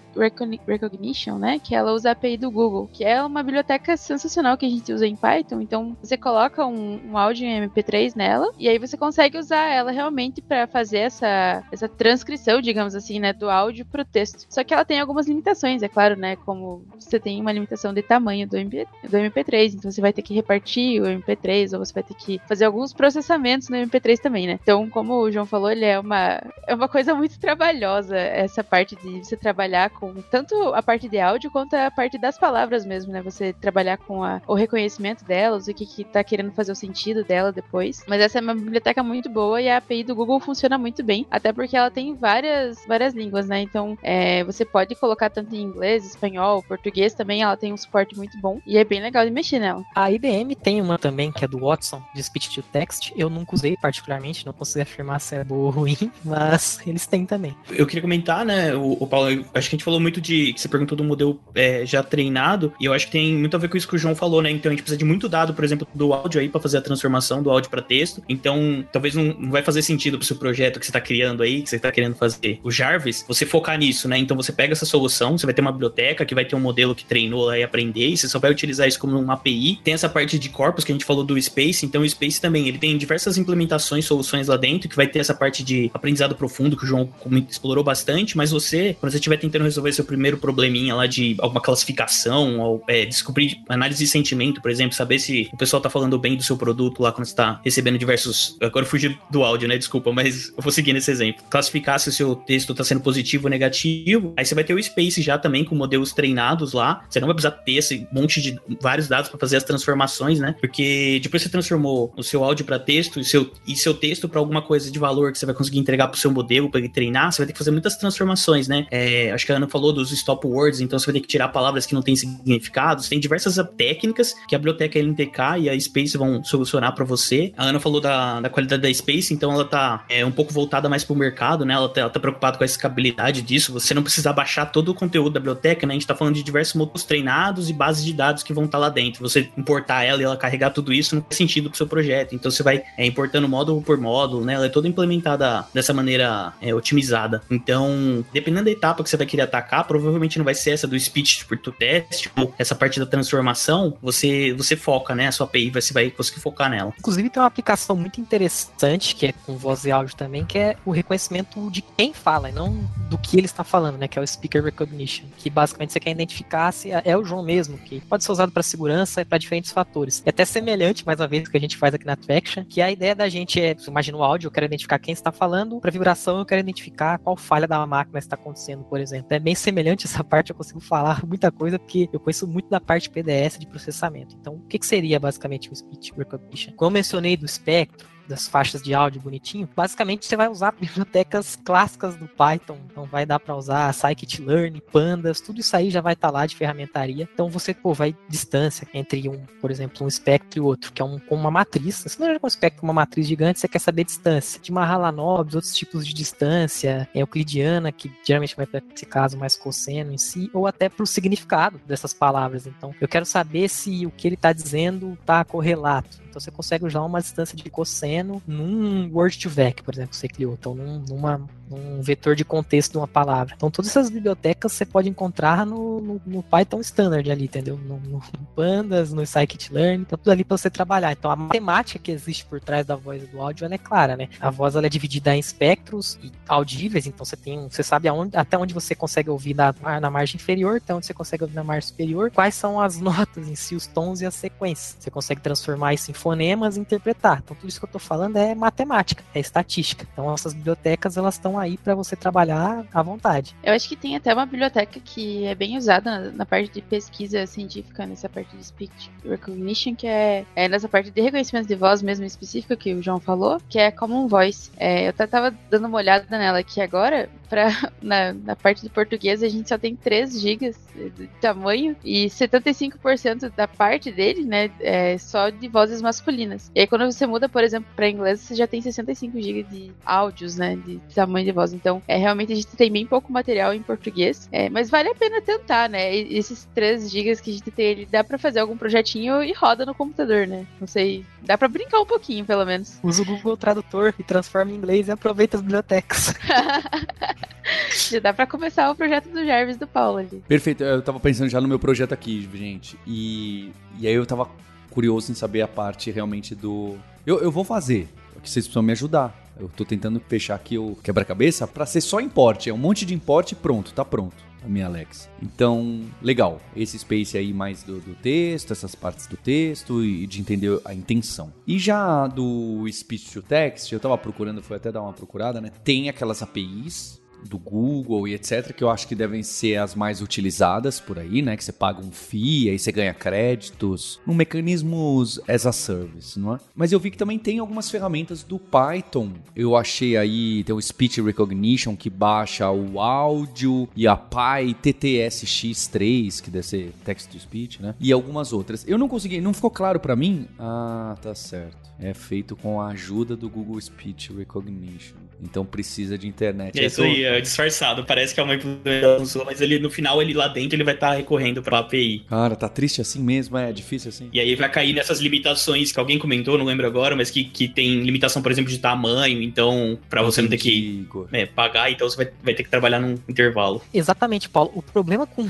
Recognition, 0.67 1.39
né? 1.39 1.59
Que 1.59 1.75
ela 1.75 1.93
usa 1.93 2.11
a 2.11 2.13
API 2.13 2.37
do 2.37 2.51
Google, 2.51 2.89
que 2.93 3.05
é 3.05 3.23
uma 3.23 3.43
biblioteca 3.43 3.97
sensacional 3.97 4.57
que 4.57 4.67
a 4.67 4.69
gente 4.69 4.93
usa 4.93 5.07
em 5.07 5.17
Python. 5.17 5.61
Então, 5.61 5.97
você 6.01 6.17
coloca 6.17 6.65
um, 6.67 7.01
um 7.11 7.19
áudio 7.19 7.47
em 7.47 7.69
MP3 7.69 8.15
nela 8.15 8.53
e 8.59 8.69
aí 8.69 8.79
você 8.79 8.97
consegue 8.97 9.39
usar 9.39 9.71
ela 9.71 9.91
realmente 9.91 10.43
para 10.43 10.67
fazer 10.67 10.99
essa, 10.99 11.65
essa 11.73 11.89
transcrição, 11.89 12.61
digamos 12.61 12.95
assim, 12.95 13.19
né? 13.19 13.33
Do 13.33 13.49
áudio 13.49 13.87
pro 13.87 14.05
texto. 14.05 14.47
Só 14.49 14.63
que 14.63 14.75
ela 14.75 14.85
tem 14.85 15.01
algumas 15.01 15.27
limitações, 15.27 15.83
é 15.83 15.89
claro, 15.89 16.17
né? 16.17 16.37
Como 16.37 16.85
você 16.99 17.19
tem 17.19 17.41
uma 17.41 17.53
limitação 17.53 17.95
de 17.95 18.03
tamanho 18.03 18.47
do 18.47 18.57
MP3, 18.57 19.75
então 19.75 19.91
você 19.91 20.01
vai 20.01 20.13
ter 20.13 20.23
que 20.23 20.35
repartir 20.35 21.01
o 21.01 21.07
MP3 21.07 21.73
ou 21.73 21.85
você 21.85 21.93
vai 21.93 22.03
ter 22.03 22.15
que 22.15 22.34
fazer 22.47 22.65
alguns 22.65 22.93
processamentos 22.93 23.69
no 23.69 23.77
MP3 23.77 24.19
também, 24.19 24.47
né? 24.47 24.59
Então, 24.63 24.89
como 24.89 25.15
o 25.15 25.31
João 25.31 25.47
falou, 25.47 25.71
ele 25.71 25.85
é 25.85 25.99
uma, 25.99 26.41
é 26.67 26.75
uma 26.75 26.89
coisa 26.89 27.15
muito 27.15 27.39
trabalhosa, 27.39 28.17
essa 28.17 28.63
parte 28.63 28.97
de 28.97 29.25
você 29.25 29.37
trabalhar 29.37 29.91
com 29.91 30.15
tanto 30.31 30.55
a 30.75 30.83
parte 30.83 31.09
de 31.09 31.19
áudio 31.19 31.51
quanto 31.51 31.75
a 31.75 31.91
parte 31.91 32.19
das 32.19 32.39
palavras 32.39 32.85
mesmo, 32.85 33.13
né? 33.13 33.23
Você 33.23 33.53
trabalhar 33.53 33.99
com 33.99 34.23
a, 34.23 34.41
o 34.47 34.55
reconhecimento 34.55 35.25
delas, 35.25 35.69
o 35.69 35.75
que, 35.75 35.87
que 35.87 36.05
tá 36.05 36.23
querendo 36.23 36.53
fazer 36.53 36.73
o 36.73 36.77
sentido 36.77 37.25
dela 37.25 37.53
depois. 37.53 38.05
Mas 38.07 38.21
essa 38.21 38.39
é 38.39 38.43
uma 38.43 38.55
biblioteca 38.55 39.03
muito 39.03 39.29
boa 39.29 39.61
e 39.61 39.69
a 39.69 39.79
API 39.79 40.05
do 40.05 40.15
Google 40.15 40.41
funciona 40.41 40.79
muito 40.79 41.03
bem, 41.03 41.27
até 41.31 41.53
porque 41.53 41.77
ela 41.77 41.91
tem 41.91 42.15
várias, 42.15 42.85
várias 42.87 43.15
línguas, 43.15 43.49
né? 43.49 43.61
Então, 43.61 43.99
é, 44.03 44.45
você 44.45 44.65
pode 44.65 44.95
colocar 44.95 45.31
tanto 45.31 45.55
em 45.55 45.63
inglês, 45.63 46.05
espanhol, 46.05 46.63
português 46.63 47.15
também, 47.15 47.43
ela 47.43 47.57
tem 47.57 47.73
um 47.73 47.77
suporte 47.77 48.17
muito 48.17 48.39
bom 48.41 48.61
e 48.67 48.77
é 48.77 48.85
bem 48.85 49.01
legal 49.01 49.25
de 49.25 49.31
mexer 49.31 49.59
nela. 49.59 49.85
A 49.95 50.11
IBM 50.11 50.55
tem 50.55 50.81
uma 50.81 50.99
também, 50.99 51.33
que 51.33 51.45
é 51.45 51.49
do 51.49 51.59
Watson, 51.59 52.03
de 52.15 52.21
speech 52.25 52.51
to 52.51 52.63
text. 52.63 53.13
Eu 53.17 53.29
nunca 53.29 53.55
usei 53.55 53.77
particularmente, 53.77 54.47
não 54.47 54.53
consigo 54.53 54.83
afirmar 54.83 55.21
se 55.21 55.37
é 55.37 55.45
boa 55.45 55.65
ou 55.65 55.71
ruim, 55.71 56.11
mas 56.25 56.81
eles 56.87 57.07
têm 57.07 57.27
também. 57.27 57.55
Eu 57.71 57.87
queria 57.87 58.03
comentar, 58.03 58.45
né, 58.45 58.75
o, 58.75 58.97
o 59.01 59.07
Paulo, 59.07 59.29
acho 59.29 59.45
que 59.45 59.57
a 59.57 59.61
gente 59.61 59.85
falou 59.85 60.01
muito 60.01 60.21
de. 60.21 60.53
que 60.53 60.61
Você 60.61 60.69
perguntou 60.69 60.97
do 60.97 61.05
modelo 61.05 61.41
é, 61.55 61.85
já 61.87 62.03
treinado, 62.03 62.73
e 62.81 62.85
eu 62.85 62.93
acho 62.93 63.07
que 63.07 63.13
tem 63.13 63.35
muito 63.35 63.57
a 63.57 63.59
ver 63.59 63.69
com 63.69 63.77
isso 63.77 63.89
que 63.89 63.95
o 63.95 63.99
João 63.99 64.15
falou, 64.15 64.43
né? 64.43 64.51
Então 64.51 64.71
a 64.71 64.73
gente 64.73 64.83
precisa 64.83 64.99
de 64.99 65.05
muito 65.05 65.29
dado, 65.29 65.55
por 65.55 65.65
exemplo, 65.65 65.87
do 65.95 66.13
áudio 66.13 66.41
aí 66.41 66.49
para 66.49 66.61
fazer 66.61 66.79
a 66.79 66.81
transformação 66.81 67.43
do 67.43 67.51
áudio 67.51 67.71
para 67.71 67.83
texto. 67.83 68.23
Então, 68.29 68.85
talvez 68.93 69.15
não, 69.15 69.25
não 69.25 69.51
vai 69.51 69.63
fazer 69.63 69.83
sentido 69.83 70.19
pro 70.19 70.27
seu 70.27 70.37
projeto 70.37 70.81
que 70.81 70.87
você 70.87 70.93
tá 70.93 71.01
criando 71.01 71.43
aí, 71.43 71.63
que 71.63 71.71
você 71.71 71.79
tá 71.79 71.91
querendo 71.91 72.15
fazer 72.15 72.61
o 72.63 72.71
Jarvis, 72.71 73.25
você 73.27 73.45
focar 73.47 73.79
nisso, 73.79 74.09
né? 74.09 74.19
Então 74.19 74.37
você 74.37 74.53
pega 74.53 74.73
essa 74.73 74.87
solução, 74.87 75.37
você 75.37 75.47
vai 75.47 75.55
ter 75.55 75.61
uma 75.61 75.73
biblioteca 75.73 76.25
que 76.25 76.35
vai 76.35 76.45
ter 76.45 76.57
um 76.57 76.61
modelo 76.61 76.95
que 76.95 77.05
treinou 77.05 77.45
lá 77.45 77.59
e 77.59 77.63
aprender, 77.63 78.09
e 78.09 78.17
você 78.17 78.29
só 78.29 78.39
vai 78.39 78.51
utilizar 78.51 78.89
isso 78.89 78.99
como 78.99 79.19
uma 79.19 79.35
API. 79.35 79.81
Tem 79.83 79.95
essa 79.95 80.09
parte 80.09 80.39
de 80.39 80.49
corpus 80.49 80.85
que 80.85 80.93
a 80.93 80.95
gente 80.95 81.05
falou 81.05 81.25
do 81.25 81.41
Space, 81.41 81.85
então 81.85 82.03
o 82.03 82.05
Space 82.15 82.41
também, 82.41 82.69
ele 82.69 82.79
tem 82.79 82.97
diversas 82.97 83.37
implementações, 83.37 84.05
soluções 84.05 84.49
lá 84.49 84.57
dentro, 84.57 84.89
que 84.89 84.97
vai 84.97 85.07
ter 85.07 85.19
essa 85.19 85.35
parte 85.35 85.63
de 85.63 85.91
aprendizado 85.93 86.35
profundo 86.35 86.77
que 86.77 86.85
o 86.85 86.87
João 86.87 87.09
explorou 87.49 87.85
bastante, 87.85 88.37
mas 88.37 88.51
você, 88.51 88.97
quando 88.99 89.13
você 89.13 89.19
estiver 89.19 89.37
tentando 89.37 89.65
resolver 89.65 89.93
seu 89.93 90.05
primeiro 90.05 90.39
probleminha 90.39 90.95
lá 90.95 91.07
de 91.07 91.37
alguma 91.39 91.61
classificação, 91.61 92.61
ou 92.61 92.85
é, 92.89 93.05
descobrir 93.05 93.63
análise 93.69 94.05
de 94.05 94.11
sentimento, 94.11 94.61
por 94.61 94.71
exemplo, 94.71 94.95
saber 94.95 95.19
se 95.19 95.49
o 95.53 95.57
pessoal 95.57 95.81
tá 95.81 95.91
falando 95.91 96.19
bem 96.19 96.37
do 96.37 96.43
seu 96.43 96.57
produto 96.57 97.03
lá 97.03 97.13
quando 97.13 97.27
você 97.27 97.35
tá 97.35 97.61
recebendo 97.65 97.99
diversos. 97.99 98.57
Agora 98.61 98.85
eu 98.85 98.89
fugi 98.89 99.19
do 99.31 99.43
áudio, 99.45 99.69
né? 99.69 99.77
Desculpa, 99.77 100.13
mas 100.13 100.49
eu 100.49 100.63
vou 100.63 100.73
seguir 100.73 100.93
nesse 100.93 101.11
exemplo. 101.11 101.45
Classificar 101.51 101.99
se 101.99 102.09
o 102.09 102.13
seu 102.13 102.35
texto 102.35 102.75
tá 102.75 102.85
sendo 102.85 103.01
positivo 103.01 103.47
ou 103.47 103.51
negativo. 103.51 104.33
Aí 104.37 104.45
você 104.45 104.55
vai 104.55 104.65
ter 104.65 104.75
o 104.75 104.83
Space 104.83 105.21
já 105.23 105.39
também 105.39 105.65
com 105.65 105.75
modelos 105.75 106.13
treinados 106.13 106.73
lá. 106.73 107.05
Você 107.09 107.21
não 107.21 107.27
vai 107.27 107.35
precisar 107.35 107.53
ter 107.53 107.75
esse 107.75 108.07
monte 108.13 108.41
de 108.41 108.59
vários 108.81 109.09
dados 109.09 109.29
para 109.31 109.39
fazer 109.39 109.57
as 109.57 109.65
transformações, 109.65 110.39
né? 110.39 110.55
Porque 110.61 111.21
depois 111.23 111.43
você 111.43 111.49
transformou 111.49 112.04
o 112.17 112.23
seu 112.23 112.45
áudio 112.45 112.65
para 112.65 112.79
texto 112.79 113.21
e 113.21 113.25
seu, 113.25 113.51
e 113.67 113.77
seu 113.77 113.95
texto 113.95 114.29
para 114.29 114.39
alguma 114.39 114.63
coisa 114.63 114.91
de 114.91 114.99
valor 114.99 115.33
que 115.33 115.39
você 115.39 115.47
vai 115.47 115.55
conseguir 115.55 115.79
entregar 115.79 116.09
para 116.09 116.17
o 116.17 116.19
seu 116.19 116.31
modelo 116.31 116.71
para 116.71 116.81
ele 116.81 116.89
treinar, 116.89 117.33
você 117.33 117.39
vai 117.39 117.47
ter 117.47 117.53
que 117.53 117.59
fazer 117.59 117.71
muitas 117.71 117.97
transformações, 117.97 118.69
né? 118.69 118.87
É, 118.91 119.31
acho 119.33 119.47
que 119.47 119.53
a 119.53 119.57
Ana 119.57 119.69
falou 119.69 119.93
dos 119.93 120.11
stop 120.13 120.47
words, 120.47 120.81
então 120.81 120.99
você 120.99 121.07
vai 121.07 121.15
ter 121.15 121.21
que 121.21 121.29
tirar 121.29 121.49
palavras 121.49 121.87
que 121.87 121.95
não 121.95 122.03
têm 122.03 122.17
significados. 122.17 123.09
Tem 123.09 123.21
diversas 123.21 123.57
técnicas 123.77 124.35
que 124.49 124.55
a 124.55 124.59
biblioteca 124.59 124.99
LNTK 124.99 125.61
e 125.61 125.71
a 125.71 125.81
Space 125.81 126.17
vão 126.17 126.43
solucionar 126.45 126.95
para 126.95 127.05
você. 127.05 127.53
A 127.57 127.65
Ana 127.65 127.81
falou 127.81 128.01
da, 128.01 128.41
da 128.41 128.49
qualidade 128.49 128.83
da 128.83 128.93
Space, 128.93 129.33
então 129.33 129.53
ela 129.53 129.65
tá 129.65 130.05
é, 130.09 130.25
um 130.25 130.33
pouco 130.33 130.53
voltada 130.53 130.89
mais 130.89 131.05
para 131.05 131.15
o 131.15 131.17
mercado, 131.17 131.65
né? 131.65 131.75
Ela 131.75 131.89
tá, 131.89 132.01
ela 132.01 132.11
tá 132.11 132.21
preocupada 132.21 132.57
com 132.57 132.65
a 132.65 132.67
escalabilidade 132.67 133.43
disso. 133.43 133.73
Você 133.73 133.95
não 133.95 134.03
precisa 134.03 134.33
baixar 134.33 134.67
todo 134.67 134.91
o 134.91 134.95
conteúdo 134.95 135.35
da 135.35 135.41
biblioteca, 135.41 135.87
né? 135.87 135.93
A 135.93 135.97
gente 135.97 136.07
tá 136.07 136.15
falando 136.15 136.35
de 136.35 136.43
diversos 136.43 136.75
modelos 136.75 137.05
treinados 137.05 137.71
e 137.71 137.73
bases 137.73 138.05
de 138.05 138.13
dados 138.13 138.43
que 138.43 138.53
vão 138.53 138.65
estar 138.65 138.79
tá 138.79 138.83
lá 138.83 138.89
dentro. 138.89 139.23
Você 139.23 139.51
importar 139.57 140.05
ela 140.05 140.21
e 140.21 140.25
ela 140.25 140.37
carregar 140.37 140.71
tudo 140.71 140.93
isso 140.93 141.15
não 141.15 141.23
faz 141.23 141.37
sentido 141.37 141.69
pro 141.69 141.77
seu 141.77 141.87
projeto. 141.95 142.35
Então 142.35 142.51
você 142.51 142.63
vai 142.63 142.83
é, 142.99 143.07
importando 143.07 143.49
módulo 143.49 143.81
por 143.81 143.97
módulo, 143.97 144.45
né? 144.45 144.55
Ela 144.55 144.67
é 144.67 144.69
toda 144.69 144.89
implementada 144.89 145.65
dessa 145.73 145.95
maneira 145.95 146.53
é, 146.61 146.75
otimizada. 146.75 147.41
Então, 147.49 148.25
dependendo 148.33 148.65
da 148.65 148.71
etapa 148.71 149.05
que 149.05 149.11
você 149.11 149.17
vai 149.17 149.27
querer 149.27 149.43
atacar, 149.43 149.85
provavelmente 149.87 150.39
não 150.39 150.45
vai 150.45 150.55
ser 150.55 150.73
essa 150.73 150.87
do 150.87 150.99
speech 150.99 151.47
to 151.63 151.71
test 151.71 152.27
ou 152.37 152.53
essa 152.59 152.75
parte 152.75 152.99
da 152.99 153.07
transformação. 153.07 153.97
Você 154.03 154.53
você 154.55 154.77
foca, 154.77 155.15
né? 155.15 155.29
A 155.29 155.33
sua 155.33 155.47
API 155.47 155.71
você 155.71 155.93
vai 155.93 156.11
conseguir 156.11 156.41
focar 156.41 156.69
nela. 156.69 156.93
Inclusive 156.99 157.31
tem 157.31 157.41
uma 157.41 157.47
aplicação 157.47 157.95
muito 157.95 158.21
interessante 158.21 159.15
que 159.15 159.27
é 159.27 159.33
com 159.33 159.57
voz 159.57 159.85
e 159.85 159.93
áudio 159.93 160.17
também, 160.17 160.45
que 160.45 160.59
é 160.59 160.77
o 160.85 160.91
reconhecimento 160.91 161.71
de 161.71 161.83
quem 161.97 162.13
fala, 162.13 162.49
e 162.51 162.53
não 162.53 162.89
do 163.09 163.17
que 163.19 163.37
ele 163.37 163.47
está 163.47 163.63
falando, 163.63 163.99
né? 163.99 164.09
Que 164.09 164.19
é 164.19 164.23
o 164.23 164.27
speaker 164.27 164.63
recognition, 164.63 165.27
que 165.39 165.49
basicamente 165.49 165.93
você 165.93 166.01
quer 166.01 166.11
identificar 166.11 166.73
se 166.73 166.91
é, 166.91 167.03
é 167.05 167.17
o 167.17 167.25
João 167.25 167.43
mesmo, 167.43 167.79
que 167.79 168.01
pode 168.01 168.25
ser 168.25 168.33
usado 168.33 168.51
para 168.51 168.63
segurança 168.63 169.21
e 169.21 169.25
para 169.25 169.39
diferentes 169.39 169.71
fatores. 169.71 170.23
É 170.25 170.31
até 170.31 170.45
semelhante, 170.45 171.07
mais 171.07 171.21
uma 171.21 171.29
vez, 171.29 171.49
que 171.49 171.57
a 171.57 171.61
gente 171.61 171.77
faz 171.85 171.95
aqui 171.95 172.07
na 172.07 172.17
Traction, 172.17 172.65
que 172.65 172.81
a 172.81 172.91
ideia 172.91 173.15
da 173.15 173.29
gente 173.29 173.61
é, 173.61 173.77
imagina 173.87 174.17
o 174.17 174.23
áudio, 174.23 174.47
eu 174.47 174.51
quero 174.51 174.65
identificar 174.65 174.99
quem 174.99 175.13
está 175.13 175.31
falando, 175.31 175.79
para 175.81 175.91
vibração 175.91 176.39
eu 176.39 176.47
quero 176.47 176.61
identificar 176.61 177.19
qual 177.19 177.37
falha 177.37 177.69
da 177.69 177.87
máquina 177.87 178.19
está 178.19 178.37
acontecendo, 178.37 178.85
por 178.85 178.99
exemplo. 179.01 179.27
É 179.31 179.39
bem 179.39 179.55
semelhante 179.55 180.07
essa 180.07 180.25
parte, 180.25 180.49
eu 180.49 180.57
consigo 180.57 180.81
falar 180.81 181.25
muita 181.27 181.53
coisa 181.53 181.79
porque 181.79 182.09
eu 182.11 182.19
conheço 182.19 182.47
muito 182.47 182.71
da 182.71 182.81
parte 182.81 183.11
PDS 183.11 183.59
de 183.59 183.67
processamento. 183.67 184.35
Então, 184.41 184.55
o 184.55 184.61
que, 184.63 184.79
que 184.79 184.87
seria 184.87 185.21
basicamente 185.21 185.71
o 185.71 185.77
speech 185.77 186.15
recognition? 186.17 186.73
Como 186.75 186.89
eu 186.89 186.93
mencionei 186.93 187.37
do 187.37 187.45
espectro, 187.45 188.09
das 188.29 188.49
faixas 188.49 188.83
de 188.83 188.95
áudio 188.95 189.21
bonitinho, 189.21 189.69
basicamente 189.75 190.27
você 190.27 190.37
vai 190.37 190.49
usar 190.49 190.73
bibliotecas 190.79 191.57
clássicas 191.65 192.17
do 192.17 192.27
Python. 192.27 192.79
Então 192.91 193.05
vai 193.05 193.27
dar 193.27 193.39
para 193.39 193.57
usar 193.57 193.93
scikit-learn, 193.93 194.81
pandas, 194.93 195.41
tudo 195.41 195.61
isso 195.61 195.77
aí 195.77 195.91
já 195.91 196.01
vai 196.01 196.15
estar 196.15 196.29
tá 196.29 196.33
lá 196.33 196.47
de 196.47 196.57
ferramentaria. 196.57 197.29
Então 197.33 197.49
você 197.49 197.75
pô, 197.75 197.93
vai 197.93 198.15
distância 198.29 198.87
entre 198.93 199.29
um, 199.29 199.45
por 199.61 199.71
exemplo, 199.71 200.05
um 200.05 200.09
espectro 200.09 200.59
e 200.59 200.61
outro, 200.61 200.93
que 200.93 201.03
é 201.03 201.05
um, 201.05 201.19
com 201.19 201.35
uma 201.35 201.51
matriz. 201.51 202.05
Se 202.07 202.21
não 202.21 202.29
é 202.29 202.39
um 202.43 202.47
espectro 202.47 202.81
com 202.81 202.87
uma 202.87 202.93
matriz 202.93 203.27
gigante, 203.27 203.61
você 203.61 203.69
quer 203.69 203.79
saber 203.79 204.05
distância. 204.05 204.61
De 204.61 204.73
Mahalanobis, 204.73 205.55
outros 205.55 205.75
tipos 205.75 206.07
de 206.07 206.15
distância, 206.15 207.09
é 207.15 207.21
euclidiana, 207.21 207.93
que 207.93 208.13
geralmente 208.25 208.57
vai 208.57 208.67
para 208.67 208.83
esse 208.95 209.07
caso 209.07 209.37
mais 209.37 209.57
cosseno 209.57 210.13
em 210.13 210.19
si, 210.19 210.51
ou 210.53 210.67
até 210.67 210.89
para 210.89 211.03
o 211.03 211.07
significado 211.07 211.81
dessas 211.87 212.13
palavras. 212.13 212.67
Então, 212.67 212.95
eu 213.01 213.09
quero 213.09 213.25
saber 213.25 213.69
se 213.69 214.07
o 214.07 214.11
que 214.11 214.29
ele 214.29 214.35
está 214.35 214.53
dizendo 214.53 215.17
está 215.21 215.45
correlato. 215.45 216.24
Então 216.35 216.41
você 216.41 216.51
consegue 216.51 216.85
usar 216.85 217.03
uma 217.03 217.21
distância 217.21 217.57
de 217.57 217.71
cosseno 217.71 218.43
num 218.45 219.09
Word2Vec, 219.11 219.83
por 219.83 219.95
exemplo, 219.95 220.11
que 220.11 220.17
você 220.17 220.27
criou. 220.27 220.55
Então, 220.55 220.75
num, 220.75 220.99
numa 221.09 221.41
um 221.71 222.03
vetor 222.03 222.37
de 222.37 222.45
contexto 222.45 222.93
de 222.93 222.99
uma 222.99 223.09
palavra. 223.09 223.55
Então, 223.57 223.71
todas 223.71 223.91
essas 223.91 224.11
bibliotecas 224.11 224.73
você 224.73 224.85
pode 224.85 225.09
encontrar 225.09 225.65
no, 225.65 226.01
no, 226.01 226.23
no 226.27 226.43
Python 226.43 226.81
Standard 226.81 227.31
ali, 227.31 227.45
entendeu? 227.45 227.79
No, 227.79 227.99
no, 228.01 228.23
Pandas, 228.55 229.13
no 229.13 229.27
Scikit-learn, 229.27 230.05
tá 230.05 230.17
tudo 230.17 230.31
ali 230.31 230.45
para 230.45 230.57
você 230.57 230.71
trabalhar. 230.71 231.13
Então, 231.13 231.31
a 231.31 231.37
matemática 231.37 231.99
que 231.99 232.11
existe 232.11 232.45
por 232.45 232.61
trás 232.61 232.87
da 232.87 232.95
voz 232.95 233.23
e 233.23 233.27
do 233.27 233.41
áudio, 233.41 233.65
ela 233.65 233.75
é 233.75 233.79
clara, 233.79 234.17
né? 234.17 234.29
A 234.41 234.51
voz 234.51 234.77
ela 234.77 234.87
é 234.87 234.89
dividida 234.89 235.35
em 235.35 235.39
espectros 235.39 236.19
audíveis, 236.47 237.07
então 237.07 237.25
você 237.25 237.37
tem, 237.37 237.69
você 237.69 237.83
sabe 237.83 238.09
aonde, 238.09 238.37
até 238.37 238.57
onde 238.59 238.75
você 238.75 238.95
consegue 238.95 239.31
ouvir 239.31 239.55
na, 239.55 239.75
na 240.01 240.11
margem 240.11 240.37
inferior, 240.37 240.77
até 240.77 240.95
onde 240.95 241.07
você 241.07 241.15
consegue 241.15 241.45
ouvir 241.45 241.55
na 241.55 241.65
margem 241.65 241.89
superior, 241.89 242.31
quais 242.31 242.55
são 242.55 242.81
as 242.81 242.99
notas 243.01 243.49
em 243.49 243.55
si, 243.55 243.75
os 243.75 243.87
tons 243.87 244.21
e 244.21 244.27
as 244.27 244.35
sequências. 244.35 244.97
Você 245.01 245.11
consegue 245.11 245.41
transformar 245.41 245.95
isso 245.95 246.11
em 246.11 246.15
fonemas 246.25 246.79
e 246.79 246.81
interpretar. 246.81 247.43
Então, 247.45 247.55
tudo 247.55 247.69
isso 247.69 247.79
que 247.79 247.85
eu 247.85 247.91
tô 247.91 247.99
falando 247.99 248.39
é 248.39 248.55
matemática, 248.55 249.23
é 249.35 249.39
estatística. 249.39 250.07
Então, 250.11 250.33
essas 250.33 250.55
bibliotecas, 250.55 251.19
elas 251.19 251.35
estão 251.35 251.59
aí 251.59 251.77
para 251.77 251.95
você 251.95 252.17
trabalhar 252.17 252.87
à 252.95 253.03
vontade. 253.03 253.55
Eu 253.63 253.75
acho 253.75 253.87
que 253.87 253.95
tem 253.95 254.17
até 254.17 254.33
uma 254.33 254.47
biblioteca 254.47 254.99
que 255.01 255.45
é 255.45 255.55
bem 255.55 255.77
usada 255.77 256.11
na, 256.11 256.31
na 256.31 256.47
parte 256.47 256.73
de 256.73 256.81
pesquisa 256.81 257.47
científica, 257.47 258.07
nessa 258.07 258.27
parte 258.27 258.57
de 258.57 258.65
speech 258.65 259.11
recognition, 259.23 259.95
que 259.95 260.07
é, 260.07 260.47
é, 260.57 260.67
nessa 260.67 260.89
parte 260.89 261.11
de 261.11 261.21
reconhecimento 261.21 261.69
de 261.69 261.75
voz 261.75 262.01
mesmo 262.01 262.25
específica 262.25 262.75
que 262.75 262.95
o 262.95 263.03
João 263.03 263.21
falou, 263.21 263.61
que 263.69 263.79
é 263.79 263.91
Common 263.91 264.27
Voice. 264.27 264.71
É, 264.79 265.05
eu 265.05 265.11
até 265.11 265.27
tava 265.27 265.55
dando 265.69 265.87
uma 265.89 265.99
olhada 265.99 266.25
nela 266.31 266.59
aqui 266.61 266.81
agora, 266.81 267.29
pra, 267.49 267.91
na, 268.03 268.33
na 268.33 268.57
parte 268.57 268.83
de 268.83 268.89
português 268.89 269.43
a 269.43 269.49
gente 269.49 269.69
só 269.69 269.79
tem 269.79 269.95
3 269.97 270.41
GB 270.41 270.75
de 271.17 271.27
tamanho 271.41 271.97
e 272.05 272.27
75% 272.27 273.53
da 273.55 273.67
parte 273.67 274.11
dele, 274.11 274.45
né, 274.45 274.71
é 274.81 275.19
só 275.19 275.51
de 275.51 275.69
vozes 275.69 276.01
masculinas. 276.01 276.71
E 276.75 276.81
aí 276.81 276.87
quando 276.87 277.11
você 277.11 277.27
muda, 277.27 277.49
por 277.49 277.63
exemplo, 277.63 277.89
para 277.95 278.09
inglês, 278.09 278.41
você 278.41 278.55
já 278.55 278.67
tem 278.67 278.81
65 278.81 279.41
GB 279.41 279.63
de 279.65 279.93
áudios, 280.05 280.57
né, 280.57 280.77
de 280.77 281.01
tamanho 281.15 281.45
de 281.45 281.53
voz. 281.53 281.73
Então, 281.73 282.03
é 282.07 282.17
realmente 282.17 282.53
a 282.53 282.57
gente 282.57 282.69
tem 282.77 282.91
bem 282.91 283.07
pouco 283.07 283.33
material 283.33 283.75
em 283.75 283.83
português, 283.83 284.49
é, 284.53 284.69
mas 284.69 284.91
vale 284.91 285.09
a 285.09 285.15
pena 285.15 285.41
tentar, 285.41 285.89
né? 285.89 286.15
E 286.15 286.37
esses 286.37 286.67
3 286.75 287.11
GB 287.11 287.37
que 287.37 287.51
a 287.51 287.53
gente 287.53 287.71
tem, 287.71 287.87
ele 287.87 288.07
dá 288.07 288.23
para 288.23 288.39
fazer 288.39 288.61
algum 288.61 288.77
projetinho 288.77 289.43
e 289.43 289.53
roda 289.53 289.85
no 289.85 289.95
computador, 289.95 290.47
né? 290.47 290.67
Não 290.81 290.87
sei, 290.87 291.25
dá 291.43 291.57
para 291.57 291.69
brincar 291.69 292.01
um 292.01 292.07
pouquinho, 292.07 292.45
pelo 292.45 292.65
menos. 292.65 292.99
Usa 293.03 293.23
o 293.23 293.25
Google 293.25 293.57
Tradutor 293.57 294.15
e 294.19 294.23
transforma 294.23 294.71
em 294.71 294.77
inglês 294.77 295.09
e 295.09 295.13
aproveita 295.13 295.57
as 295.57 295.63
bibliotecas. 295.63 296.35
já 298.11 298.19
dá 298.21 298.33
pra 298.33 298.47
começar 298.47 298.91
o 298.91 298.95
projeto 298.95 299.29
do 299.31 299.45
Jarvis 299.45 299.77
do 299.77 299.87
Paulo 299.87 300.19
ali. 300.19 300.43
Perfeito, 300.47 300.83
eu 300.83 301.03
tava 301.03 301.21
pensando 301.21 301.49
já 301.49 301.61
no 301.61 301.69
meu 301.69 301.79
projeto 301.79 302.13
aqui, 302.13 302.49
gente. 302.55 302.99
E, 303.07 303.73
e 303.99 304.07
aí 304.07 304.15
eu 304.15 304.27
tava 304.27 304.49
curioso 304.91 305.33
em 305.33 305.35
saber 305.35 305.63
a 305.63 305.69
parte 305.69 306.11
realmente 306.11 306.55
do. 306.55 306.97
Eu, 307.27 307.41
eu 307.41 307.51
vou 307.51 307.65
fazer, 307.65 308.09
que 308.45 308.51
vocês 308.51 308.67
precisam 308.67 308.83
me 308.83 308.93
ajudar. 308.93 309.43
Eu 309.59 309.69
tô 309.69 309.85
tentando 309.85 310.21
fechar 310.29 310.55
aqui 310.55 310.77
o 310.77 310.97
quebra-cabeça 311.03 311.67
para 311.67 311.87
ser 311.87 312.01
só 312.01 312.21
importe. 312.21 312.69
É 312.69 312.75
um 312.75 312.79
monte 312.79 313.07
de 313.07 313.15
importe 313.15 313.55
pronto, 313.55 313.93
tá 313.93 314.05
pronto 314.05 314.55
a 314.65 314.69
minha 314.69 314.87
Alex. 314.87 315.29
Então, 315.43 316.03
legal. 316.23 316.61
Esse 316.75 316.99
space 316.99 317.37
aí 317.37 317.53
mais 317.53 317.83
do, 317.83 318.01
do, 318.01 318.15
texto, 318.15 318.73
essas 318.73 318.95
partes 318.95 319.27
do 319.27 319.37
texto 319.37 320.03
e 320.03 320.27
de 320.27 320.41
entender 320.41 320.81
a 320.85 320.95
intenção. 320.95 321.53
E 321.67 321.79
já 321.79 322.27
do 322.27 322.87
speech 322.91 323.31
to 323.31 323.43
text, 323.43 323.93
eu 323.93 324.01
tava 324.01 324.17
procurando, 324.17 324.63
foi 324.63 324.77
até 324.77 324.91
dar 324.91 325.03
uma 325.03 325.13
procurada, 325.13 325.61
né? 325.61 325.71
Tem 325.85 326.09
aquelas 326.09 326.43
APIs 326.43 327.21
do 327.49 327.59
Google 327.59 328.29
e 328.29 328.35
etc, 328.35 328.73
que 328.73 328.83
eu 328.83 328.91
acho 328.91 329.07
que 329.07 329.15
devem 329.15 329.43
ser 329.43 329.77
as 329.77 329.95
mais 329.95 330.23
utilizadas 330.23 331.01
por 331.01 331.19
aí, 331.19 331.43
né? 331.43 331.57
Que 331.57 331.65
você 331.65 331.73
paga 331.73 332.01
um 332.01 332.11
FII, 332.11 332.71
aí 332.71 332.79
você 332.79 332.93
ganha 332.93 333.15
créditos, 333.15 334.21
no 334.27 334.35
mecanismos 334.35 335.41
as 335.49 335.67
a 335.67 335.73
service, 335.73 336.39
não 336.39 336.55
é? 336.55 336.59
Mas 336.75 336.93
eu 336.93 337.01
vi 337.01 337.11
que 337.11 337.19
também 337.19 337.39
tem 337.39 337.59
algumas 337.59 337.91
ferramentas 337.91 338.43
do 338.43 338.59
Python. 338.59 339.33
Eu 339.55 339.77
achei 339.77 340.17
aí, 340.17 340.65
tem 340.65 340.75
o 340.75 340.81
Speech 340.81 341.21
Recognition 341.21 341.95
que 341.97 342.09
baixa 342.11 342.71
o 342.71 343.01
áudio 343.01 343.89
e 343.97 344.07
a 344.07 344.17
PyTTSX3, 344.17 346.43
que 346.43 346.51
deve 346.51 346.67
ser 346.67 346.93
Text 347.05 347.31
to 347.31 347.39
Speech, 347.39 347.83
né? 347.83 347.95
E 348.01 348.13
algumas 348.13 348.53
outras. 348.53 348.85
Eu 348.87 348.99
não 348.99 349.09
consegui, 349.09 349.41
não 349.41 349.55
ficou 349.55 349.71
claro 349.71 350.01
para 350.01 350.17
mim. 350.17 350.47
Ah, 350.59 351.17
tá 351.21 351.35
certo. 351.35 351.85
É 351.99 352.13
feito 352.13 352.57
com 352.57 352.81
a 352.81 352.89
ajuda 352.89 353.37
do 353.37 353.49
Google 353.49 353.81
Speech 353.81 354.33
Recognition. 354.33 355.25
Então 355.43 355.65
precisa 355.65 356.17
de 356.17 356.27
internet. 356.27 356.79
É 356.79 356.87
isso 356.87 357.03
aí, 357.03 357.25
é 357.25 357.34
disfarçado. 357.41 358.05
Parece 358.05 358.35
que 358.35 358.41
é 358.41 358.43
uma 358.43 358.55
implementação 358.55 359.45
mas 359.45 359.61
ele, 359.61 359.79
no 359.79 359.91
final, 359.91 360.21
ele 360.23 360.33
lá 360.33 360.49
dentro, 360.49 360.77
ele 360.77 360.85
vai 360.85 360.95
estar 360.95 361.11
tá 361.11 361.15
recorrendo 361.15 361.63
pra 361.63 361.79
API. 361.79 362.25
Cara, 362.29 362.57
tá 362.57 362.69
triste 362.69 363.01
assim 363.01 363.23
mesmo, 363.23 363.57
é 363.57 363.73
difícil 363.73 364.09
assim. 364.09 364.29
E 364.33 364.41
aí 364.41 364.55
vai 364.55 364.71
cair 364.71 364.93
nessas 364.93 365.21
limitações 365.21 365.93
que 365.93 366.01
alguém 366.01 366.19
comentou, 366.19 366.59
não 366.59 366.65
lembro 366.65 366.87
agora, 366.87 367.15
mas 367.17 367.31
que, 367.31 367.45
que 367.45 367.69
tem 367.69 368.03
limitação, 368.03 368.43
por 368.43 368.51
exemplo, 368.51 368.71
de 368.71 368.79
tamanho. 368.79 369.43
Então, 369.43 369.99
pra 370.09 370.23
você 370.23 370.43
não 370.43 370.49
ter 370.49 370.59
que 370.59 371.07
é, 371.33 371.47
pagar, 371.47 371.91
então 371.91 372.09
você 372.09 372.17
vai, 372.17 372.33
vai 372.43 372.55
ter 372.55 372.65
que 372.65 372.71
trabalhar 372.71 373.01
num 373.01 373.15
intervalo. 373.29 373.83
Exatamente, 373.93 374.49
Paulo. 374.49 374.73
O 374.75 374.83
problema 374.83 375.27
com 375.27 375.47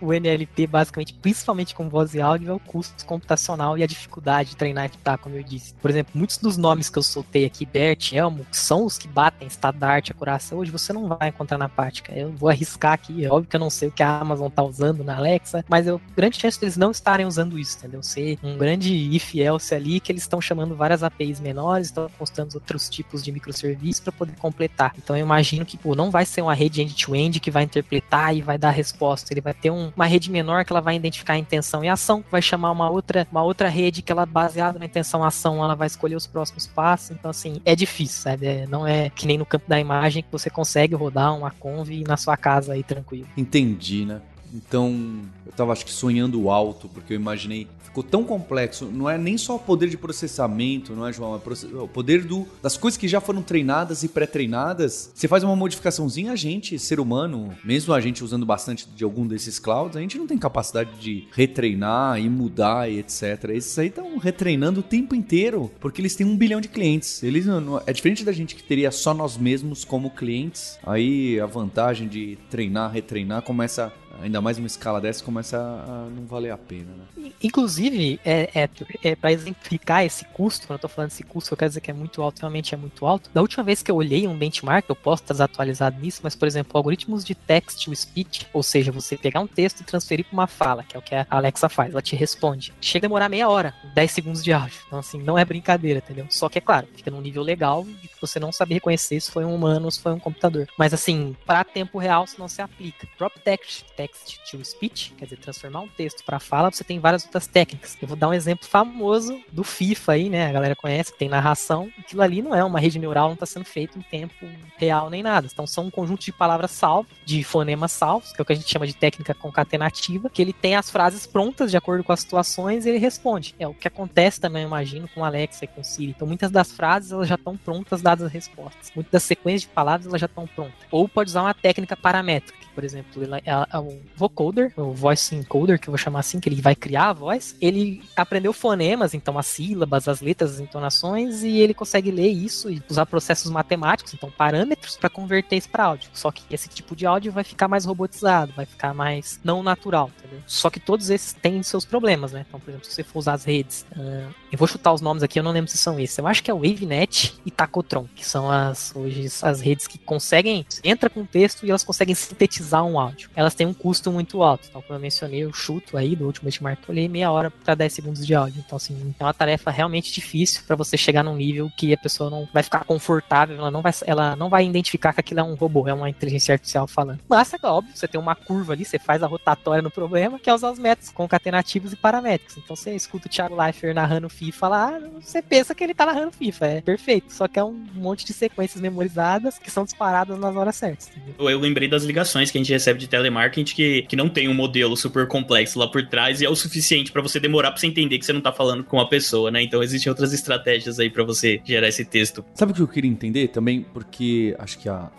o 0.00 0.12
NLP, 0.12 0.66
basicamente, 0.66 1.14
principalmente 1.14 1.74
com 1.74 1.88
voz 1.88 2.14
e 2.14 2.20
áudio, 2.20 2.50
é 2.50 2.54
o 2.54 2.58
custo 2.58 3.04
computacional 3.04 3.76
e 3.78 3.82
a 3.82 3.86
dificuldade 3.86 4.50
de 4.50 4.56
treinar 4.56 4.86
e 4.86 4.90
tá, 4.98 5.16
como 5.16 5.36
eu 5.36 5.42
disse. 5.42 5.74
Por 5.74 5.90
exemplo, 5.90 6.12
muitos 6.14 6.38
dos 6.38 6.56
nomes 6.56 6.88
que 6.88 6.98
eu 6.98 7.02
soltei 7.02 7.44
aqui, 7.44 7.66
Bert, 7.66 8.12
Elmo, 8.12 8.46
são 8.50 8.84
os 8.84 8.98
que 8.98 9.08
batem 9.08 9.48
estado 9.48 9.78
da 9.78 9.88
arte, 9.88 10.12
acurácia 10.12 10.56
hoje, 10.56 10.70
você 10.70 10.92
não 10.92 11.01
vai 11.08 11.28
encontrar 11.28 11.58
na 11.58 11.68
prática. 11.68 12.12
Eu 12.12 12.32
vou 12.32 12.48
arriscar 12.48 12.92
aqui, 12.92 13.24
é 13.24 13.30
óbvio 13.30 13.48
que 13.48 13.56
eu 13.56 13.60
não 13.60 13.70
sei 13.70 13.88
o 13.88 13.92
que 13.92 14.02
a 14.02 14.20
Amazon 14.20 14.48
tá 14.48 14.62
usando 14.62 15.04
na 15.04 15.16
Alexa, 15.16 15.64
mas 15.68 15.86
eu 15.86 16.00
grande 16.16 16.38
chance 16.38 16.58
deles 16.58 16.76
não 16.76 16.90
estarem 16.90 17.26
usando 17.26 17.58
isso, 17.58 17.78
entendeu? 17.78 18.02
Ser 18.02 18.38
um 18.42 18.56
grande 18.56 18.92
if 19.14 19.34
else 19.34 19.74
ali 19.74 20.00
que 20.00 20.12
eles 20.12 20.22
estão 20.22 20.40
chamando 20.40 20.74
várias 20.74 21.02
APIs 21.02 21.40
menores, 21.40 21.88
estão 21.88 22.08
postando 22.18 22.54
outros 22.54 22.88
tipos 22.88 23.22
de 23.22 23.32
microserviços 23.32 24.00
para 24.00 24.12
poder 24.12 24.34
completar. 24.36 24.94
Então 24.96 25.16
eu 25.16 25.22
imagino 25.24 25.64
que 25.64 25.76
pô, 25.76 25.94
não 25.94 26.10
vai 26.10 26.24
ser 26.24 26.42
uma 26.42 26.54
rede 26.54 26.82
end-to-end 26.82 27.38
-end 27.38 27.40
que 27.40 27.50
vai 27.50 27.64
interpretar 27.64 28.34
e 28.34 28.42
vai 28.42 28.58
dar 28.58 28.70
resposta. 28.70 29.32
Ele 29.32 29.40
vai 29.40 29.54
ter 29.54 29.70
um, 29.70 29.92
uma 29.94 30.06
rede 30.06 30.30
menor 30.30 30.64
que 30.64 30.72
ela 30.72 30.80
vai 30.80 30.96
identificar 30.96 31.34
a 31.34 31.38
intenção 31.38 31.84
e 31.84 31.88
a 31.88 31.94
ação, 31.94 32.24
vai 32.30 32.42
chamar 32.42 32.70
uma 32.70 32.90
outra, 32.90 33.26
uma 33.30 33.42
outra 33.42 33.68
rede 33.68 34.02
que 34.02 34.12
ela 34.12 34.26
baseada 34.26 34.78
na 34.78 34.84
intenção 34.84 35.22
e 35.22 35.26
ação, 35.26 35.62
ela 35.62 35.74
vai 35.74 35.86
escolher 35.86 36.16
os 36.16 36.26
próximos 36.26 36.66
passos. 36.66 37.10
Então 37.10 37.30
assim, 37.30 37.60
é 37.64 37.74
difícil, 37.74 38.22
sabe? 38.22 38.46
É, 38.46 38.66
não 38.66 38.86
é 38.86 39.10
que 39.10 39.26
nem 39.26 39.38
no 39.38 39.46
campo 39.46 39.68
da 39.68 39.78
imagem 39.78 40.22
que 40.22 40.30
você 40.30 40.50
consegue 40.50 40.91
rodar 40.94 41.36
uma 41.36 41.50
conv 41.50 41.88
na 42.06 42.16
sua 42.16 42.36
casa 42.36 42.72
aí 42.72 42.82
tranquilo. 42.82 43.26
Entendi, 43.36 44.04
né? 44.04 44.20
Então, 44.52 45.22
eu 45.46 45.52
tava 45.52 45.72
acho 45.72 45.84
que 45.84 45.92
sonhando 45.92 46.50
alto, 46.50 46.88
porque 46.88 47.12
eu 47.12 47.16
imaginei 47.16 47.68
ficou 47.92 48.02
tão 48.02 48.24
complexo. 48.24 48.86
Não 48.86 49.08
é 49.08 49.18
nem 49.18 49.36
só 49.36 49.56
o 49.56 49.58
poder 49.58 49.88
de 49.90 49.98
processamento, 49.98 50.94
não 50.94 51.06
é, 51.06 51.12
João? 51.12 51.34
É 51.34 51.76
o 51.76 51.86
poder 51.86 52.24
do, 52.24 52.46
das 52.62 52.76
coisas 52.76 52.96
que 52.96 53.06
já 53.06 53.20
foram 53.20 53.42
treinadas 53.42 54.02
e 54.02 54.08
pré-treinadas. 54.08 55.12
Você 55.14 55.28
faz 55.28 55.44
uma 55.44 55.54
modificaçãozinha, 55.54 56.32
a 56.32 56.36
gente, 56.36 56.78
ser 56.78 56.98
humano, 56.98 57.54
mesmo 57.62 57.92
a 57.92 58.00
gente 58.00 58.24
usando 58.24 58.46
bastante 58.46 58.88
de 58.88 59.04
algum 59.04 59.26
desses 59.26 59.58
clouds, 59.58 59.96
a 59.96 60.00
gente 60.00 60.16
não 60.16 60.26
tem 60.26 60.38
capacidade 60.38 60.98
de 60.98 61.28
retreinar 61.32 62.18
e 62.18 62.28
mudar 62.30 62.90
e 62.90 62.98
etc. 62.98 63.50
Esses 63.50 63.78
aí 63.78 63.88
estão 63.88 64.16
retreinando 64.16 64.80
o 64.80 64.82
tempo 64.82 65.14
inteiro, 65.14 65.70
porque 65.78 66.00
eles 66.00 66.16
têm 66.16 66.26
um 66.26 66.36
bilhão 66.36 66.60
de 66.60 66.68
clientes. 66.68 67.22
Eles 67.22 67.44
não, 67.44 67.82
é 67.86 67.92
diferente 67.92 68.24
da 68.24 68.32
gente 68.32 68.54
que 68.54 68.62
teria 68.62 68.90
só 68.90 69.12
nós 69.12 69.36
mesmos 69.36 69.84
como 69.84 70.10
clientes. 70.10 70.78
Aí 70.86 71.38
a 71.38 71.46
vantagem 71.46 72.08
de 72.08 72.38
treinar, 72.48 72.90
retreinar 72.90 73.42
começa 73.42 73.92
ainda 74.20 74.40
mais 74.40 74.58
uma 74.58 74.66
escala 74.66 75.00
dessa 75.00 75.22
começa 75.24 75.58
a 75.58 76.08
não 76.10 76.26
valer 76.26 76.50
a 76.50 76.58
pena, 76.58 76.92
né? 76.92 77.32
Inclusive, 77.42 78.20
é, 78.24 78.50
é, 78.54 78.68
é 79.02 79.16
para 79.16 79.32
exemplificar 79.32 80.04
esse 80.04 80.24
custo, 80.26 80.66
quando 80.66 80.78
eu 80.78 80.82
tô 80.82 80.88
falando 80.88 81.10
desse 81.10 81.22
custo, 81.22 81.52
eu 81.52 81.56
quero 81.56 81.70
dizer 81.70 81.80
que 81.80 81.90
é 81.90 81.94
muito 81.94 82.22
alto, 82.22 82.40
realmente 82.40 82.74
é 82.74 82.78
muito 82.78 83.06
alto. 83.06 83.30
Da 83.32 83.40
última 83.40 83.62
vez 83.62 83.82
que 83.82 83.90
eu 83.90 83.96
olhei 83.96 84.26
um 84.26 84.36
benchmark, 84.36 84.88
eu 84.88 84.96
posso 84.96 85.22
estar 85.22 85.34
desatualizado 85.34 86.00
nisso, 86.00 86.20
mas, 86.22 86.34
por 86.34 86.46
exemplo, 86.46 86.72
algoritmos 86.76 87.24
de 87.24 87.34
text 87.34 87.84
to 87.84 87.94
speech, 87.94 88.46
ou 88.52 88.62
seja, 88.62 88.92
você 88.92 89.16
pegar 89.16 89.40
um 89.40 89.46
texto 89.46 89.80
e 89.80 89.84
transferir 89.84 90.24
para 90.26 90.34
uma 90.34 90.46
fala, 90.46 90.82
que 90.82 90.96
é 90.96 90.98
o 90.98 91.02
que 91.02 91.14
a 91.14 91.26
Alexa 91.30 91.68
faz, 91.68 91.92
ela 91.92 92.02
te 92.02 92.16
responde. 92.16 92.72
Chega 92.80 93.06
a 93.06 93.08
demorar 93.08 93.28
meia 93.28 93.48
hora, 93.48 93.74
10 93.94 94.10
segundos 94.10 94.44
de 94.44 94.52
áudio. 94.52 94.78
Então, 94.86 94.98
assim, 94.98 95.22
não 95.22 95.38
é 95.38 95.44
brincadeira, 95.44 95.98
entendeu? 95.98 96.26
Só 96.30 96.48
que, 96.48 96.58
é 96.58 96.60
claro, 96.60 96.86
fica 96.94 97.10
num 97.10 97.20
nível 97.20 97.42
legal 97.42 97.84
de 97.84 98.08
que 98.08 98.20
você 98.20 98.38
não 98.38 98.52
sabe 98.52 98.74
reconhecer 98.74 99.20
se 99.20 99.30
foi 99.30 99.44
um 99.44 99.54
humano 99.54 99.86
ou 99.86 99.90
se 99.90 100.00
foi 100.00 100.12
um 100.12 100.18
computador. 100.18 100.68
Mas, 100.78 100.92
assim, 100.92 101.36
para 101.46 101.64
tempo 101.64 101.98
real, 101.98 102.24
isso 102.24 102.36
não 102.38 102.48
se 102.48 102.62
aplica. 102.62 103.06
Drop 103.18 103.38
text, 103.40 103.84
text 104.02 104.38
to 104.50 104.64
speech, 104.64 105.14
quer 105.16 105.26
dizer, 105.26 105.38
transformar 105.38 105.80
um 105.80 105.88
texto 105.88 106.24
para 106.24 106.40
fala, 106.40 106.70
você 106.70 106.82
tem 106.82 106.98
várias 106.98 107.24
outras 107.24 107.46
técnicas. 107.46 107.96
Eu 108.00 108.08
vou 108.08 108.16
dar 108.16 108.28
um 108.28 108.34
exemplo 108.34 108.66
famoso 108.66 109.40
do 109.52 109.62
FIFA 109.62 110.12
aí, 110.12 110.28
né? 110.28 110.48
A 110.48 110.52
galera 110.52 110.74
conhece, 110.74 111.12
que 111.12 111.18
tem 111.18 111.28
narração. 111.28 111.90
Aquilo 111.98 112.22
ali 112.22 112.42
não 112.42 112.54
é 112.54 112.64
uma 112.64 112.80
rede 112.80 112.98
neural, 112.98 113.28
não 113.28 113.34
está 113.34 113.46
sendo 113.46 113.64
feito 113.64 113.98
em 113.98 114.02
tempo 114.02 114.46
real 114.76 115.08
nem 115.08 115.22
nada. 115.22 115.48
Então 115.50 115.66
são 115.66 115.86
um 115.86 115.90
conjunto 115.90 116.24
de 116.24 116.32
palavras 116.32 116.72
salvas, 116.72 117.12
de 117.24 117.44
fonemas 117.44 117.92
salvos, 117.92 118.32
que 118.32 118.40
é 118.40 118.42
o 118.42 118.44
que 118.44 118.52
a 118.52 118.56
gente 118.56 118.70
chama 118.70 118.86
de 118.86 118.94
técnica 118.94 119.34
concatenativa, 119.34 120.28
que 120.28 120.42
ele 120.42 120.52
tem 120.52 120.74
as 120.74 120.90
frases 120.90 121.26
prontas 121.26 121.70
de 121.70 121.76
acordo 121.76 122.02
com 122.02 122.12
as 122.12 122.20
situações 122.20 122.84
e 122.84 122.88
ele 122.88 122.98
responde. 122.98 123.54
É 123.58 123.66
o 123.66 123.74
que 123.74 123.86
acontece 123.86 124.40
também, 124.40 124.62
eu 124.62 124.68
imagino, 124.68 125.08
com 125.08 125.24
Alexa 125.24 125.64
e 125.64 125.68
com 125.68 125.84
Siri. 125.84 126.10
Então 126.10 126.26
muitas 126.26 126.50
das 126.50 126.72
frases 126.72 127.12
elas 127.12 127.28
já 127.28 127.36
estão 127.36 127.56
prontas 127.56 128.02
dadas 128.02 128.26
as 128.26 128.32
respostas. 128.32 128.90
Muitas 128.94 129.12
das 129.12 129.22
sequências 129.22 129.62
de 129.62 129.68
palavras 129.68 130.06
elas 130.06 130.20
já 130.20 130.26
estão 130.26 130.46
prontas. 130.46 130.74
Ou 130.90 131.08
pode 131.08 131.30
usar 131.30 131.42
uma 131.42 131.54
técnica 131.54 131.96
paramétrica, 131.96 132.58
que, 132.58 132.68
por 132.68 132.84
exemplo, 132.84 133.22
é, 133.34 133.40
é 133.46 133.78
um 133.92 134.00
vocoder, 134.16 134.72
o 134.76 134.92
voice 134.92 135.34
encoder, 135.34 135.78
que 135.78 135.88
eu 135.88 135.92
vou 135.92 135.98
chamar 135.98 136.20
assim, 136.20 136.40
que 136.40 136.48
ele 136.48 136.60
vai 136.60 136.74
criar 136.74 137.10
a 137.10 137.12
voz. 137.12 137.56
Ele 137.60 138.02
aprendeu 138.16 138.52
fonemas, 138.52 139.14
então 139.14 139.38
as 139.38 139.46
sílabas, 139.46 140.08
as 140.08 140.20
letras, 140.20 140.54
as 140.54 140.60
entonações, 140.60 141.42
e 141.42 141.58
ele 141.58 141.74
consegue 141.74 142.10
ler 142.10 142.28
isso 142.28 142.70
e 142.70 142.82
usar 142.88 143.06
processos 143.06 143.50
matemáticos, 143.50 144.14
então 144.14 144.30
parâmetros, 144.30 144.96
para 144.96 145.10
converter 145.10 145.56
isso 145.56 145.68
para 145.68 145.84
áudio. 145.84 146.10
Só 146.12 146.30
que 146.30 146.42
esse 146.52 146.68
tipo 146.68 146.94
de 146.96 147.06
áudio 147.06 147.32
vai 147.32 147.44
ficar 147.44 147.68
mais 147.68 147.84
robotizado, 147.84 148.52
vai 148.54 148.66
ficar 148.66 148.94
mais 148.94 149.40
não 149.44 149.62
natural, 149.62 150.10
entendeu? 150.18 150.42
Só 150.46 150.70
que 150.70 150.80
todos 150.80 151.10
esses 151.10 151.32
têm 151.32 151.62
seus 151.62 151.84
problemas, 151.84 152.32
né? 152.32 152.44
Então, 152.48 152.58
por 152.58 152.70
exemplo, 152.70 152.86
se 152.86 152.94
você 152.94 153.02
for 153.02 153.18
usar 153.18 153.34
as 153.34 153.44
redes, 153.44 153.86
uh, 153.92 154.32
eu 154.50 154.58
vou 154.58 154.68
chutar 154.68 154.92
os 154.92 155.00
nomes 155.00 155.22
aqui, 155.22 155.38
eu 155.38 155.42
não 155.42 155.52
lembro 155.52 155.70
se 155.70 155.76
são 155.76 155.98
esses. 155.98 156.16
Eu 156.18 156.26
acho 156.26 156.42
que 156.42 156.50
é 156.50 156.54
o 156.54 156.58
WaveNet 156.58 157.40
e 157.44 157.50
Tacotron, 157.50 158.06
que 158.14 158.24
são 158.24 158.50
as 158.50 158.92
hoje 158.94 159.28
as 159.42 159.60
redes 159.60 159.86
que 159.86 159.98
conseguem 159.98 160.66
entra 160.82 161.08
com 161.08 161.24
texto 161.24 161.64
e 161.64 161.70
elas 161.70 161.84
conseguem 161.84 162.14
sintetizar 162.14 162.84
um 162.84 162.98
áudio. 162.98 163.30
Elas 163.34 163.54
têm 163.54 163.66
um 163.66 163.74
custo 163.82 164.12
muito 164.12 164.42
alto. 164.44 164.68
Então, 164.68 164.80
como 164.80 164.96
eu 164.96 165.00
mencionei, 165.00 165.44
o 165.44 165.52
chuto 165.52 165.96
aí 165.96 166.14
do 166.14 166.24
último 166.24 166.44
benchmark 166.44 166.78
eu 166.86 166.92
olhei 166.92 167.08
meia 167.08 167.32
hora 167.32 167.50
para 167.50 167.74
10 167.74 167.92
segundos 167.92 168.24
de 168.24 168.32
áudio. 168.32 168.62
Então, 168.64 168.76
assim, 168.76 169.12
é 169.18 169.24
uma 169.24 169.34
tarefa 169.34 169.72
realmente 169.72 170.12
difícil 170.12 170.62
para 170.64 170.76
você 170.76 170.96
chegar 170.96 171.24
num 171.24 171.34
nível 171.34 171.68
que 171.76 171.92
a 171.92 171.96
pessoa 171.96 172.30
não 172.30 172.48
vai 172.52 172.62
ficar 172.62 172.84
confortável, 172.84 173.56
ela 173.56 173.72
não 173.72 173.82
vai, 173.82 173.92
ela 174.06 174.36
não 174.36 174.48
vai 174.48 174.64
identificar 174.64 175.12
que 175.12 175.18
aquilo 175.18 175.40
é 175.40 175.42
um 175.42 175.54
robô, 175.54 175.88
é 175.88 175.92
uma 175.92 176.08
inteligência 176.08 176.52
artificial 176.52 176.86
falando. 176.86 177.18
Mas 177.28 177.52
é 177.52 177.66
óbvio, 177.66 177.96
você 177.96 178.06
tem 178.06 178.20
uma 178.20 178.36
curva 178.36 178.72
ali, 178.72 178.84
você 178.84 179.00
faz 179.00 179.20
a 179.22 179.26
rotatória 179.26 179.82
no 179.82 179.90
problema, 179.90 180.38
que 180.38 180.48
é 180.48 180.54
usar 180.54 180.70
os 180.70 180.78
métodos 180.78 181.10
concatenativos 181.10 181.92
e 181.92 181.96
paramétricos. 181.96 182.56
Então 182.58 182.76
você 182.76 182.94
escuta 182.94 183.26
o 183.26 183.30
Thiago 183.30 183.60
Leifert 183.60 183.94
narrando 183.94 184.28
FIFA 184.28 184.68
lá, 184.68 185.00
você 185.20 185.42
pensa 185.42 185.74
que 185.74 185.82
ele 185.82 185.94
tá 185.94 186.06
narrando 186.06 186.30
FIFA, 186.30 186.66
é 186.66 186.80
perfeito. 186.80 187.32
Só 187.32 187.48
que 187.48 187.58
é 187.58 187.64
um 187.64 187.84
monte 187.94 188.24
de 188.24 188.32
sequências 188.32 188.80
memorizadas 188.80 189.58
que 189.58 189.70
são 189.70 189.84
disparadas 189.84 190.38
nas 190.38 190.54
horas 190.54 190.76
certas. 190.76 191.08
Entendeu? 191.08 191.50
Eu 191.50 191.58
lembrei 191.58 191.88
das 191.88 192.04
ligações 192.04 192.50
que 192.50 192.58
a 192.58 192.60
gente 192.60 192.72
recebe 192.72 193.00
de 193.00 193.08
telemarketing 193.08 193.71
que, 193.74 194.02
que 194.02 194.16
não 194.16 194.28
tem 194.28 194.48
um 194.48 194.54
modelo 194.54 194.96
super 194.96 195.26
complexo 195.26 195.78
lá 195.78 195.88
por 195.88 196.06
trás 196.06 196.40
e 196.40 196.44
é 196.44 196.50
o 196.50 196.54
suficiente 196.54 197.12
para 197.12 197.22
você 197.22 197.38
demorar 197.38 197.70
pra 197.70 197.80
você 197.80 197.86
entender 197.86 198.18
que 198.18 198.24
você 198.24 198.32
não 198.32 198.40
tá 198.40 198.52
falando 198.52 198.84
com 198.84 198.96
uma 198.96 199.08
pessoa, 199.08 199.50
né? 199.50 199.62
Então 199.62 199.82
existem 199.82 200.10
outras 200.10 200.32
estratégias 200.32 200.98
aí 200.98 201.10
para 201.10 201.24
você 201.24 201.60
gerar 201.64 201.88
esse 201.88 202.04
texto. 202.04 202.44
Sabe 202.54 202.72
o 202.72 202.74
que 202.74 202.80
eu 202.80 202.88
queria 202.88 203.10
entender 203.10 203.48
também? 203.48 203.82
Porque 203.82 204.54
acho 204.58 204.78
que 204.78 204.88
a, 204.88 205.10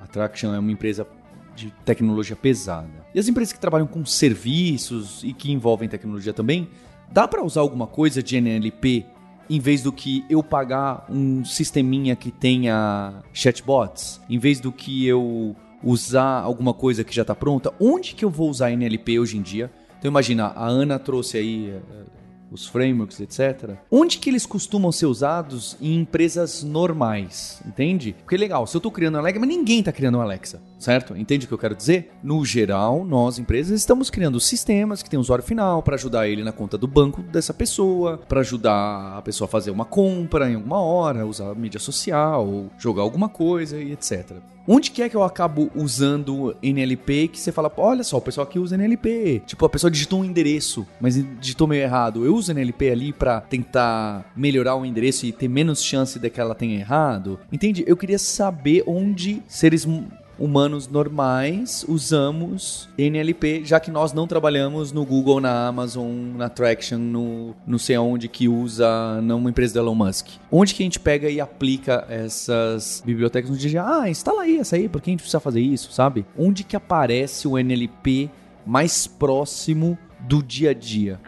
a 0.00 0.06
Traction 0.06 0.54
é 0.54 0.58
uma 0.58 0.72
empresa 0.72 1.06
de 1.54 1.70
tecnologia 1.84 2.36
pesada. 2.36 3.06
E 3.14 3.18
as 3.18 3.28
empresas 3.28 3.52
que 3.52 3.60
trabalham 3.60 3.86
com 3.86 4.04
serviços 4.04 5.22
e 5.22 5.32
que 5.32 5.52
envolvem 5.52 5.88
tecnologia 5.88 6.32
também, 6.32 6.68
dá 7.12 7.28
para 7.28 7.42
usar 7.42 7.60
alguma 7.60 7.86
coisa 7.86 8.22
de 8.22 8.36
NLP 8.36 9.06
em 9.48 9.60
vez 9.60 9.82
do 9.82 9.92
que 9.92 10.24
eu 10.28 10.42
pagar 10.42 11.06
um 11.08 11.44
sisteminha 11.44 12.16
que 12.16 12.30
tenha 12.30 13.22
chatbots, 13.32 14.20
em 14.28 14.38
vez 14.38 14.58
do 14.58 14.72
que 14.72 15.06
eu 15.06 15.54
usar 15.84 16.40
alguma 16.40 16.72
coisa 16.72 17.04
que 17.04 17.14
já 17.14 17.22
está 17.22 17.34
pronta, 17.34 17.72
onde 17.78 18.14
que 18.14 18.24
eu 18.24 18.30
vou 18.30 18.48
usar 18.48 18.70
NLP 18.70 19.18
hoje 19.18 19.36
em 19.36 19.42
dia? 19.42 19.70
Então 19.98 20.10
imagina, 20.10 20.46
a 20.46 20.66
Ana 20.66 20.98
trouxe 20.98 21.38
aí 21.38 21.70
eh, 21.70 22.04
os 22.50 22.66
frameworks, 22.68 23.20
etc. 23.20 23.76
Onde 23.90 24.18
que 24.18 24.30
eles 24.30 24.46
costumam 24.46 24.92
ser 24.92 25.06
usados 25.06 25.76
em 25.80 26.00
empresas 26.00 26.62
normais, 26.62 27.60
entende? 27.66 28.14
Porque 28.20 28.36
legal, 28.36 28.66
se 28.66 28.76
eu 28.76 28.78
estou 28.78 28.92
criando 28.92 29.16
um 29.16 29.18
Alexa, 29.18 29.40
mas 29.40 29.48
ninguém 29.48 29.80
está 29.80 29.90
criando 29.90 30.18
um 30.18 30.20
Alexa, 30.20 30.62
certo? 30.78 31.16
Entende 31.16 31.46
o 31.46 31.48
que 31.48 31.54
eu 31.54 31.58
quero 31.58 31.74
dizer? 31.74 32.12
No 32.22 32.44
geral, 32.44 33.04
nós 33.04 33.38
empresas 33.38 33.80
estamos 33.80 34.08
criando 34.08 34.38
sistemas 34.38 35.02
que 35.02 35.10
tem 35.10 35.18
usuário 35.18 35.44
final 35.44 35.82
para 35.82 35.96
ajudar 35.96 36.28
ele 36.28 36.44
na 36.44 36.52
conta 36.52 36.78
do 36.78 36.86
banco 36.86 37.22
dessa 37.22 37.52
pessoa, 37.52 38.18
para 38.18 38.40
ajudar 38.40 39.18
a 39.18 39.22
pessoa 39.22 39.46
a 39.46 39.50
fazer 39.50 39.72
uma 39.72 39.84
compra 39.84 40.48
em 40.48 40.54
alguma 40.54 40.80
hora, 40.80 41.26
usar 41.26 41.52
mídia 41.54 41.80
social, 41.80 42.66
jogar 42.78 43.02
alguma 43.02 43.28
coisa 43.28 43.80
e 43.80 43.92
etc. 43.92 44.36
Onde 44.66 44.90
que 44.90 45.02
é 45.02 45.08
que 45.08 45.16
eu 45.16 45.22
acabo 45.22 45.70
usando 45.74 46.56
NLP 46.62 47.28
que 47.28 47.38
você 47.38 47.52
fala, 47.52 47.70
olha 47.76 48.02
só, 48.02 48.16
o 48.16 48.20
pessoal 48.20 48.46
aqui 48.46 48.58
usa 48.58 48.76
NLP. 48.76 49.42
Tipo, 49.46 49.66
a 49.66 49.68
pessoa 49.68 49.90
digitou 49.90 50.20
um 50.20 50.24
endereço, 50.24 50.86
mas 51.00 51.22
digitou 51.38 51.66
meio 51.66 51.82
errado. 51.82 52.24
Eu 52.24 52.34
uso 52.34 52.50
NLP 52.50 52.90
ali 52.90 53.12
para 53.12 53.42
tentar 53.42 54.32
melhorar 54.34 54.76
o 54.76 54.86
endereço 54.86 55.26
e 55.26 55.32
ter 55.32 55.48
menos 55.48 55.82
chance 55.82 56.18
de 56.18 56.30
que 56.30 56.40
ela 56.40 56.54
tenha 56.54 56.78
errado. 56.78 57.38
Entende? 57.52 57.84
Eu 57.86 57.96
queria 57.96 58.18
saber 58.18 58.82
onde 58.86 59.42
seres 59.46 59.86
humanos 60.38 60.88
normais 60.88 61.84
usamos 61.88 62.88
NLP, 62.98 63.62
já 63.64 63.78
que 63.78 63.90
nós 63.90 64.12
não 64.12 64.26
trabalhamos 64.26 64.92
no 64.92 65.04
Google, 65.04 65.40
na 65.40 65.68
Amazon, 65.68 66.10
na 66.36 66.48
Traction, 66.48 66.98
no 66.98 67.54
não 67.66 67.78
sei 67.78 67.96
onde 67.98 68.28
que 68.28 68.48
usa 68.48 69.20
numa 69.22 69.50
empresa 69.50 69.74
do 69.74 69.80
Elon 69.80 69.94
Musk. 69.94 70.28
Onde 70.50 70.74
que 70.74 70.82
a 70.82 70.86
gente 70.86 71.00
pega 71.00 71.28
e 71.28 71.40
aplica 71.40 72.04
essas 72.08 73.02
bibliotecas 73.04 73.50
a 73.50 73.54
dia? 73.54 73.84
Ah, 73.84 74.08
instala 74.08 74.42
aí 74.42 74.58
essa 74.58 74.76
aí, 74.76 74.88
porque 74.88 75.10
a 75.10 75.12
gente 75.12 75.20
precisa 75.20 75.40
fazer 75.40 75.60
isso, 75.60 75.92
sabe? 75.92 76.24
Onde 76.38 76.64
que 76.64 76.76
aparece 76.76 77.46
o 77.46 77.58
NLP 77.58 78.30
mais 78.66 79.06
próximo 79.06 79.98
do 80.20 80.42
dia 80.42 80.70
a 80.70 80.74
dia? 80.74 81.20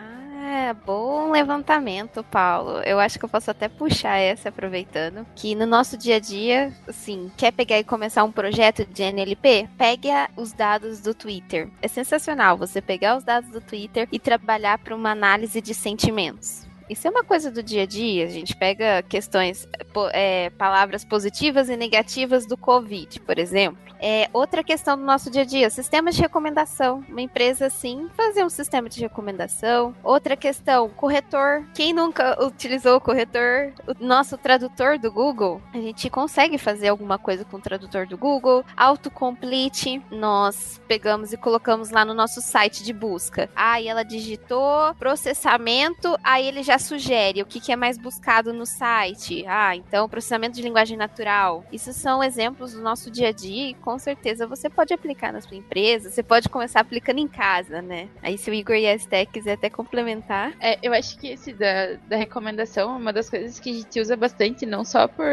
Bom 0.75 1.31
levantamento, 1.31 2.23
Paulo. 2.25 2.81
Eu 2.81 2.99
acho 2.99 3.19
que 3.19 3.25
eu 3.25 3.29
posso 3.29 3.51
até 3.51 3.69
puxar 3.69 4.19
essa 4.19 4.49
aproveitando. 4.49 5.27
Que 5.35 5.55
no 5.55 5.67
nosso 5.67 5.97
dia 5.97 6.17
a 6.17 6.21
dia, 6.21 6.73
assim, 6.89 7.31
quer 7.37 7.53
pegar 7.53 7.79
e 7.79 7.85
começar 7.85 8.25
um 8.25 8.33
projeto 8.33 8.85
de 8.85 9.03
NLP? 9.03 9.69
Pegue 9.77 10.09
os 10.37 10.53
dados 10.53 11.01
do 11.01 11.15
Twitter. 11.15 11.69
É 11.83 11.89
sensacional 11.89 12.57
você 12.57 12.81
pegar 12.81 13.17
os 13.17 13.25
dados 13.25 13.51
do 13.51 13.61
Twitter 13.61 14.09
e 14.11 14.19
trabalhar 14.19 14.79
para 14.79 14.95
uma 14.95 15.11
análise 15.11 15.61
de 15.61 15.75
sentimentos. 15.75 16.67
Isso 16.89 17.07
é 17.07 17.11
uma 17.11 17.25
coisa 17.25 17.51
do 17.51 17.63
dia 17.63 17.83
a 17.83 17.87
dia. 17.87 18.25
A 18.25 18.29
gente 18.29 18.57
pega 18.57 19.03
questões, 19.03 19.69
é, 20.13 20.51
palavras 20.51 21.05
positivas 21.05 21.69
e 21.69 21.77
negativas 21.77 22.47
do 22.47 22.57
Covid, 22.57 23.21
por 23.21 23.39
exemplo. 23.39 23.87
É, 24.01 24.29
outra 24.33 24.63
questão 24.63 24.97
do 24.97 25.05
nosso 25.05 25.31
dia 25.31 25.43
a 25.43 25.45
dia, 25.45 25.71
sistemas 25.71 26.15
de 26.15 26.23
recomendação. 26.23 27.05
Uma 27.09 27.23
empresa, 27.23 27.67
assim, 27.67 28.09
fazer 28.15 28.45
um 28.45 28.49
sistema 28.49 28.89
de 28.89 29.01
recomendação. 29.01 29.95
Outra 30.03 30.37
questão, 30.37 30.89
corretor. 30.89 31.65
Quem 31.75 31.93
nunca 31.93 32.37
utilizou 32.45 32.97
o 32.97 33.01
corretor? 33.01 33.73
O 33.87 34.05
nosso 34.05 34.37
tradutor 34.37 34.99
do 34.99 35.11
Google, 35.11 35.61
a 35.73 35.79
gente 35.79 36.11
consegue 36.11 36.59
fazer 36.59 36.89
alguma 36.89 37.19
coisa 37.19 37.45
com 37.45 37.57
o 37.57 37.61
tradutor 37.61 38.07
do 38.07 38.19
Google. 38.19 38.65
Autocomplete, 38.77 40.03
nós 40.11 40.81
pegamos 40.87 41.33
e 41.33 41.37
colocamos 41.37 41.91
lá 41.91 42.05
no 42.05 42.15
nosso 42.15 42.41
site 42.41 42.83
de 42.83 42.93
busca. 42.93 43.49
Aí 43.57 43.89
ela 43.89 44.03
digitou 44.03 44.95
processamento, 44.99 46.17
aí 46.23 46.47
ele 46.47 46.63
já 46.63 46.76
sugere 46.79 47.43
o 47.43 47.47
que, 47.47 47.61
que 47.61 47.73
é 47.73 47.77
mais 47.77 47.99
buscado 47.99 48.53
no 48.53 48.67
site. 48.67 49.45
Ah, 49.47 49.75
então 49.77 50.09
processamento 50.09 50.57
de 50.57 50.63
linguagem 50.63 50.97
natural. 50.97 51.65
Isso 51.73 51.93
são 51.93 52.23
exemplos 52.23 52.73
do 52.73 52.83
nosso 52.83 53.11
dia 53.11 53.29
a 53.29 53.33
dia 53.33 53.75
com 53.75 53.99
certeza 53.99 54.47
você 54.47 54.69
pode 54.69 54.93
aplicar 54.93 55.33
na 55.33 55.41
sua 55.41 55.57
empresa, 55.57 56.11
você 56.11 56.23
pode 56.23 56.49
começar 56.49 56.81
aplicando 56.81 57.19
em 57.19 57.29
casa, 57.29 57.81
né? 57.81 58.09
Aí 58.23 58.37
se 58.37 58.51
o 58.51 58.55
Igor 58.55 58.77
e 58.77 58.87
a 58.87 58.95
Esté 58.95 59.25
quiser 59.25 59.53
até 59.53 59.71
complementar. 59.71 60.53
É, 60.61 60.79
eu 60.83 60.93
acho 60.93 61.19
que 61.19 61.29
esse 61.29 61.53
da, 61.53 61.95
da 62.09 62.17
recomendação 62.17 62.95
é 62.95 62.97
uma 62.97 63.13
das 63.13 63.31
coisas 63.31 63.59
que 63.59 63.71
a 63.71 63.73
gente 63.73 64.01
usa 64.01 64.17
bastante, 64.17 64.67
não 64.67 64.85
só 64.85 65.07
por. 65.07 65.27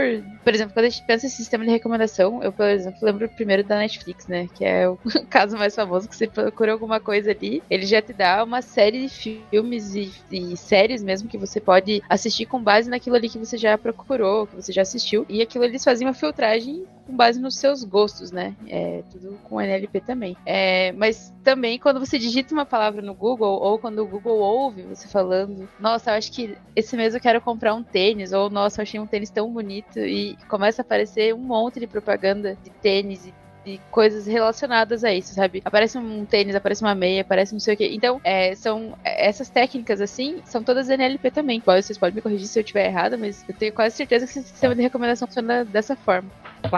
Por 0.44 0.54
exemplo, 0.54 0.74
quando 0.74 0.86
a 0.86 0.89
gente 0.89 1.06
pensa 1.06 1.26
em 1.26 1.30
sistema 1.30 1.66
de 1.66 1.72
recomendação, 1.72 2.41
eu, 2.44 2.52
por 2.52 2.66
exemplo, 2.66 3.00
lembro 3.02 3.30
primeiro 3.30 3.64
da 3.64 3.78
Netflix, 3.78 4.28
né? 4.28 4.48
Que 4.56 4.66
é 4.66 4.88
o 4.88 4.98
caso 5.30 5.58
mais 5.58 5.76
famoso 5.76 6.08
que 6.08 6.16
você 6.16 6.28
procura 6.28 6.72
alguma 6.72 7.00
coisa 7.00 7.32
ali, 7.32 7.64
ele 7.70 7.86
já 7.86 8.02
te 8.02 8.14
dá 8.14 8.44
uma 8.44 8.62
série 8.62 9.08
de 9.08 9.10
filmes 9.10 9.96
e, 9.96 10.12
e 10.32 10.58
séries 10.58 11.04
mesmo 11.04 11.30
que 11.34 11.38
você 11.38 11.60
pode 11.60 12.04
assistir 12.08 12.46
com 12.46 12.62
base 12.62 12.88
naquilo 12.88 13.16
ali 13.16 13.28
que 13.28 13.40
você 13.40 13.58
já 13.58 13.76
procurou, 13.76 14.46
que 14.46 14.56
você 14.56 14.72
já 14.72 14.84
assistiu. 14.84 15.26
E 15.28 15.42
aquilo 15.42 15.64
eles 15.64 15.84
faziam 15.84 16.08
uma 16.08 16.14
filtragem 16.14 16.86
com 17.08 17.16
base 17.16 17.42
nos 17.42 17.56
seus 17.56 17.84
gostos, 17.84 18.32
né? 18.32 18.56
É 18.68 19.04
tudo 19.12 19.40
com 19.44 19.60
NLP 19.60 20.00
também. 20.02 20.38
É, 20.46 20.92
mas 20.92 21.34
também 21.44 21.80
quando 21.80 22.00
você 22.00 22.20
digita 22.20 22.54
uma 22.54 22.68
palavra 22.68 23.02
no 23.02 23.16
Google 23.16 23.60
ou 23.60 23.80
quando 23.80 24.00
o 24.00 24.08
Google 24.08 24.38
ouve 24.38 24.84
você 24.84 25.08
falando, 25.08 25.68
nossa, 25.80 26.12
eu 26.12 26.16
acho 26.16 26.32
que 26.32 26.56
esse 26.76 26.96
mês 26.96 27.16
eu 27.16 27.20
quero 27.20 27.42
comprar 27.42 27.74
um 27.74 27.82
tênis 27.82 28.32
ou 28.32 28.48
nossa, 28.48 28.80
eu 28.80 28.84
achei 28.84 29.00
um 29.00 29.08
tênis 29.08 29.32
tão 29.32 29.52
bonito 29.52 29.98
e 29.98 30.38
começa 30.48 30.82
a 30.82 30.84
aparecer 30.84 31.34
um 31.34 31.40
monte 31.40 31.80
de 31.80 31.88
propaganda 31.88 32.56
de 32.64 32.70
tênis 32.70 33.26
e 33.26 33.34
de 33.66 33.80
coisas 33.91 34.26
relacionadas 34.26 35.03
a 35.03 35.14
isso, 35.14 35.34
sabe? 35.34 35.61
Aparece 35.64 35.97
um 35.97 36.26
tênis, 36.26 36.55
aparece 36.55 36.82
uma 36.84 36.95
meia, 36.95 37.22
aparece 37.22 37.53
não 37.53 37.59
sei 37.59 37.74
o 37.74 37.78
que. 37.78 37.86
Então, 37.88 38.20
é, 38.24 38.53
são 38.55 38.97
essas 39.03 39.49
técnicas 39.49 40.01
assim, 40.01 40.41
são 40.45 40.64
todas 40.64 40.89
NLP 40.89 41.32
também. 41.32 41.61
Vocês 41.66 41.97
podem 41.97 42.16
me 42.16 42.22
corrigir 42.22 42.47
se 42.47 42.59
eu 42.59 42.61
estiver 42.61 42.88
errada, 42.88 43.18
mas 43.18 43.43
eu 43.47 43.55
tenho 43.55 43.74
quase 43.74 43.95
certeza 43.95 44.26
que 44.26 44.32
esse 44.32 44.47
sistema 44.47 44.76
de 44.76 44.82
recomendação 44.82 45.28
funciona 45.28 45.64
dessa 45.66 45.95
forma. 45.95 46.30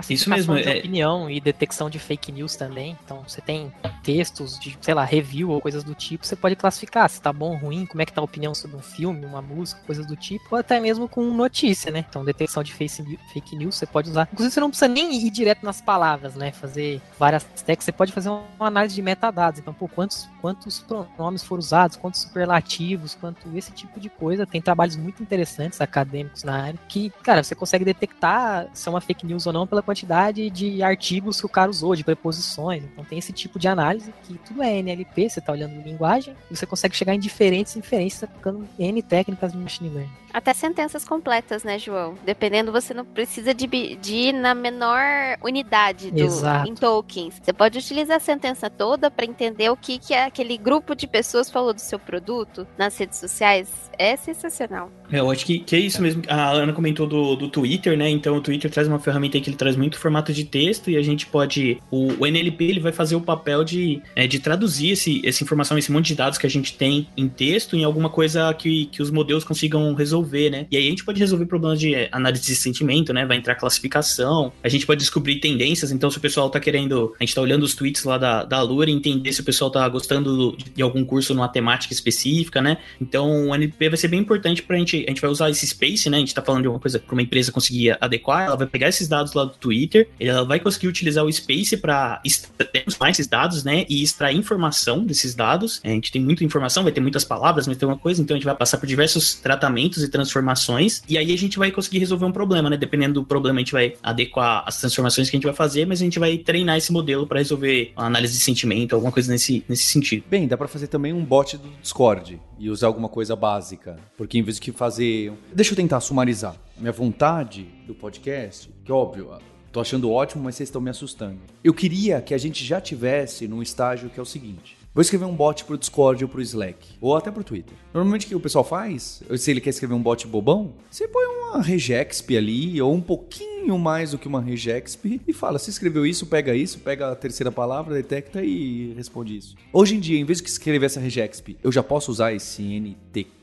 Isso 0.09 0.29
mesmo, 0.29 0.55
de 0.55 0.63
é... 0.63 0.77
opinião 0.79 1.29
e 1.29 1.39
detecção 1.39 1.89
de 1.89 1.99
fake 1.99 2.31
news 2.31 2.55
também. 2.55 2.97
Então, 3.03 3.23
você 3.27 3.41
tem 3.41 3.71
textos 4.03 4.59
de, 4.59 4.77
sei 4.81 4.93
lá, 4.93 5.03
review 5.03 5.49
ou 5.49 5.61
coisas 5.61 5.83
do 5.83 5.95
tipo, 5.95 6.25
você 6.25 6.35
pode 6.35 6.55
classificar 6.55 7.09
se 7.09 7.21
tá 7.21 7.33
bom 7.33 7.51
ou 7.51 7.57
ruim, 7.57 7.85
como 7.85 8.01
é 8.01 8.05
que 8.05 8.13
tá 8.13 8.21
a 8.21 8.23
opinião 8.23 8.53
sobre 8.53 8.77
um 8.77 8.81
filme, 8.81 9.25
uma 9.25 9.41
música, 9.41 9.81
coisas 9.85 10.05
do 10.05 10.15
tipo, 10.15 10.45
ou 10.51 10.57
até 10.57 10.79
mesmo 10.79 11.07
com 11.07 11.23
notícia, 11.33 11.91
né? 11.91 12.05
Então, 12.07 12.23
detecção 12.23 12.63
de 12.63 12.73
fake 12.73 13.55
news 13.55 13.75
você 13.75 13.85
pode 13.85 14.09
usar. 14.09 14.27
Inclusive, 14.31 14.53
você 14.53 14.59
não 14.59 14.69
precisa 14.69 14.87
nem 14.87 15.25
ir 15.25 15.29
direto 15.29 15.65
nas 15.65 15.81
palavras, 15.81 16.35
né? 16.35 16.51
Fazer 16.51 17.01
várias 17.17 17.43
tags, 17.43 17.85
você 17.85 17.91
pode 17.91 18.11
fazer 18.11 18.29
uma 18.29 18.45
análise 18.59 18.95
de 18.95 19.01
metadados. 19.01 19.59
Então, 19.59 19.73
pô, 19.73 19.87
quantos, 19.87 20.27
quantos 20.41 20.79
pronomes 20.79 21.43
foram 21.43 21.59
usados, 21.59 21.97
quantos 21.97 22.21
superlativos, 22.21 23.15
quanto 23.15 23.55
esse 23.57 23.71
tipo 23.71 23.99
de 23.99 24.09
coisa. 24.09 24.45
Tem 24.45 24.61
trabalhos 24.61 24.95
muito 24.95 25.21
interessantes 25.21 25.81
acadêmicos 25.81 26.43
na 26.43 26.63
área 26.63 26.79
que, 26.87 27.09
cara, 27.23 27.43
você 27.43 27.55
consegue 27.55 27.85
detectar 27.85 28.67
se 28.73 28.87
é 28.87 28.91
uma 28.91 29.01
fake 29.01 29.25
news 29.25 29.47
ou 29.47 29.53
não 29.53 29.67
pela 29.75 29.81
quantidade 29.81 30.49
de 30.49 30.81
artigos 30.81 31.39
que 31.39 31.45
o 31.45 31.49
cara 31.49 31.69
usou, 31.69 31.95
de 31.95 32.03
preposições. 32.03 32.83
Então 32.83 33.03
tem 33.03 33.19
esse 33.19 33.33
tipo 33.33 33.59
de 33.59 33.67
análise 33.67 34.13
que 34.23 34.37
tudo 34.45 34.63
é 34.63 34.79
NLP, 34.79 35.29
você 35.29 35.39
está 35.39 35.51
olhando 35.51 35.83
linguagem 35.83 36.33
e 36.49 36.55
você 36.55 36.65
consegue 36.65 36.95
chegar 36.95 37.13
em 37.13 37.19
diferentes 37.19 37.75
inferências 37.75 38.23
aplicando 38.23 38.65
N 38.79 39.01
técnicas 39.01 39.51
de 39.51 39.57
machine 39.57 39.89
learning. 39.89 40.24
Até 40.35 40.53
sentenças 40.53 41.05
completas, 41.05 41.63
né, 41.63 41.79
João? 41.79 42.15
Dependendo, 42.25 42.69
você 42.69 42.93
não 42.93 43.05
precisa 43.05 43.53
de, 43.53 43.67
de 43.95 44.13
ir 44.13 44.33
na 44.33 44.53
menor 44.53 45.01
unidade 45.41 46.11
do, 46.11 46.19
Exato. 46.19 46.69
em 46.69 46.75
tokens. 46.75 47.39
Você 47.41 47.53
pode 47.53 47.79
utilizar 47.79 48.17
a 48.17 48.19
sentença 48.19 48.69
toda 48.69 49.09
para 49.09 49.25
entender 49.25 49.69
o 49.69 49.77
que, 49.77 49.97
que 49.97 50.13
aquele 50.13 50.57
grupo 50.57 50.93
de 50.93 51.07
pessoas 51.07 51.49
falou 51.49 51.73
do 51.73 51.79
seu 51.79 51.97
produto 51.97 52.67
nas 52.77 52.97
redes 52.97 53.17
sociais. 53.17 53.89
É 53.97 54.17
sensacional. 54.17 54.91
É, 55.09 55.21
eu 55.21 55.31
acho 55.31 55.45
que, 55.45 55.59
que 55.59 55.73
é 55.73 55.79
isso 55.79 56.01
mesmo. 56.01 56.23
A 56.27 56.49
Ana 56.51 56.73
comentou 56.73 57.07
do, 57.07 57.37
do 57.37 57.47
Twitter, 57.47 57.97
né? 57.97 58.09
Então 58.09 58.35
o 58.35 58.41
Twitter 58.41 58.69
traz 58.69 58.89
uma 58.89 58.99
ferramenta 58.99 59.39
que 59.39 59.49
ele 59.49 59.55
traz 59.55 59.77
muito 59.77 59.97
formato 59.97 60.33
de 60.33 60.43
texto 60.43 60.91
e 60.91 60.97
a 60.97 61.01
gente 61.01 61.27
pode. 61.27 61.77
O, 61.89 62.07
o 62.19 62.27
NLP 62.27 62.65
ele 62.65 62.79
vai 62.81 62.91
fazer 62.91 63.15
o 63.15 63.21
papel 63.21 63.63
de, 63.63 64.01
é, 64.17 64.27
de 64.27 64.39
traduzir 64.39 64.91
esse, 64.91 65.25
essa 65.25 65.41
informação, 65.41 65.77
esse 65.77 65.93
monte 65.93 66.07
de 66.07 66.15
dados 66.15 66.37
que 66.37 66.45
a 66.45 66.49
gente 66.49 66.75
tem 66.75 67.07
em 67.15 67.29
texto 67.29 67.77
em 67.77 67.85
alguma 67.85 68.09
coisa 68.09 68.53
que, 68.53 68.87
que 68.87 69.01
os 69.01 69.09
modelos 69.09 69.45
consigam 69.45 69.93
resolver 69.93 70.24
resolver, 70.25 70.49
né? 70.49 70.67
E 70.71 70.77
aí 70.77 70.87
a 70.87 70.89
gente 70.89 71.05
pode 71.05 71.19
resolver 71.19 71.45
problemas 71.45 71.79
de 71.79 71.93
eh, 71.93 72.09
análise 72.11 72.43
de 72.43 72.55
sentimento, 72.55 73.13
né? 73.13 73.25
Vai 73.25 73.37
entrar 73.37 73.55
classificação, 73.55 74.51
a 74.63 74.69
gente 74.69 74.85
pode 74.85 74.99
descobrir 74.99 75.39
tendências, 75.39 75.91
então 75.91 76.09
se 76.09 76.17
o 76.17 76.21
pessoal 76.21 76.49
tá 76.49 76.59
querendo, 76.59 77.13
a 77.19 77.23
gente 77.23 77.35
tá 77.35 77.41
olhando 77.41 77.63
os 77.63 77.75
tweets 77.75 78.03
lá 78.03 78.17
da, 78.17 78.43
da 78.43 78.61
Lura 78.61 78.89
e 78.89 78.93
entender 78.93 79.31
se 79.31 79.41
o 79.41 79.43
pessoal 79.43 79.69
tá 79.69 79.87
gostando 79.87 80.57
de 80.73 80.81
algum 80.81 81.05
curso 81.05 81.33
numa 81.33 81.47
temática 81.47 81.93
específica, 81.93 82.61
né? 82.61 82.77
Então 82.99 83.49
o 83.49 83.55
NLP 83.55 83.89
vai 83.89 83.97
ser 83.97 84.07
bem 84.07 84.19
importante 84.19 84.61
pra 84.63 84.77
gente, 84.77 85.03
a 85.05 85.09
gente 85.09 85.21
vai 85.21 85.29
usar 85.29 85.49
esse 85.49 85.65
space, 85.67 86.09
né? 86.09 86.17
A 86.17 86.19
gente 86.19 86.33
tá 86.33 86.41
falando 86.41 86.63
de 86.63 86.67
uma 86.67 86.79
coisa 86.79 86.99
pra 86.99 87.13
uma 87.13 87.21
empresa 87.21 87.51
conseguir 87.51 87.97
adequar, 88.01 88.47
ela 88.47 88.55
vai 88.55 88.67
pegar 88.67 88.89
esses 88.89 89.07
dados 89.07 89.33
lá 89.33 89.45
do 89.45 89.51
Twitter, 89.51 90.09
ela 90.19 90.43
vai 90.43 90.59
conseguir 90.59 90.87
utilizar 90.87 91.23
o 91.23 91.31
space 91.31 91.77
para 91.77 92.21
extrair 92.25 93.11
esses 93.11 93.27
dados, 93.27 93.63
né? 93.63 93.85
E 93.89 94.01
extrair 94.01 94.37
informação 94.37 95.03
desses 95.05 95.35
dados. 95.35 95.81
A 95.83 95.89
gente 95.89 96.11
tem 96.11 96.21
muita 96.21 96.43
informação, 96.43 96.83
vai 96.83 96.91
ter 96.91 97.01
muitas 97.01 97.23
palavras, 97.23 97.67
mas 97.67 97.77
tem 97.77 97.87
uma 97.87 97.97
coisa, 97.97 98.21
então 98.21 98.35
a 98.35 98.37
gente 98.37 98.45
vai 98.45 98.55
passar 98.55 98.77
por 98.77 98.87
diversos 98.87 99.35
tratamentos 99.35 100.03
e 100.03 100.09
transformações, 100.15 101.03
e 101.09 101.17
aí 101.17 101.33
a 101.33 101.37
gente 101.37 101.59
vai 101.59 101.71
conseguir 101.71 101.99
resolver 101.99 102.25
um 102.25 102.31
problema, 102.31 102.69
né? 102.69 102.77
Dependendo 102.77 103.15
do 103.15 103.25
problema, 103.25 103.59
a 103.59 103.61
gente 103.61 103.73
vai 103.73 103.93
adequar 104.01 104.63
as 104.65 104.79
transformações 104.79 105.29
que 105.29 105.35
a 105.35 105.37
gente 105.37 105.45
vai 105.45 105.53
fazer, 105.53 105.85
mas 105.85 106.01
a 106.01 106.05
gente 106.05 106.17
vai 106.17 106.37
treinar 106.37 106.77
esse 106.77 106.91
modelo 106.91 107.27
para 107.27 107.39
resolver 107.39 107.91
a 107.95 108.05
análise 108.05 108.33
de 108.33 108.39
sentimento, 108.39 108.95
alguma 108.95 109.11
coisa 109.11 109.31
nesse, 109.31 109.63
nesse 109.67 109.83
sentido. 109.83 110.23
Bem, 110.29 110.47
dá 110.47 110.57
para 110.57 110.67
fazer 110.67 110.87
também 110.87 111.11
um 111.11 111.23
bot 111.23 111.57
do 111.57 111.69
Discord 111.81 112.39
e 112.57 112.69
usar 112.69 112.87
alguma 112.87 113.09
coisa 113.09 113.35
básica, 113.35 113.97
porque 114.17 114.37
em 114.37 114.41
vez 114.41 114.59
de 114.59 114.71
fazer. 114.71 115.33
Deixa 115.53 115.73
eu 115.73 115.75
tentar 115.75 115.99
sumarizar. 115.99 116.55
Minha 116.77 116.91
vontade 116.91 117.67
do 117.85 117.93
podcast, 117.93 118.69
que 118.83 118.91
óbvio, 118.91 119.31
tô 119.71 119.81
achando 119.81 120.09
ótimo, 120.09 120.43
mas 120.43 120.55
vocês 120.55 120.69
estão 120.69 120.81
me 120.81 120.89
assustando. 120.89 121.39
Eu 121.63 121.73
queria 121.73 122.21
que 122.21 122.33
a 122.33 122.37
gente 122.37 122.63
já 122.63 122.79
tivesse 122.79 123.47
num 123.47 123.61
estágio 123.61 124.09
que 124.09 124.19
é 124.19 124.23
o 124.23 124.25
seguinte. 124.25 124.74
Vou 124.95 125.01
escrever 125.01 125.25
um 125.25 125.35
bot 125.35 125.65
pro 125.65 125.77
Discord 125.77 126.23
ou 126.23 126.29
pro 126.29 126.41
Slack. 126.41 126.87
Ou 127.01 127.17
até 127.17 127.29
pro 127.29 127.43
Twitter. 127.43 127.75
Normalmente 127.93 128.27
o 128.27 128.29
que 128.29 128.35
o 128.35 128.39
pessoal 128.39 128.63
faz, 128.63 129.21
se 129.37 129.51
ele 129.51 129.59
quer 129.59 129.71
escrever 129.71 129.93
um 129.93 130.01
bot 130.01 130.25
bobão, 130.25 130.73
você 130.89 131.05
põe 131.05 131.25
uma 131.25 131.61
regexp 131.61 132.37
ali, 132.37 132.81
ou 132.81 132.93
um 132.93 133.01
pouquinho 133.01 133.77
mais 133.77 134.11
do 134.11 134.17
que 134.17 134.25
uma 134.25 134.39
regexp, 134.39 135.19
e 135.27 135.33
fala, 135.33 135.59
se 135.59 135.69
escreveu 135.69 136.05
isso, 136.05 136.25
pega 136.27 136.55
isso, 136.55 136.79
pega 136.79 137.11
a 137.11 137.15
terceira 137.15 137.51
palavra, 137.51 137.93
detecta 137.93 138.41
e 138.41 138.93
responde 138.95 139.35
isso. 139.35 139.57
Hoje 139.73 139.97
em 139.97 139.99
dia, 139.99 140.17
em 140.17 140.23
vez 140.23 140.41
de 140.41 140.47
escrever 140.47 140.85
essa 140.85 141.01
regexp, 141.01 141.57
eu 141.61 141.73
já 141.73 141.83
posso 141.83 142.09
usar 142.09 142.33
esse 142.33 142.63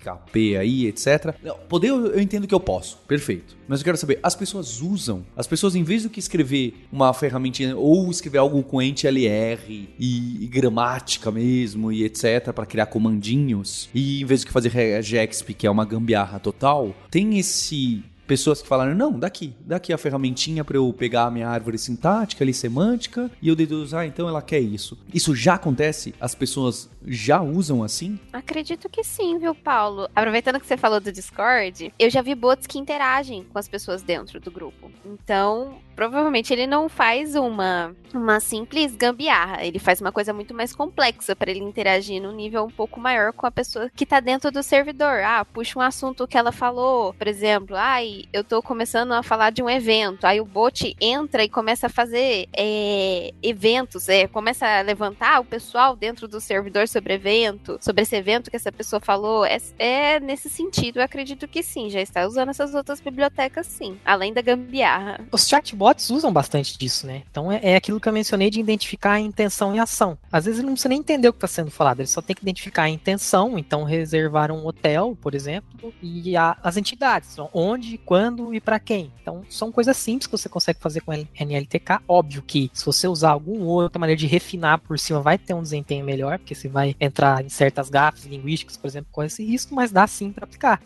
NTKP 0.03 0.57
aí, 0.57 0.87
etc. 0.87 1.35
Poder 1.69 1.89
eu 1.89 2.21
entendo 2.21 2.47
que 2.47 2.55
eu 2.55 2.61
posso, 2.61 2.99
perfeito. 3.07 3.57
Mas 3.69 3.81
eu 3.81 3.85
quero 3.85 3.97
saber, 3.97 4.19
as 4.23 4.35
pessoas 4.35 4.81
usam, 4.81 5.25
as 5.37 5.47
pessoas 5.47 5.75
em 5.75 5.83
vez 5.83 6.03
do 6.03 6.11
que 6.11 6.19
escrever 6.19 6.75
uma 6.93 7.13
ferramentinha, 7.15 7.77
ou 7.77 8.11
escrever 8.11 8.39
algo 8.39 8.63
com 8.63 8.83
ent 8.83 9.05
LR 9.05 9.89
e, 9.99 10.45
e 10.45 10.47
gramática 10.47 11.31
mesmo, 11.31 11.91
e 11.93 12.05
etc, 12.05 12.53
para 12.53 12.67
criar 12.67 12.87
comandinhos, 12.87 13.89
e 13.95 14.23
em 14.23 14.25
vez 14.25 14.45
de 14.45 14.51
fazer 14.51 14.71
regexp, 14.71 15.55
que 15.55 15.67
é 15.67 15.71
uma 15.71 15.85
gambiarra 15.85 16.39
total, 16.39 16.95
tem 17.11 17.39
esse 17.39 18.03
pessoas 18.27 18.63
que 18.63 18.69
falaram: 18.69 18.95
não, 18.95 19.19
daqui, 19.19 19.55
daqui 19.61 19.93
a 19.93 19.99
ferramentinha 19.99 20.65
para 20.65 20.77
eu 20.77 20.93
pegar 20.93 21.25
a 21.25 21.31
minha 21.31 21.49
árvore 21.49 21.79
sintática 21.79 22.45
ali, 22.45 22.55
semântica, 22.55 23.31
e 23.41 23.49
eu 23.49 23.57
deduzir, 23.57 23.99
ah, 23.99 24.07
então 24.07 24.29
ela 24.29 24.43
quer 24.43 24.61
isso. 24.61 24.99
Isso 25.13 25.35
já 25.35 25.55
acontece? 25.55 26.15
As 26.21 26.35
pessoas 26.35 26.89
já 27.07 27.41
usam 27.41 27.83
assim? 27.83 28.19
Acredito 28.33 28.89
que 28.89 29.03
sim, 29.03 29.39
viu, 29.39 29.55
Paulo? 29.55 30.09
Aproveitando 30.15 30.61
que 30.61 30.67
você 30.67 30.77
falou 30.77 31.01
do 31.01 31.13
Discord, 31.13 31.93
eu 31.99 32.11
já 32.11 32.23
vi 32.23 32.35
bots 32.35 32.67
que 32.67 32.79
interagem 32.79 33.45
com 33.45 33.59
as 33.59 33.69
pessoas 33.69 34.03
dentro 34.03 34.41
do 34.41 34.51
grupo. 34.51 34.91
Então, 35.05 35.79
provavelmente 35.95 36.53
ele 36.53 36.67
não 36.67 36.89
faz 36.89 37.35
uma, 37.35 37.95
uma 38.15 38.41
simples 38.41 38.95
gambiarra, 38.97 39.65
ele 39.65 39.79
faz 39.79 40.01
uma 40.01 40.13
coisa 40.13 40.33
muito 40.33 40.55
mais 40.55 40.75
complexa 40.75 41.37
para 41.37 41.51
ele 41.51 41.61
interagir 41.61 42.23
num 42.23 42.33
nível 42.33 42.65
um 42.65 42.71
pouco 42.71 42.99
maior 42.99 43.33
com 43.33 43.47
a 43.47 43.51
pessoa 43.51 43.91
que 43.95 44.07
tá 44.07 44.21
dentro 44.21 44.51
do 44.51 44.63
servidor. 44.63 45.21
Ah, 45.25 45.45
puxa 45.45 45.79
um 45.79 45.83
assunto 45.83 46.27
que 46.27 46.37
ela 46.37 46.53
falou, 46.53 47.15
por 47.15 47.27
exemplo, 47.27 47.77
ai, 47.77 48.25
eu 48.33 48.43
tô 48.43 48.63
começando 48.63 49.13
a 49.13 49.23
falar 49.23 49.51
de 49.51 49.63
um 49.63 49.69
evento, 49.69 50.25
aí 50.25 50.41
o 50.41 50.45
bot 50.45 50.97
entra 51.01 51.45
e 51.45 51.49
começa 51.49 51.87
a 51.87 51.91
fazer 51.91 52.49
é, 52.57 53.33
eventos, 53.43 54.09
é, 54.09 54.27
começa 54.27 54.67
a 54.67 54.81
levantar 54.83 55.41
o 55.41 55.45
pessoal 55.45 55.95
dentro 55.95 56.27
do 56.27 56.41
servidor 56.41 56.89
sobre 56.89 57.15
evento, 57.15 57.79
sobre 57.81 58.03
esse 58.03 58.17
evento 58.17 58.51
que 58.51 58.57
essa 58.57 58.73
pessoa 58.73 59.01
falou. 59.01 59.45
É, 59.45 59.59
é 59.79 60.21
nesse 60.21 60.49
sentido, 60.49 60.99
eu 60.99 61.05
acredito 61.05 61.47
que 61.47 61.63
sim, 61.63 61.91
já 61.91 62.01
está 62.01 62.27
usando 62.27 62.51
essas 62.51 62.75
outras 62.75 63.01
bibliotecas 63.01 63.67
sim, 63.67 63.99
além 64.05 64.33
da 64.33 64.41
gambiarra. 64.41 65.21
Os 65.31 65.47
chatbots 65.47 65.82
usam 66.11 66.33
bastante 66.33 66.79
disso, 66.79 67.07
né? 67.07 67.23
Então 67.31 67.51
é, 67.51 67.61
é 67.63 67.77
aquilo 67.77 68.01
que 68.01 68.09
eu 68.09 68.13
mencionei 68.13 68.51
de 68.51 68.61
identificar 68.61 69.13
a 69.13 69.21
intenção 69.21 69.75
e 69.75 69.79
a 69.79 69.83
ação. 69.83 70.17
Às 70.31 70.45
vezes 70.45 70.61
ele 70.61 70.67
não 70.67 70.75
precisa 70.75 70.89
nem 70.89 70.99
entender 70.99 71.29
o 71.29 71.33
que 71.33 71.39
está 71.39 71.49
sendo 71.49 71.71
falado, 71.71 72.01
ele 72.01 72.09
só 72.09 72.23
tem 72.23 72.35
que 72.35 72.43
identificar 72.43 72.85
a 72.85 72.89
intenção, 72.89 73.59
então 73.59 73.85
reservar 73.85 74.51
um 74.51 74.67
hotel, 74.67 75.17
por 75.21 75.35
exemplo, 75.35 75.93
e 76.03 76.37
a, 76.37 76.57
as 76.63 76.77
entidades, 76.77 77.37
onde, 77.53 77.99
quando 77.99 78.55
e 78.55 78.61
para 78.61 78.79
quem. 78.79 79.13
Então 79.21 79.43
são 79.49 79.73
coisas 79.73 79.97
simples 79.97 80.27
que 80.27 80.33
você 80.33 80.49
consegue 80.49 80.79
fazer 80.81 81.01
com 81.01 81.13
NLTK. 81.13 82.01
Óbvio 82.07 82.43
que 82.43 82.71
se 82.73 82.85
você 82.85 83.09
usar 83.09 83.31
alguma 83.31 83.65
outra 83.67 83.99
maneira 83.99 84.19
de 84.19 84.27
refinar 84.27 84.79
por 84.79 84.99
cima, 84.99 85.21
vai 85.21 85.39
ter 85.39 85.55
um 85.55 85.63
desempenho 85.63 86.05
melhor, 86.05 86.39
porque 86.39 86.55
você 86.55 86.69
vai 86.69 86.95
entrar 87.01 87.45
em 87.45 87.49
certas 87.49 87.91
gafas 87.91 88.25
linguísticas, 88.25 88.77
por 88.77 88.87
exemplo, 88.87 89.09
com 89.13 89.23
esse 89.23 89.45
risco, 89.45 89.75
mas 89.75 89.91
dá 89.91 90.07
sim 90.07 90.33
para 90.33 90.45
aplicar. 90.45 90.81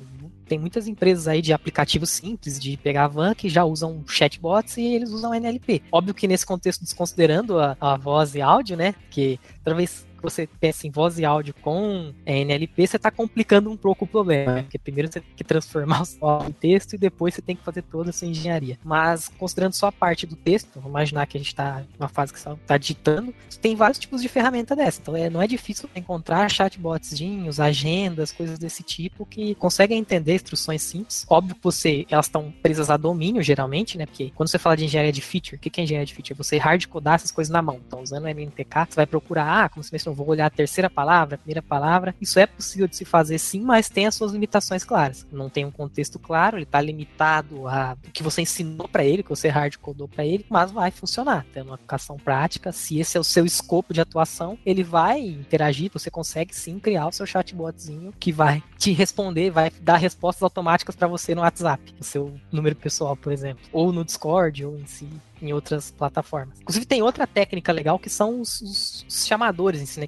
Tem 0.48 0.58
muitas 0.58 0.86
empresas 0.86 1.28
aí 1.28 1.42
de 1.42 1.52
aplicativos 1.52 2.10
simples 2.10 2.58
de 2.58 2.76
pegar 2.76 3.08
van 3.08 3.34
que 3.34 3.48
já 3.48 3.64
usam 3.64 4.04
chatbots 4.06 4.76
e 4.76 4.84
eles 4.84 5.10
usam 5.10 5.34
NLP. 5.34 5.82
Óbvio 5.90 6.14
que 6.14 6.28
nesse 6.28 6.46
contexto, 6.46 6.84
desconsiderando 6.84 7.58
a, 7.58 7.76
a 7.80 7.96
voz 7.96 8.34
e 8.34 8.40
áudio, 8.40 8.76
né? 8.76 8.94
Que 9.10 9.38
toda 9.64 9.76
vez 9.76 10.06
você 10.30 10.48
pensa 10.60 10.86
em 10.86 10.90
voz 10.90 11.18
e 11.18 11.24
áudio 11.24 11.54
com 11.62 12.12
é, 12.24 12.38
NLP, 12.40 12.86
você 12.86 12.96
está 12.96 13.10
complicando 13.10 13.70
um 13.70 13.76
pouco 13.76 14.04
o 14.04 14.08
problema, 14.08 14.54
né? 14.54 14.62
Porque 14.62 14.78
primeiro 14.78 15.10
você 15.10 15.20
tem 15.20 15.30
que 15.36 15.44
transformar 15.44 16.02
o 16.20 16.26
áudio 16.26 16.50
em 16.50 16.52
texto 16.52 16.94
e 16.94 16.98
depois 16.98 17.34
você 17.34 17.42
tem 17.42 17.56
que 17.56 17.62
fazer 17.62 17.82
toda 17.82 18.10
essa 18.10 18.26
engenharia. 18.26 18.78
Mas 18.84 19.28
considerando 19.28 19.72
só 19.72 19.88
a 19.88 19.92
parte 19.92 20.26
do 20.26 20.36
texto, 20.36 20.68
vamos 20.74 20.90
imaginar 20.90 21.26
que 21.26 21.36
a 21.36 21.40
gente 21.40 21.48
está 21.48 21.84
numa 21.98 22.08
fase 22.08 22.32
que 22.32 22.38
está 22.38 22.76
digitando, 22.76 23.34
tem 23.60 23.74
vários 23.74 23.98
tipos 23.98 24.22
de 24.22 24.28
ferramenta 24.28 24.76
dessa. 24.76 25.00
Então 25.00 25.16
é, 25.16 25.30
não 25.30 25.40
é 25.40 25.46
difícil 25.46 25.88
encontrar 25.94 26.48
chatbotzinhos, 26.50 27.60
agendas, 27.60 28.32
coisas 28.32 28.58
desse 28.58 28.82
tipo 28.82 29.24
que 29.26 29.54
conseguem 29.54 29.98
entender 29.98 30.34
instruções 30.34 30.82
simples. 30.82 31.24
Óbvio 31.28 31.54
que 31.54 31.62
você, 31.62 32.06
elas 32.10 32.26
estão 32.26 32.52
presas 32.62 32.90
a 32.90 32.96
domínio, 32.96 33.42
geralmente, 33.42 33.96
né? 33.98 34.06
Porque 34.06 34.30
quando 34.34 34.48
você 34.48 34.58
fala 34.58 34.76
de 34.76 34.84
engenharia 34.84 35.12
de 35.12 35.20
feature, 35.20 35.56
o 35.56 35.58
que 35.58 35.80
é 35.80 35.84
engenharia 35.84 36.06
de 36.06 36.14
feature? 36.14 36.36
Você 36.36 36.58
hardcodar 36.58 37.14
essas 37.14 37.30
coisas 37.30 37.50
na 37.50 37.62
mão. 37.62 37.80
Então, 37.86 38.02
usando 38.02 38.24
o 38.24 38.28
MNTK, 38.28 38.86
você 38.88 38.96
vai 38.96 39.06
procurar, 39.06 39.64
ah, 39.64 39.68
como 39.68 39.82
você 39.82 39.90
mencionou, 39.92 40.15
vou 40.16 40.28
olhar 40.28 40.46
a 40.46 40.50
terceira 40.50 40.88
palavra, 40.88 41.34
a 41.34 41.38
primeira 41.38 41.62
palavra. 41.62 42.14
Isso 42.20 42.38
é 42.38 42.46
possível 42.46 42.88
de 42.88 42.96
se 42.96 43.04
fazer 43.04 43.38
sim, 43.38 43.60
mas 43.60 43.88
tem 43.88 44.06
as 44.06 44.14
suas 44.14 44.32
limitações 44.32 44.84
claras. 44.84 45.26
Não 45.30 45.50
tem 45.50 45.64
um 45.64 45.70
contexto 45.70 46.18
claro, 46.18 46.56
ele 46.56 46.64
está 46.64 46.80
limitado 46.80 47.68
a 47.68 47.96
o 48.06 48.10
que 48.10 48.22
você 48.22 48.42
ensinou 48.42 48.88
para 48.88 49.04
ele, 49.04 49.22
que 49.22 49.28
você 49.28 49.48
hardcodou 49.48 50.08
para 50.08 50.24
ele, 50.24 50.46
mas 50.48 50.70
vai 50.70 50.90
funcionar. 50.90 51.44
Tendo 51.52 51.66
uma 51.66 51.74
aplicação 51.74 52.16
prática, 52.16 52.72
se 52.72 52.98
esse 52.98 53.16
é 53.16 53.20
o 53.20 53.24
seu 53.24 53.44
escopo 53.44 53.92
de 53.92 54.00
atuação, 54.00 54.58
ele 54.64 54.82
vai 54.82 55.20
interagir, 55.20 55.90
você 55.92 56.10
consegue 56.10 56.54
sim 56.54 56.78
criar 56.78 57.06
o 57.08 57.12
seu 57.12 57.26
chatbotzinho 57.26 58.12
que 58.18 58.32
vai 58.32 58.62
te 58.78 58.92
responder, 58.92 59.50
vai 59.50 59.70
dar 59.80 59.96
respostas 59.96 60.42
automáticas 60.42 60.96
para 60.96 61.08
você 61.08 61.34
no 61.34 61.42
WhatsApp, 61.42 61.94
no 61.98 62.04
seu 62.04 62.34
número 62.50 62.76
pessoal, 62.76 63.16
por 63.16 63.32
exemplo, 63.32 63.64
ou 63.72 63.92
no 63.92 64.04
Discord, 64.04 64.64
ou 64.64 64.78
em 64.78 64.86
si 64.86 65.08
em 65.40 65.52
outras 65.52 65.90
plataformas. 65.90 66.60
Inclusive 66.60 66.86
tem 66.86 67.02
outra 67.02 67.26
técnica 67.26 67.72
legal 67.72 67.98
que 67.98 68.10
são 68.10 68.40
os, 68.40 68.60
os, 68.60 69.06
os 69.08 69.26
chamadores 69.26 69.86
si, 69.86 70.00
né? 70.00 70.06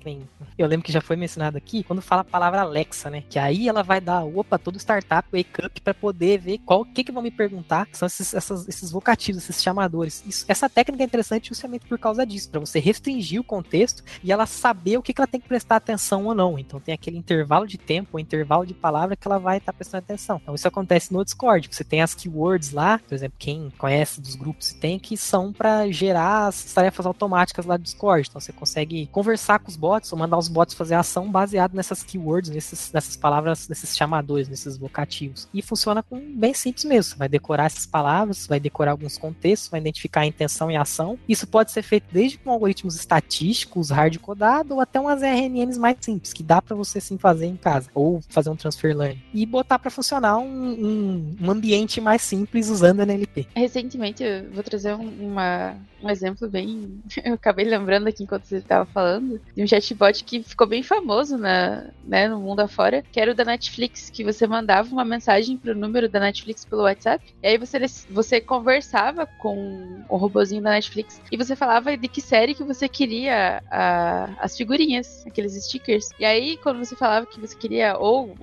Eu 0.57 0.67
lembro 0.67 0.85
que 0.85 0.93
já 0.93 1.01
foi 1.01 1.17
mencionado 1.17 1.57
aqui, 1.57 1.83
quando 1.83 2.03
fala 2.03 2.23
a 2.23 2.25
palavra 2.25 2.61
Alexa, 2.61 3.09
né? 3.09 3.23
Que 3.29 3.39
aí 3.39 3.69
ela 3.69 3.83
vai 3.83 4.01
dar, 4.01 4.25
opa, 4.25 4.59
todo 4.59 4.79
startup 4.79 5.29
wake 5.33 5.65
up 5.65 5.81
para 5.81 5.95
poder 5.95 6.39
ver 6.39 6.59
qual 6.59 6.85
que 6.85 7.05
que 7.05 7.13
vão 7.13 7.23
me 7.23 7.31
perguntar, 7.31 7.87
que 7.87 7.97
são 7.97 8.07
esses, 8.07 8.35
essas, 8.35 8.69
esses 8.69 8.91
vocativos, 8.91 9.45
esses 9.45 9.63
chamadores. 9.63 10.23
Isso, 10.27 10.45
essa 10.49 10.69
técnica 10.69 11.03
é 11.03 11.07
interessante 11.07 11.49
justamente 11.49 11.87
por 11.87 11.99
causa 11.99 12.27
disso, 12.27 12.51
para 12.51 12.61
você 12.61 12.79
restringir 12.79 13.41
o 13.41 13.45
contexto 13.45 14.03
e 14.23 14.33
ela 14.33 14.47
saber 14.47 14.99
o 14.99 15.03
que, 15.03 15.15
que 15.15 15.21
ela 15.21 15.27
tem 15.27 15.41
que 15.41 15.49
prestar 15.49 15.77
atenção 15.77 16.27
ou 16.27 16.35
não. 16.35 16.59
Então 16.59 16.81
tem 16.81 16.95
aquele 16.95 17.17
intervalo 17.17 17.67
de 17.67 17.79
tempo, 17.79 18.17
o 18.17 18.21
intervalo 18.21 18.67
de 18.67 18.75
palavra 18.75 19.17
que 19.17 19.27
ela 19.27 19.39
vai 19.39 19.59
estar 19.59 19.73
tá 19.73 19.77
prestando 19.77 20.05
atenção. 20.05 20.41
Então 20.43 20.55
isso 20.55 20.67
acontece 20.67 21.13
no 21.13 21.25
Discord. 21.25 21.69
Você 21.71 21.85
tem 21.85 22.03
as 22.03 22.15
keywords 22.15 22.73
lá, 22.73 22.99
por 22.99 23.15
exemplo, 23.15 23.37
quem 23.39 23.71
conhece 23.79 24.21
dos 24.21 24.35
grupos 24.35 24.73
tem, 24.73 24.99
que 24.99 25.17
são 25.21 25.53
para 25.53 25.91
gerar 25.91 26.47
as 26.47 26.73
tarefas 26.73 27.07
automáticas 27.07 27.67
lá 27.67 27.77
do 27.77 27.83
Discord. 27.83 28.29
Então 28.29 28.41
você 28.41 28.53
consegue 28.53 29.07
conversar 29.07 29.59
com 29.59 29.69
os 29.69 29.77
bots 29.77 30.13
ou 30.13 30.19
mandar 30.19 30.39
os 30.39 30.49
bots 30.49 30.75
fazer 30.75 30.95
ação 30.95 31.31
baseado 31.31 31.75
nessas 31.75 32.03
keywords, 32.03 32.51
nesses, 32.51 32.93
nessas 32.93 33.17
palavras, 33.17 33.69
nesses 33.69 33.97
chamadores, 33.97 34.49
nesses 34.49 34.77
vocativos. 34.77 35.49
E 35.53 35.63
funciona 35.63 36.03
com 36.03 36.19
bem 36.37 36.55
simples 36.55 36.85
mesmo. 36.85 37.13
Você 37.13 37.17
vai 37.17 37.29
decorar 37.29 37.67
essas 37.67 37.87
palavras, 37.87 38.47
vai 38.47 38.61
decorar 38.61 38.93
alguns 38.93 39.19
contextos, 39.19 39.69
vai 39.69 39.81
identificar 39.81 40.23
a 40.23 40.27
intenção 40.27 40.71
e 40.71 40.77
a 40.77 40.83
ação. 40.83 41.19
Isso 41.29 41.47
pode 41.47 41.73
ser 41.73 41.83
feito 41.83 42.07
desde 42.13 42.39
com 42.39 42.51
algoritmos 42.51 42.97
estatísticos, 42.97 43.91
hard 43.91 44.19
codado, 44.19 44.75
ou 44.75 44.81
até 44.81 45.01
umas 45.01 45.23
RNNs 45.23 45.79
mais 45.79 45.97
simples, 46.01 46.33
que 46.33 46.43
dá 46.43 46.61
para 46.63 46.77
você 46.77 47.01
sim 47.01 47.19
fazer 47.19 47.47
em 47.47 47.57
casa, 47.57 47.91
ou 47.95 48.21
fazer 48.29 48.51
um 48.51 48.57
transfer 48.57 48.97
learning. 48.97 49.23
E 49.35 49.45
botar 49.47 49.79
para 49.79 49.91
funcionar 49.91 50.39
um, 50.39 50.47
um, 50.47 51.37
um, 51.41 51.51
ambiente 51.51 52.01
mais 52.01 52.23
simples 52.23 52.69
usando 52.69 53.01
NLP. 53.01 53.47
Recentemente, 53.55 54.23
eu 54.23 54.51
vou 54.53 54.63
trazer 54.63 54.95
uma, 55.09 55.77
um 56.03 56.11
exemplo 56.11 56.49
bem. 56.49 57.03
Eu 57.25 57.35
acabei 57.35 57.65
lembrando 57.65 58.09
aqui 58.09 58.23
enquanto 58.23 58.45
você 58.45 58.57
estava 58.57 58.85
falando, 58.87 59.41
de 59.57 59.63
um 59.63 59.67
chatbot 59.67 60.25
que 60.25 60.43
ficou 60.43 60.67
bem 60.67 60.83
famoso 60.83 61.37
na, 61.37 61.91
né, 62.05 62.29
no 62.29 62.41
mundo 62.41 62.61
afora, 62.61 63.03
que 63.03 63.21
era 63.21 63.33
o 63.33 63.35
da 63.35 63.45
Netflix, 63.45 64.11
que 64.11 64.25
você 64.25 64.47
mandava 64.47 64.89
uma 64.91 65.05
mensagem 65.05 65.57
pro 65.57 65.75
número 65.75 66.09
da 66.09 66.21
Netflix 66.21 66.65
pelo 66.65 66.83
WhatsApp, 66.83 67.25
e 67.43 67.47
aí 67.47 67.59
você, 67.59 67.79
você 68.11 68.41
conversava 68.41 69.27
com 69.27 70.05
o 70.09 70.17
robozinho 70.17 70.63
da 70.63 70.71
Netflix 70.71 71.21
e 71.31 71.37
você 71.37 71.55
falava 71.57 71.97
de 71.97 72.09
que 72.09 72.21
série 72.21 72.55
que 72.55 72.65
você 72.65 72.89
queria 72.89 73.63
a, 73.71 74.31
as 74.41 74.57
figurinhas, 74.57 75.25
aqueles 75.27 75.53
stickers. 75.65 76.11
E 76.19 76.25
aí, 76.25 76.57
quando 76.59 76.79
você 76.79 76.97
falava 76.97 77.27
que 77.27 77.41
você 77.41 77.57
queria 77.57 77.97
ou 77.97 78.35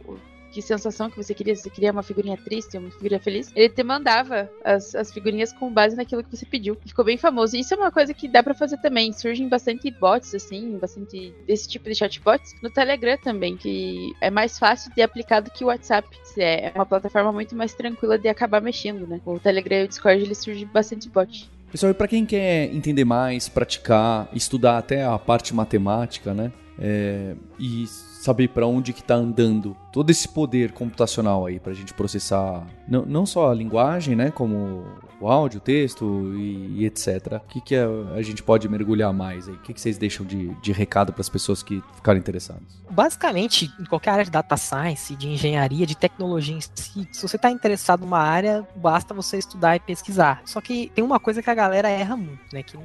que 0.55 0.61
sensação 0.61 1.09
que 1.09 1.17
você 1.17 1.33
queria, 1.33 1.53
se 1.53 1.63
você 1.63 1.69
queria 1.69 1.91
uma 1.91 2.01
figurinha 2.01 2.37
triste, 2.37 2.77
uma 2.77 2.89
figurinha 2.89 3.19
feliz, 3.19 3.51
ele 3.53 3.67
te 3.67 3.83
mandava 3.83 4.49
as, 4.63 4.95
as 4.95 5.11
figurinhas 5.11 5.51
com 5.51 5.69
base 5.69 5.97
naquilo 5.97 6.23
que 6.23 6.33
você 6.33 6.45
pediu. 6.45 6.77
Ficou 6.85 7.03
bem 7.03 7.17
famoso. 7.17 7.57
Isso 7.57 7.73
é 7.73 7.77
uma 7.77 7.91
coisa 7.91 8.13
que 8.13 8.25
dá 8.25 8.41
para 8.41 8.53
fazer 8.53 8.77
também. 8.77 9.11
Surgem 9.11 9.49
bastante 9.49 9.91
bots, 9.91 10.33
assim, 10.33 10.77
bastante 10.77 11.35
desse 11.45 11.67
tipo 11.67 11.89
de 11.89 11.95
chatbots 11.95 12.55
no 12.63 12.69
Telegram 12.69 13.17
também, 13.17 13.57
que 13.57 14.13
é 14.21 14.29
mais 14.29 14.57
fácil 14.57 14.93
de 14.95 15.01
aplicar 15.01 15.41
do 15.41 15.51
que 15.51 15.61
o 15.61 15.67
WhatsApp. 15.67 16.07
É 16.37 16.71
uma 16.73 16.85
plataforma 16.85 17.33
muito 17.33 17.53
mais 17.53 17.73
tranquila 17.73 18.17
de 18.17 18.29
acabar 18.29 18.61
mexendo, 18.61 19.05
né? 19.05 19.19
O 19.25 19.37
Telegram 19.37 19.79
e 19.79 19.83
o 19.83 19.87
Discord, 19.89 20.23
eles 20.23 20.37
surgem 20.37 20.65
bastante 20.67 21.09
bot. 21.09 21.49
Pessoal, 21.69 21.91
e 21.91 21.95
para 21.95 22.07
quem 22.07 22.25
quer 22.25 22.73
entender 22.73 23.03
mais, 23.03 23.49
praticar, 23.49 24.29
estudar 24.33 24.77
até 24.77 25.03
a 25.03 25.19
parte 25.19 25.53
matemática, 25.53 26.33
né? 26.33 26.53
É, 26.79 27.35
e 27.59 27.85
saber 28.25 28.49
para 28.49 28.65
onde 28.65 28.91
que 28.91 29.01
está 29.01 29.13
andando 29.13 29.77
todo 29.91 30.09
esse 30.09 30.27
poder 30.27 30.71
computacional 30.71 31.45
aí 31.45 31.59
para 31.59 31.71
a 31.71 31.75
gente 31.75 31.93
processar 31.93 32.65
não, 32.87 33.05
não 33.05 33.25
só 33.25 33.51
a 33.51 33.53
linguagem, 33.53 34.15
né, 34.15 34.31
como 34.31 34.83
o 35.21 35.27
áudio, 35.27 35.59
o 35.59 35.61
texto 35.61 36.33
e, 36.35 36.81
e 36.81 36.85
etc. 36.85 37.33
O 37.33 37.47
que, 37.47 37.61
que 37.61 37.75
a, 37.75 37.87
a, 38.15 38.21
gente 38.23 38.41
pode 38.41 38.67
mergulhar 38.67 39.13
mais 39.13 39.47
aí? 39.47 39.53
O 39.53 39.59
que, 39.59 39.73
que 39.73 39.79
vocês 39.79 39.97
deixam 39.97 40.25
de, 40.25 40.49
de 40.55 40.71
recado 40.71 41.13
para 41.13 41.21
as 41.21 41.29
pessoas 41.29 41.61
que 41.61 41.83
ficarem 41.95 42.19
interessadas? 42.19 42.63
Basicamente, 42.89 43.71
em 43.79 43.85
qualquer 43.85 44.11
área 44.11 44.25
de 44.25 44.31
data 44.31 44.57
science, 44.57 45.15
de 45.15 45.29
engenharia, 45.29 45.85
de 45.85 45.95
tecnologia 45.95 46.55
em 46.55 46.61
se 46.61 47.21
você 47.21 47.35
está 47.35 47.51
interessado 47.51 48.01
numa 48.01 48.19
área, 48.19 48.67
basta 48.75 49.13
você 49.13 49.37
estudar 49.37 49.75
e 49.75 49.79
pesquisar. 49.79 50.41
Só 50.45 50.59
que 50.59 50.91
tem 50.95 51.03
uma 51.03 51.19
coisa 51.19 51.41
que 51.41 51.49
a 51.49 51.55
galera 51.55 51.89
erra 51.89 52.17
muito, 52.17 52.41
né, 52.53 52.63
que 52.63 52.77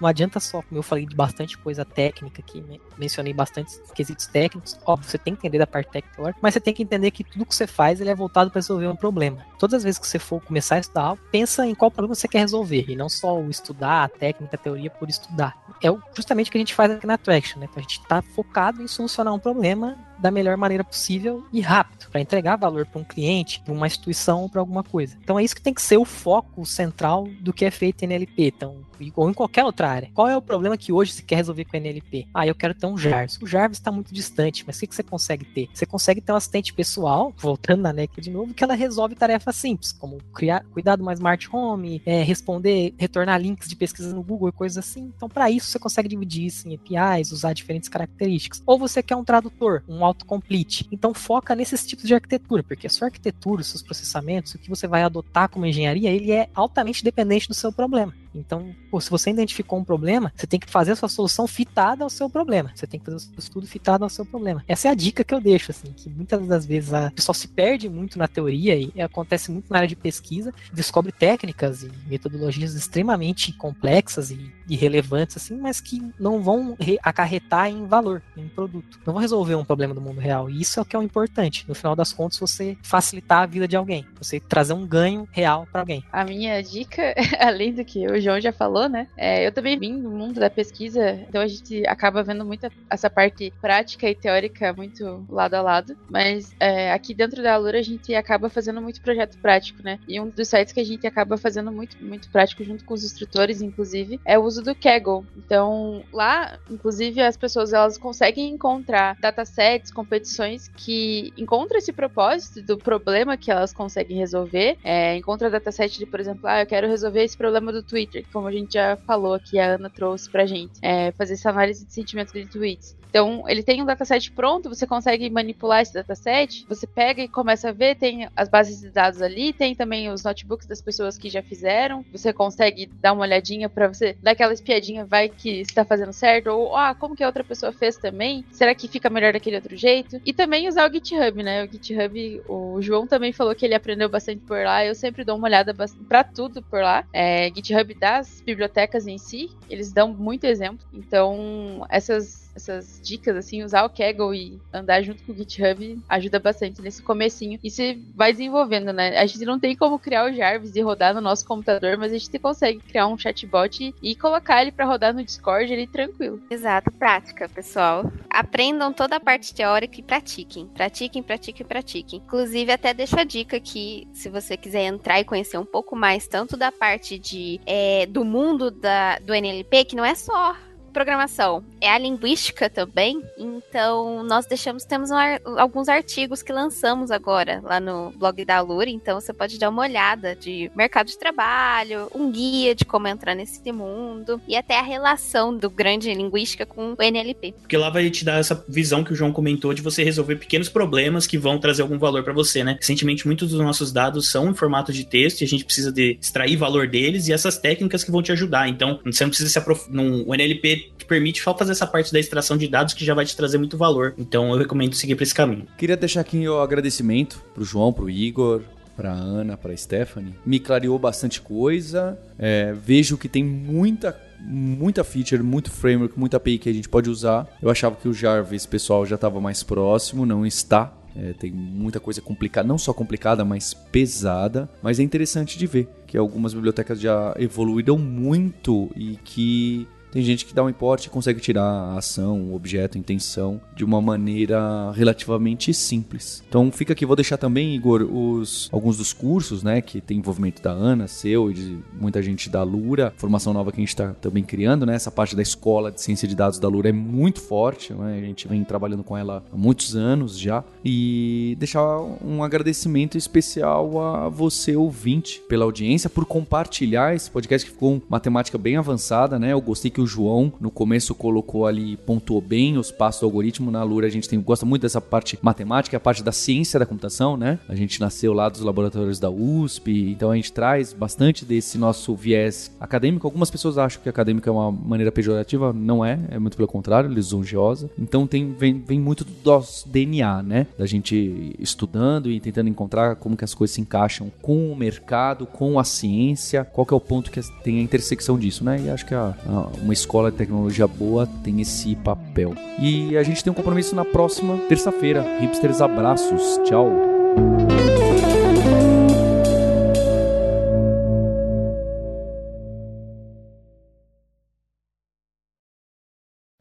não 0.00 0.08
adianta 0.08 0.38
só, 0.40 0.62
como 0.62 0.78
eu 0.78 0.82
falei 0.82 1.06
de 1.06 1.14
bastante 1.14 1.56
coisa 1.58 1.84
técnica 1.84 2.40
aqui, 2.40 2.64
mencionei 2.98 3.32
bastante 3.32 3.72
quesitos 3.94 4.26
técnicos. 4.26 4.78
Óbvio, 4.84 5.08
você 5.08 5.18
tem 5.18 5.34
que 5.34 5.40
entender 5.40 5.58
da 5.58 5.66
parte 5.66 5.90
técnica, 5.90 6.34
mas 6.42 6.54
você 6.54 6.60
tem 6.60 6.74
que 6.74 6.82
entender 6.82 7.10
que 7.10 7.24
tudo 7.24 7.46
que 7.46 7.54
você 7.54 7.66
faz 7.66 8.00
ele 8.00 8.10
é 8.10 8.14
voltado 8.14 8.50
para 8.50 8.58
resolver 8.58 8.86
um 8.86 8.96
problema. 8.96 9.44
Todas 9.58 9.78
as 9.78 9.84
vezes 9.84 9.98
que 9.98 10.06
você 10.06 10.18
for 10.18 10.40
começar 10.42 10.76
a 10.76 10.80
estudar 10.80 11.16
pensa 11.30 11.66
em 11.66 11.74
qual 11.74 11.90
problema 11.90 12.14
você 12.14 12.28
quer 12.28 12.40
resolver, 12.40 12.84
e 12.88 12.96
não 12.96 13.08
só 13.08 13.38
o 13.38 13.50
estudar 13.50 14.04
a 14.04 14.08
técnica, 14.08 14.56
a 14.56 14.58
teoria 14.58 14.90
por 14.90 15.08
estudar. 15.08 15.56
É 15.82 15.88
justamente 16.14 16.48
o 16.48 16.52
que 16.52 16.58
a 16.58 16.60
gente 16.60 16.74
faz 16.74 16.90
aqui 16.90 17.06
na 17.06 17.18
Traction, 17.18 17.58
né? 17.60 17.66
Então 17.70 17.78
a 17.78 17.82
gente 17.82 18.00
está 18.00 18.22
focado 18.22 18.82
em 18.82 18.88
solucionar 18.88 19.34
um 19.34 19.38
problema 19.38 19.96
da 20.18 20.30
melhor 20.30 20.56
maneira 20.56 20.84
possível 20.84 21.44
e 21.52 21.60
rápido, 21.60 22.08
para 22.10 22.20
entregar 22.20 22.56
valor 22.56 22.86
para 22.86 23.00
um 23.00 23.04
cliente, 23.04 23.60
para 23.60 23.72
uma 23.72 23.86
instituição 23.86 24.42
ou 24.42 24.48
para 24.48 24.60
alguma 24.60 24.82
coisa. 24.82 25.16
Então 25.22 25.38
é 25.38 25.44
isso 25.44 25.54
que 25.54 25.62
tem 25.62 25.74
que 25.74 25.82
ser 25.82 25.96
o 25.96 26.04
foco 26.04 26.64
central 26.64 27.28
do 27.40 27.52
que 27.52 27.64
é 27.64 27.70
feito 27.70 28.02
em 28.02 28.06
NLP, 28.06 28.48
então, 28.48 28.86
ou 29.14 29.30
em 29.30 29.34
qualquer 29.34 29.64
outra 29.64 29.88
área. 29.88 30.10
Qual 30.14 30.28
é 30.28 30.36
o 30.36 30.42
problema 30.42 30.76
que 30.76 30.92
hoje 30.92 31.12
você 31.12 31.22
quer 31.22 31.36
resolver 31.36 31.64
com 31.64 31.76
NLP? 31.76 32.26
Ah, 32.32 32.46
eu 32.46 32.54
quero 32.54 32.74
ter 32.74 32.86
um 32.86 32.96
Jarvis. 32.96 33.38
O 33.40 33.46
Jarvis 33.46 33.78
está 33.78 33.92
muito 33.92 34.12
distante, 34.12 34.64
mas 34.66 34.76
o 34.76 34.80
que, 34.80 34.86
que 34.86 34.94
você 34.94 35.02
consegue 35.02 35.44
ter? 35.44 35.68
Você 35.72 35.86
consegue 35.86 36.20
ter 36.20 36.32
um 36.32 36.36
assistente 36.36 36.72
pessoal, 36.72 37.32
voltando 37.36 37.82
na 37.82 37.92
NEC 37.92 38.20
de 38.20 38.30
novo, 38.30 38.54
que 38.54 38.64
ela 38.64 38.74
resolve 38.74 39.14
tarefas 39.14 39.56
simples, 39.56 39.92
como 39.92 40.18
criar, 40.34 40.64
cuidar 40.72 41.00
uma 41.00 41.12
smart 41.12 41.48
home, 41.52 42.02
é, 42.06 42.22
responder, 42.22 42.94
retornar 42.98 43.40
links 43.40 43.68
de 43.68 43.76
pesquisa 43.76 44.14
no 44.14 44.22
Google 44.22 44.48
e 44.48 44.52
coisas 44.52 44.78
assim. 44.78 45.12
Então, 45.16 45.28
para 45.28 45.50
isso, 45.50 45.68
você 45.68 45.78
consegue 45.78 46.08
dividir 46.08 46.46
isso 46.46 46.68
em 46.68 46.74
APIs, 46.74 47.32
usar 47.32 47.52
diferentes 47.52 47.88
características. 47.88 48.62
Ou 48.66 48.78
você 48.78 49.02
quer 49.02 49.16
um 49.16 49.24
tradutor, 49.24 49.82
um 49.88 50.04
autocomplete. 50.06 50.86
Então 50.90 51.12
foca 51.14 51.54
nesses 51.54 51.86
tipos 51.86 52.06
de 52.06 52.14
arquitetura, 52.14 52.62
porque 52.62 52.86
a 52.86 52.90
sua 52.90 53.08
arquitetura, 53.08 53.60
os 53.60 53.68
seus 53.68 53.82
processamentos, 53.82 54.54
o 54.54 54.58
que 54.58 54.68
você 54.68 54.86
vai 54.86 55.02
adotar 55.02 55.48
como 55.48 55.66
engenharia, 55.66 56.10
ele 56.10 56.32
é 56.32 56.48
altamente 56.54 57.04
dependente 57.04 57.48
do 57.48 57.54
seu 57.54 57.72
problema. 57.72 58.14
Então, 58.38 58.74
pô, 58.90 59.00
se 59.00 59.10
você 59.10 59.30
identificou 59.30 59.78
um 59.78 59.84
problema, 59.84 60.32
você 60.34 60.46
tem 60.46 60.60
que 60.60 60.68
fazer 60.68 60.92
a 60.92 60.96
sua 60.96 61.08
solução 61.08 61.46
fitada 61.46 62.04
ao 62.04 62.10
seu 62.10 62.28
problema. 62.28 62.70
Você 62.74 62.86
tem 62.86 62.98
que 62.98 63.06
fazer 63.06 63.16
o 63.16 63.20
seu 63.20 63.38
estudo 63.38 63.66
fitado 63.66 64.04
ao 64.04 64.10
seu 64.10 64.24
problema. 64.24 64.64
Essa 64.68 64.88
é 64.88 64.90
a 64.90 64.94
dica 64.94 65.24
que 65.24 65.34
eu 65.34 65.40
deixo, 65.40 65.70
assim, 65.70 65.92
que 65.92 66.08
muitas 66.08 66.46
das 66.46 66.66
vezes 66.66 66.92
a 66.92 67.10
pessoa 67.10 67.34
se 67.34 67.48
perde 67.48 67.88
muito 67.88 68.18
na 68.18 68.28
teoria 68.28 68.76
e 68.76 69.00
acontece 69.00 69.50
muito 69.50 69.70
na 69.70 69.78
área 69.78 69.88
de 69.88 69.96
pesquisa, 69.96 70.52
descobre 70.72 71.12
técnicas 71.12 71.82
e 71.82 71.90
metodologias 72.06 72.74
extremamente 72.74 73.52
complexas 73.52 74.30
e, 74.30 74.76
relevantes, 74.76 75.36
assim, 75.36 75.56
mas 75.56 75.80
que 75.80 76.02
não 76.18 76.42
vão 76.42 76.76
acarretar 77.02 77.68
em 77.68 77.86
valor, 77.86 78.22
em 78.36 78.48
produto. 78.48 78.98
Não 79.06 79.14
vão 79.14 79.20
resolver 79.20 79.54
um 79.54 79.64
problema 79.64 79.94
do 79.94 80.00
mundo 80.00 80.20
real. 80.20 80.50
E 80.50 80.60
isso 80.60 80.78
é 80.78 80.82
o 80.82 80.84
que 80.84 80.94
é 80.94 80.98
o 80.98 81.02
importante. 81.02 81.64
No 81.68 81.74
final 81.74 81.96
das 81.96 82.12
contas, 82.12 82.38
você 82.38 82.76
facilitar 82.82 83.42
a 83.42 83.46
vida 83.46 83.66
de 83.66 83.76
alguém, 83.76 84.04
você 84.20 84.38
trazer 84.40 84.72
um 84.72 84.86
ganho 84.86 85.26
real 85.30 85.66
para 85.70 85.80
alguém. 85.80 86.04
A 86.12 86.24
minha 86.24 86.62
dica, 86.62 87.14
além 87.40 87.72
do 87.72 87.84
que 87.84 88.02
eu 88.02 88.20
João 88.26 88.40
já 88.40 88.52
falou, 88.52 88.88
né? 88.88 89.06
É, 89.16 89.46
eu 89.46 89.52
também 89.52 89.78
vim 89.78 90.00
do 90.02 90.10
mundo 90.10 90.40
da 90.40 90.50
pesquisa, 90.50 91.12
então 91.28 91.40
a 91.40 91.46
gente 91.46 91.86
acaba 91.86 92.24
vendo 92.24 92.44
muito 92.44 92.68
essa 92.90 93.08
parte 93.08 93.52
prática 93.60 94.10
e 94.10 94.14
teórica 94.14 94.72
muito 94.72 95.24
lado 95.28 95.54
a 95.54 95.62
lado. 95.62 95.96
Mas 96.10 96.54
é, 96.58 96.92
aqui 96.92 97.14
dentro 97.14 97.40
da 97.42 97.54
Alura 97.54 97.78
a 97.78 97.82
gente 97.82 98.14
acaba 98.14 98.50
fazendo 98.50 98.82
muito 98.82 99.00
projeto 99.00 99.38
prático, 99.38 99.80
né? 99.82 100.00
E 100.08 100.20
um 100.20 100.28
dos 100.28 100.48
sites 100.48 100.72
que 100.72 100.80
a 100.80 100.84
gente 100.84 101.06
acaba 101.06 101.36
fazendo 101.36 101.70
muito, 101.70 101.96
muito 102.02 102.28
prático 102.30 102.64
junto 102.64 102.84
com 102.84 102.94
os 102.94 103.04
instrutores, 103.04 103.62
inclusive, 103.62 104.20
é 104.24 104.36
o 104.36 104.42
uso 104.42 104.62
do 104.62 104.74
Kaggle. 104.74 105.24
Então 105.36 106.02
lá, 106.12 106.58
inclusive, 106.68 107.20
as 107.20 107.36
pessoas 107.36 107.72
elas 107.72 107.96
conseguem 107.96 108.50
encontrar 108.50 109.16
datasets, 109.20 109.92
competições 109.92 110.68
que 110.68 111.32
encontram 111.36 111.78
esse 111.78 111.92
propósito 111.92 112.60
do 112.62 112.76
problema 112.76 113.36
que 113.36 113.52
elas 113.52 113.72
conseguem 113.72 114.18
resolver. 114.18 114.76
É, 114.82 115.16
encontra 115.16 115.48
dataset 115.48 115.96
de, 115.98 116.06
por 116.06 116.18
exemplo, 116.18 116.40
ah, 116.44 116.62
eu 116.62 116.66
quero 116.66 116.88
resolver 116.88 117.22
esse 117.22 117.36
problema 117.36 117.70
do 117.70 117.82
Twitter 117.82 118.15
como 118.32 118.46
a 118.46 118.52
gente 118.52 118.74
já 118.74 118.96
falou 118.96 119.34
aqui, 119.34 119.58
a 119.58 119.74
Ana 119.74 119.90
trouxe 119.90 120.30
pra 120.30 120.46
gente, 120.46 120.78
é, 120.82 121.12
fazer 121.12 121.34
essa 121.34 121.50
análise 121.50 121.86
de 121.86 121.92
sentimento 121.92 122.32
de 122.32 122.46
tweets. 122.46 122.96
Então, 123.16 123.44
ele 123.48 123.62
tem 123.62 123.80
um 123.80 123.86
dataset 123.86 124.30
pronto, 124.32 124.68
você 124.68 124.86
consegue 124.86 125.30
manipular 125.30 125.80
esse 125.80 125.94
dataset, 125.94 126.66
você 126.68 126.86
pega 126.86 127.22
e 127.22 127.28
começa 127.28 127.70
a 127.70 127.72
ver, 127.72 127.94
tem 127.96 128.28
as 128.36 128.46
bases 128.46 128.80
de 128.80 128.90
dados 128.90 129.22
ali, 129.22 129.54
tem 129.54 129.74
também 129.74 130.10
os 130.10 130.22
notebooks 130.22 130.66
das 130.66 130.82
pessoas 130.82 131.16
que 131.16 131.30
já 131.30 131.42
fizeram, 131.42 132.04
você 132.12 132.30
consegue 132.30 132.84
dar 133.00 133.14
uma 133.14 133.22
olhadinha 133.22 133.70
para 133.70 133.88
você 133.88 134.14
dar 134.22 134.32
aquela 134.32 134.52
espiadinha, 134.52 135.06
vai 135.06 135.30
que 135.30 135.60
está 135.60 135.82
fazendo 135.82 136.12
certo, 136.12 136.48
ou 136.48 136.76
ah, 136.76 136.94
como 136.94 137.16
que 137.16 137.24
a 137.24 137.26
outra 137.26 137.42
pessoa 137.42 137.72
fez 137.72 137.96
também, 137.96 138.44
será 138.50 138.74
que 138.74 138.86
fica 138.86 139.08
melhor 139.08 139.32
daquele 139.32 139.56
outro 139.56 139.74
jeito? 139.76 140.20
E 140.26 140.34
também 140.34 140.68
usar 140.68 140.86
o 140.86 140.92
GitHub, 140.92 141.42
né? 141.42 141.64
O 141.64 141.72
GitHub, 141.72 142.42
o 142.46 142.82
João 142.82 143.06
também 143.06 143.32
falou 143.32 143.54
que 143.54 143.64
ele 143.64 143.74
aprendeu 143.74 144.10
bastante 144.10 144.42
por 144.42 144.62
lá, 144.62 144.84
eu 144.84 144.94
sempre 144.94 145.24
dou 145.24 145.36
uma 145.36 145.46
olhada 145.46 145.74
para 146.06 146.22
tudo 146.22 146.62
por 146.62 146.82
lá. 146.82 147.02
É, 147.14 147.48
GitHub 147.48 147.94
das 148.06 148.40
bibliotecas 148.46 149.08
em 149.08 149.18
si, 149.18 149.48
eles 149.68 149.92
dão 149.92 150.14
muito 150.14 150.44
exemplo, 150.44 150.86
então 150.92 151.84
essas 151.90 152.45
essas 152.56 153.00
dicas, 153.02 153.36
assim, 153.36 153.62
usar 153.62 153.84
o 153.84 153.90
Kaggle 153.90 154.34
e 154.34 154.58
andar 154.72 155.02
junto 155.02 155.22
com 155.22 155.32
o 155.32 155.36
GitHub 155.36 155.98
ajuda 156.08 156.40
bastante 156.40 156.80
nesse 156.80 157.02
comecinho. 157.02 157.60
E 157.62 157.70
você 157.70 157.98
vai 158.14 158.32
desenvolvendo, 158.32 158.92
né? 158.92 159.18
A 159.18 159.26
gente 159.26 159.44
não 159.44 159.60
tem 159.60 159.76
como 159.76 159.98
criar 159.98 160.24
o 160.24 160.32
Jarvis 160.32 160.74
e 160.74 160.80
rodar 160.80 161.14
no 161.14 161.20
nosso 161.20 161.46
computador, 161.46 161.96
mas 161.98 162.12
a 162.12 162.18
gente 162.18 162.38
consegue 162.38 162.80
criar 162.80 163.06
um 163.06 163.18
chatbot 163.18 163.94
e 164.02 164.16
colocar 164.16 164.62
ele 164.62 164.72
para 164.72 164.86
rodar 164.86 165.14
no 165.14 165.22
Discord 165.22 165.72
ali 165.72 165.86
tranquilo. 165.86 166.40
Exato, 166.50 166.90
prática, 166.92 167.48
pessoal. 167.48 168.10
Aprendam 168.30 168.92
toda 168.92 169.16
a 169.16 169.20
parte 169.20 169.54
teórica 169.54 170.00
e 170.00 170.02
pratiquem. 170.02 170.66
Pratiquem, 170.66 171.22
pratiquem, 171.22 171.66
pratiquem. 171.66 172.22
Inclusive, 172.24 172.72
até 172.72 172.94
deixo 172.94 173.18
a 173.18 173.24
dica 173.24 173.60
que, 173.60 174.08
se 174.12 174.28
você 174.28 174.56
quiser 174.56 174.84
entrar 174.84 175.20
e 175.20 175.24
conhecer 175.24 175.58
um 175.58 175.64
pouco 175.64 175.94
mais, 175.94 176.26
tanto 176.26 176.56
da 176.56 176.72
parte 176.72 177.18
de 177.18 177.60
é, 177.66 178.06
do 178.06 178.24
mundo 178.24 178.70
da, 178.70 179.18
do 179.18 179.34
NLP, 179.34 179.84
que 179.84 179.96
não 179.96 180.04
é 180.04 180.14
só 180.14 180.56
programação 180.96 181.62
é 181.78 181.90
a 181.90 181.98
linguística 181.98 182.70
também. 182.70 183.22
Então, 183.36 184.22
nós 184.22 184.46
deixamos, 184.46 184.82
temos 184.82 185.10
um 185.10 185.16
alguns 185.58 185.90
artigos 185.90 186.42
que 186.42 186.50
lançamos 186.50 187.10
agora 187.10 187.60
lá 187.62 187.78
no 187.78 188.12
blog 188.16 188.42
da 188.46 188.56
Alura. 188.56 188.88
Então, 188.88 189.20
você 189.20 189.30
pode 189.30 189.58
dar 189.58 189.68
uma 189.68 189.82
olhada 189.82 190.34
de 190.34 190.70
mercado 190.74 191.08
de 191.08 191.18
trabalho, 191.18 192.10
um 192.14 192.32
guia 192.32 192.74
de 192.74 192.86
como 192.86 193.06
entrar 193.08 193.34
nesse 193.34 193.60
mundo 193.70 194.40
e 194.48 194.56
até 194.56 194.78
a 194.78 194.82
relação 194.82 195.54
do 195.54 195.68
grande 195.68 196.14
linguística 196.14 196.64
com 196.64 196.94
o 196.98 197.02
NLP. 197.02 197.52
Porque 197.60 197.76
lá 197.76 197.90
vai 197.90 198.08
te 198.08 198.24
dar 198.24 198.40
essa 198.40 198.64
visão 198.66 199.04
que 199.04 199.12
o 199.12 199.16
João 199.16 199.32
comentou 199.32 199.74
de 199.74 199.82
você 199.82 200.02
resolver 200.02 200.36
pequenos 200.36 200.70
problemas 200.70 201.26
que 201.26 201.36
vão 201.36 201.58
trazer 201.58 201.82
algum 201.82 201.98
valor 201.98 202.24
para 202.24 202.32
você, 202.32 202.64
né? 202.64 202.78
Recentemente, 202.80 203.26
muitos 203.26 203.50
dos 203.50 203.60
nossos 203.60 203.92
dados 203.92 204.30
são 204.30 204.48
em 204.48 204.54
formato 204.54 204.94
de 204.94 205.04
texto 205.04 205.42
e 205.42 205.44
a 205.44 205.48
gente 205.48 205.66
precisa 205.66 205.92
de 205.92 206.16
extrair 206.18 206.56
valor 206.56 206.88
deles 206.88 207.28
e 207.28 207.34
essas 207.34 207.58
técnicas 207.58 208.02
que 208.02 208.10
vão 208.10 208.22
te 208.22 208.32
ajudar. 208.32 208.66
Então, 208.66 208.98
você 209.04 209.24
não 209.24 209.28
precisa 209.28 209.50
se 209.50 209.58
aprofundar. 209.58 210.06
O 210.26 210.34
NLP 210.34 210.85
te 210.96 211.04
permite 211.04 211.42
só 211.42 211.56
fazer 211.56 211.72
essa 211.72 211.86
parte 211.86 212.12
da 212.12 212.18
extração 212.18 212.56
de 212.56 212.68
dados 212.68 212.94
que 212.94 213.04
já 213.04 213.14
vai 213.14 213.24
te 213.24 213.36
trazer 213.36 213.58
muito 213.58 213.76
valor. 213.76 214.14
Então 214.18 214.50
eu 214.50 214.58
recomendo 214.58 214.94
seguir 214.94 215.14
para 215.14 215.24
esse 215.24 215.34
caminho. 215.34 215.66
Queria 215.76 215.96
deixar 215.96 216.20
aqui 216.20 216.48
o 216.48 216.60
agradecimento 216.60 217.42
pro 217.54 217.64
João, 217.64 217.92
pro 217.92 218.10
Igor, 218.10 218.62
para 218.96 219.12
Ana, 219.12 219.56
para 219.56 219.76
Stephanie. 219.76 220.34
Me 220.44 220.58
clareou 220.58 220.98
bastante 220.98 221.40
coisa. 221.40 222.18
É, 222.38 222.72
vejo 222.72 223.18
que 223.18 223.28
tem 223.28 223.44
muita 223.44 224.18
muita 224.38 225.02
feature, 225.02 225.42
muito 225.42 225.70
framework, 225.70 226.18
muita 226.18 226.36
API 226.36 226.58
que 226.58 226.68
a 226.68 226.72
gente 226.72 226.88
pode 226.88 227.10
usar. 227.10 227.48
Eu 227.60 227.70
achava 227.70 227.96
que 227.96 228.08
o 228.08 228.12
Jarvis, 228.12 228.66
pessoal, 228.66 229.06
já 229.06 229.14
estava 229.16 229.40
mais 229.40 229.62
próximo, 229.62 230.26
não 230.26 230.46
está. 230.46 230.92
É, 231.16 231.32
tem 231.32 231.50
muita 231.50 231.98
coisa 231.98 232.20
complicada, 232.20 232.68
não 232.68 232.76
só 232.76 232.92
complicada, 232.92 233.44
mas 233.44 233.72
pesada. 233.72 234.68
Mas 234.82 235.00
é 235.00 235.02
interessante 235.02 235.58
de 235.58 235.66
ver 235.66 235.88
que 236.06 236.16
algumas 236.16 236.52
bibliotecas 236.52 237.00
já 237.00 237.34
evoluíram 237.38 237.96
muito 237.96 238.90
e 238.94 239.18
que 239.24 239.88
tem 240.12 240.22
gente 240.22 240.44
que 240.44 240.54
dá 240.54 240.64
um 240.64 240.68
importe 240.68 241.06
e 241.06 241.10
consegue 241.10 241.40
tirar 241.40 241.62
a 241.62 241.98
ação, 241.98 242.40
o 242.50 242.54
objeto, 242.54 242.96
a 242.96 243.00
intenção 243.00 243.60
de 243.74 243.84
uma 243.84 244.00
maneira 244.00 244.90
relativamente 244.92 245.72
simples. 245.74 246.42
Então 246.48 246.70
fica 246.70 246.92
aqui, 246.92 247.04
vou 247.04 247.16
deixar 247.16 247.36
também, 247.36 247.74
Igor, 247.74 248.02
os, 248.02 248.68
alguns 248.72 248.96
dos 248.96 249.12
cursos, 249.12 249.62
né, 249.62 249.80
que 249.80 250.00
tem 250.00 250.18
envolvimento 250.18 250.62
da 250.62 250.70
Ana, 250.70 251.06
seu 251.06 251.50
e 251.50 251.54
de 251.54 251.78
muita 251.98 252.22
gente 252.22 252.48
da 252.48 252.62
Lura, 252.62 253.12
formação 253.16 253.52
nova 253.52 253.70
que 253.70 253.78
a 253.78 253.82
gente 253.82 253.88
está 253.88 254.12
também 254.14 254.42
criando, 254.42 254.86
né, 254.86 254.94
essa 254.94 255.10
parte 255.10 255.36
da 255.36 255.42
escola 255.42 255.90
de 255.90 256.00
ciência 256.00 256.26
de 256.26 256.34
dados 256.34 256.58
da 256.58 256.68
Lura 256.68 256.88
é 256.88 256.92
muito 256.92 257.40
forte, 257.40 257.92
né, 257.92 258.18
a 258.18 258.26
gente 258.26 258.48
vem 258.48 258.64
trabalhando 258.64 259.04
com 259.04 259.16
ela 259.16 259.44
há 259.52 259.56
muitos 259.56 259.94
anos 259.96 260.38
já, 260.38 260.64
e 260.84 261.56
deixar 261.58 262.00
um 262.24 262.42
agradecimento 262.42 263.18
especial 263.18 264.00
a 264.00 264.28
você, 264.28 264.76
ouvinte, 264.76 265.42
pela 265.48 265.64
audiência, 265.64 266.08
por 266.08 266.24
compartilhar 266.24 267.14
esse 267.14 267.30
podcast 267.30 267.66
que 267.66 267.72
ficou 267.72 268.02
uma 268.08 268.20
temática 268.20 268.58
bem 268.58 268.76
avançada, 268.76 269.38
né, 269.38 269.52
eu 269.52 269.60
gostei 269.60 269.90
que 269.96 270.00
o 270.02 270.06
João 270.06 270.52
no 270.60 270.70
começo 270.70 271.14
colocou 271.14 271.66
ali, 271.66 271.96
pontuou 271.96 272.42
bem 272.42 272.76
os 272.76 272.92
passos 272.92 273.22
do 273.22 273.24
algoritmo. 273.24 273.70
Na 273.70 273.82
Lura 273.82 274.06
a 274.06 274.10
gente 274.10 274.28
tem, 274.28 274.38
gosta 274.38 274.66
muito 274.66 274.82
dessa 274.82 275.00
parte 275.00 275.38
matemática, 275.40 275.96
a 275.96 276.00
parte 276.00 276.22
da 276.22 276.32
ciência 276.32 276.78
da 276.78 276.84
computação, 276.84 277.34
né? 277.34 277.58
A 277.66 277.74
gente 277.74 277.98
nasceu 277.98 278.34
lá 278.34 278.50
dos 278.50 278.60
laboratórios 278.60 279.18
da 279.18 279.30
USP, 279.30 280.10
então 280.10 280.30
a 280.30 280.36
gente 280.36 280.52
traz 280.52 280.92
bastante 280.92 281.46
desse 281.46 281.78
nosso 281.78 282.14
viés 282.14 282.70
acadêmico. 282.78 283.26
Algumas 283.26 283.50
pessoas 283.50 283.78
acham 283.78 284.02
que 284.02 284.08
acadêmico 284.10 284.46
é 284.46 284.52
uma 284.52 284.70
maneira 284.70 285.10
pejorativa, 285.10 285.72
não 285.72 286.04
é, 286.04 286.20
é 286.28 286.38
muito 286.38 286.58
pelo 286.58 286.68
contrário, 286.68 287.08
lisonjeosa. 287.08 287.88
Então 287.98 288.26
tem, 288.26 288.52
vem, 288.52 288.78
vem 288.78 289.00
muito 289.00 289.24
do 289.24 289.32
nosso 289.42 289.88
DNA, 289.88 290.42
né? 290.42 290.66
Da 290.78 290.84
gente 290.84 291.56
estudando 291.58 292.30
e 292.30 292.38
tentando 292.38 292.68
encontrar 292.68 293.16
como 293.16 293.34
que 293.34 293.44
as 293.44 293.54
coisas 293.54 293.74
se 293.74 293.80
encaixam 293.80 294.30
com 294.42 294.70
o 294.70 294.76
mercado, 294.76 295.46
com 295.46 295.78
a 295.78 295.84
ciência, 295.84 296.66
qual 296.66 296.84
que 296.84 296.92
é 296.92 296.96
o 296.96 297.00
ponto 297.00 297.30
que 297.30 297.40
tem 297.64 297.78
a 297.78 297.82
intersecção 297.82 298.38
disso, 298.38 298.62
né? 298.62 298.78
E 298.84 298.90
acho 298.90 299.06
que 299.06 299.14
a, 299.14 299.34
a, 299.46 299.85
uma 299.86 299.92
escola 299.92 300.32
de 300.32 300.36
tecnologia 300.36 300.86
boa 300.86 301.28
tem 301.44 301.60
esse 301.60 301.94
papel. 301.96 302.54
E 302.78 303.16
a 303.16 303.22
gente 303.22 303.42
tem 303.42 303.52
um 303.52 303.54
compromisso 303.54 303.94
na 303.94 304.04
próxima 304.04 304.58
terça-feira. 304.68 305.24
Hipsters, 305.40 305.80
abraços. 305.80 306.60
Tchau. 306.64 306.90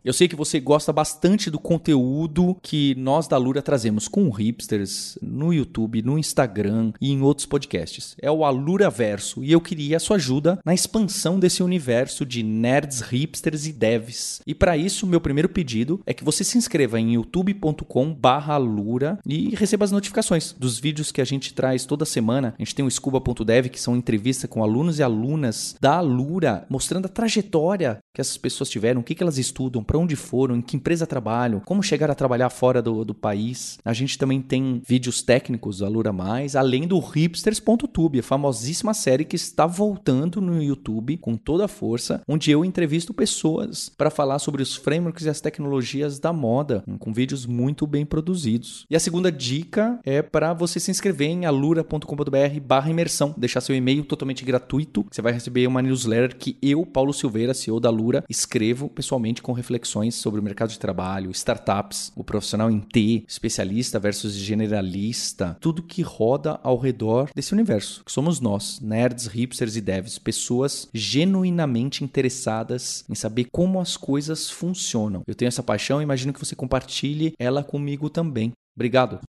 Eu 0.05 0.13
sei 0.13 0.27
que 0.27 0.35
você 0.35 0.59
gosta 0.59 0.93
bastante 0.93 1.49
do 1.49 1.57
conteúdo 1.57 2.55
que 2.61 2.93
nós 2.93 3.27
da 3.27 3.37
Lura 3.37 3.59
trazemos 3.59 4.07
com 4.07 4.29
hipsters 4.29 5.17
no 5.19 5.51
YouTube, 5.51 6.03
no 6.03 6.19
Instagram 6.19 6.93
e 7.01 7.11
em 7.11 7.23
outros 7.23 7.47
podcasts. 7.47 8.15
É 8.21 8.29
o 8.29 8.45
Alura 8.45 8.87
Verso 8.87 9.43
e 9.43 9.51
eu 9.51 9.59
queria 9.59 9.97
a 9.97 9.99
sua 9.99 10.17
ajuda 10.17 10.59
na 10.63 10.75
expansão 10.75 11.39
desse 11.39 11.63
universo 11.63 12.23
de 12.23 12.43
nerds, 12.43 13.01
hipsters 13.01 13.65
e 13.65 13.73
devs. 13.73 14.43
E 14.45 14.53
para 14.53 14.77
isso, 14.77 15.07
meu 15.07 15.19
primeiro 15.19 15.49
pedido 15.49 15.99
é 16.05 16.13
que 16.13 16.23
você 16.23 16.43
se 16.43 16.55
inscreva 16.55 16.99
em 16.99 17.15
youtube.com/alura 17.15 19.17
e 19.25 19.55
receba 19.55 19.85
as 19.85 19.91
notificações 19.91 20.53
dos 20.53 20.77
vídeos 20.77 21.11
que 21.11 21.19
a 21.19 21.25
gente 21.25 21.51
traz 21.51 21.83
toda 21.83 22.05
semana. 22.05 22.53
A 22.59 22.61
gente 22.61 22.75
tem 22.75 22.85
o 22.85 22.91
scuba.dev 22.91 23.69
que 23.69 23.81
são 23.81 23.95
entrevistas 23.95 24.47
com 24.47 24.61
alunos 24.61 24.99
e 24.99 25.03
alunas 25.03 25.75
da 25.81 25.95
Alura, 25.95 26.63
mostrando 26.69 27.07
a 27.07 27.09
trajetória 27.09 27.97
que 28.13 28.21
essas 28.21 28.37
pessoas 28.37 28.69
tiveram, 28.69 29.01
o 29.01 29.03
que, 29.03 29.15
que 29.15 29.23
elas 29.23 29.37
estudam, 29.37 29.83
para 29.95 29.99
onde 30.01 30.15
foram, 30.17 30.57
em 30.57 30.61
que 30.61 30.75
empresa 30.75 31.07
trabalham, 31.07 31.61
como 31.61 31.81
chegar 31.81 32.11
a 32.11 32.15
trabalhar 32.15 32.49
fora 32.49 32.81
do, 32.81 33.05
do 33.05 33.13
país. 33.13 33.79
A 33.85 33.93
gente 33.93 34.17
também 34.17 34.41
tem 34.41 34.81
vídeos 34.85 35.21
técnicos 35.21 35.77
do 35.77 35.85
Alura 35.85 36.11
Mais, 36.11 36.55
além 36.55 36.85
do 36.85 36.99
hipsters.tube, 36.99 38.19
a 38.19 38.23
famosíssima 38.23 38.93
série 38.93 39.23
que 39.23 39.37
está 39.37 39.65
voltando 39.65 40.41
no 40.41 40.61
YouTube 40.61 41.17
com 41.17 41.37
toda 41.37 41.65
a 41.65 41.69
força, 41.69 42.21
onde 42.27 42.51
eu 42.51 42.65
entrevisto 42.65 43.13
pessoas 43.13 43.89
para 43.97 44.09
falar 44.09 44.39
sobre 44.39 44.61
os 44.61 44.75
frameworks 44.75 45.25
e 45.25 45.29
as 45.29 45.39
tecnologias 45.39 46.19
da 46.19 46.33
moda, 46.33 46.83
com 46.99 47.13
vídeos 47.13 47.45
muito 47.45 47.87
bem 47.87 48.05
produzidos. 48.05 48.85
E 48.89 48.97
a 48.97 48.99
segunda 48.99 49.31
dica 49.31 49.99
é 50.03 50.21
para 50.21 50.53
você 50.53 50.77
se 50.77 50.91
inscrever 50.91 51.29
em 51.29 51.45
alura.com.br 51.45 52.89
imersão, 52.89 53.33
deixar 53.37 53.61
seu 53.61 53.75
e-mail 53.75 54.03
totalmente 54.03 54.43
gratuito, 54.43 55.05
você 55.09 55.21
vai 55.21 55.31
receber 55.31 55.65
uma 55.67 55.81
newsletter 55.81 56.35
que 56.35 56.57
eu, 56.61 56.85
Paulo 56.85 57.13
Silveira, 57.13 57.53
CEO 57.53 57.79
da 57.79 57.87
Alura, 57.87 58.23
escrevo 58.29 58.89
pessoalmente 58.89 59.41
com 59.41 59.53
reflexões 59.53 59.84
reflexões 59.85 60.15
sobre 60.15 60.39
o 60.39 60.43
mercado 60.43 60.69
de 60.71 60.79
trabalho, 60.79 61.29
startups, 61.31 62.11
o 62.15 62.23
profissional 62.23 62.71
em 62.71 62.79
T, 62.79 63.23
especialista 63.27 63.99
versus 63.99 64.33
generalista, 64.33 65.55
tudo 65.61 65.83
que 65.83 66.01
roda 66.01 66.59
ao 66.63 66.77
redor 66.77 67.29
desse 67.35 67.53
universo, 67.53 68.03
que 68.03 68.11
somos 68.11 68.39
nós, 68.39 68.79
nerds, 68.81 69.27
hipsters 69.27 69.75
e 69.75 69.81
devs, 69.81 70.17
pessoas 70.17 70.89
genuinamente 70.93 72.03
interessadas 72.03 73.05
em 73.07 73.13
saber 73.15 73.47
como 73.51 73.79
as 73.79 73.95
coisas 73.95 74.49
funcionam. 74.49 75.21
Eu 75.27 75.35
tenho 75.35 75.47
essa 75.47 75.63
paixão 75.63 76.01
e 76.01 76.03
imagino 76.03 76.33
que 76.33 76.43
você 76.43 76.55
compartilhe 76.55 77.33
ela 77.37 77.63
comigo 77.63 78.09
também. 78.09 78.51
Obrigado. 78.75 79.19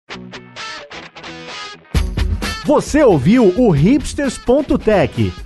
Você 2.64 3.02
ouviu 3.04 3.44
o 3.60 3.70
hipsters.tech 3.70 5.45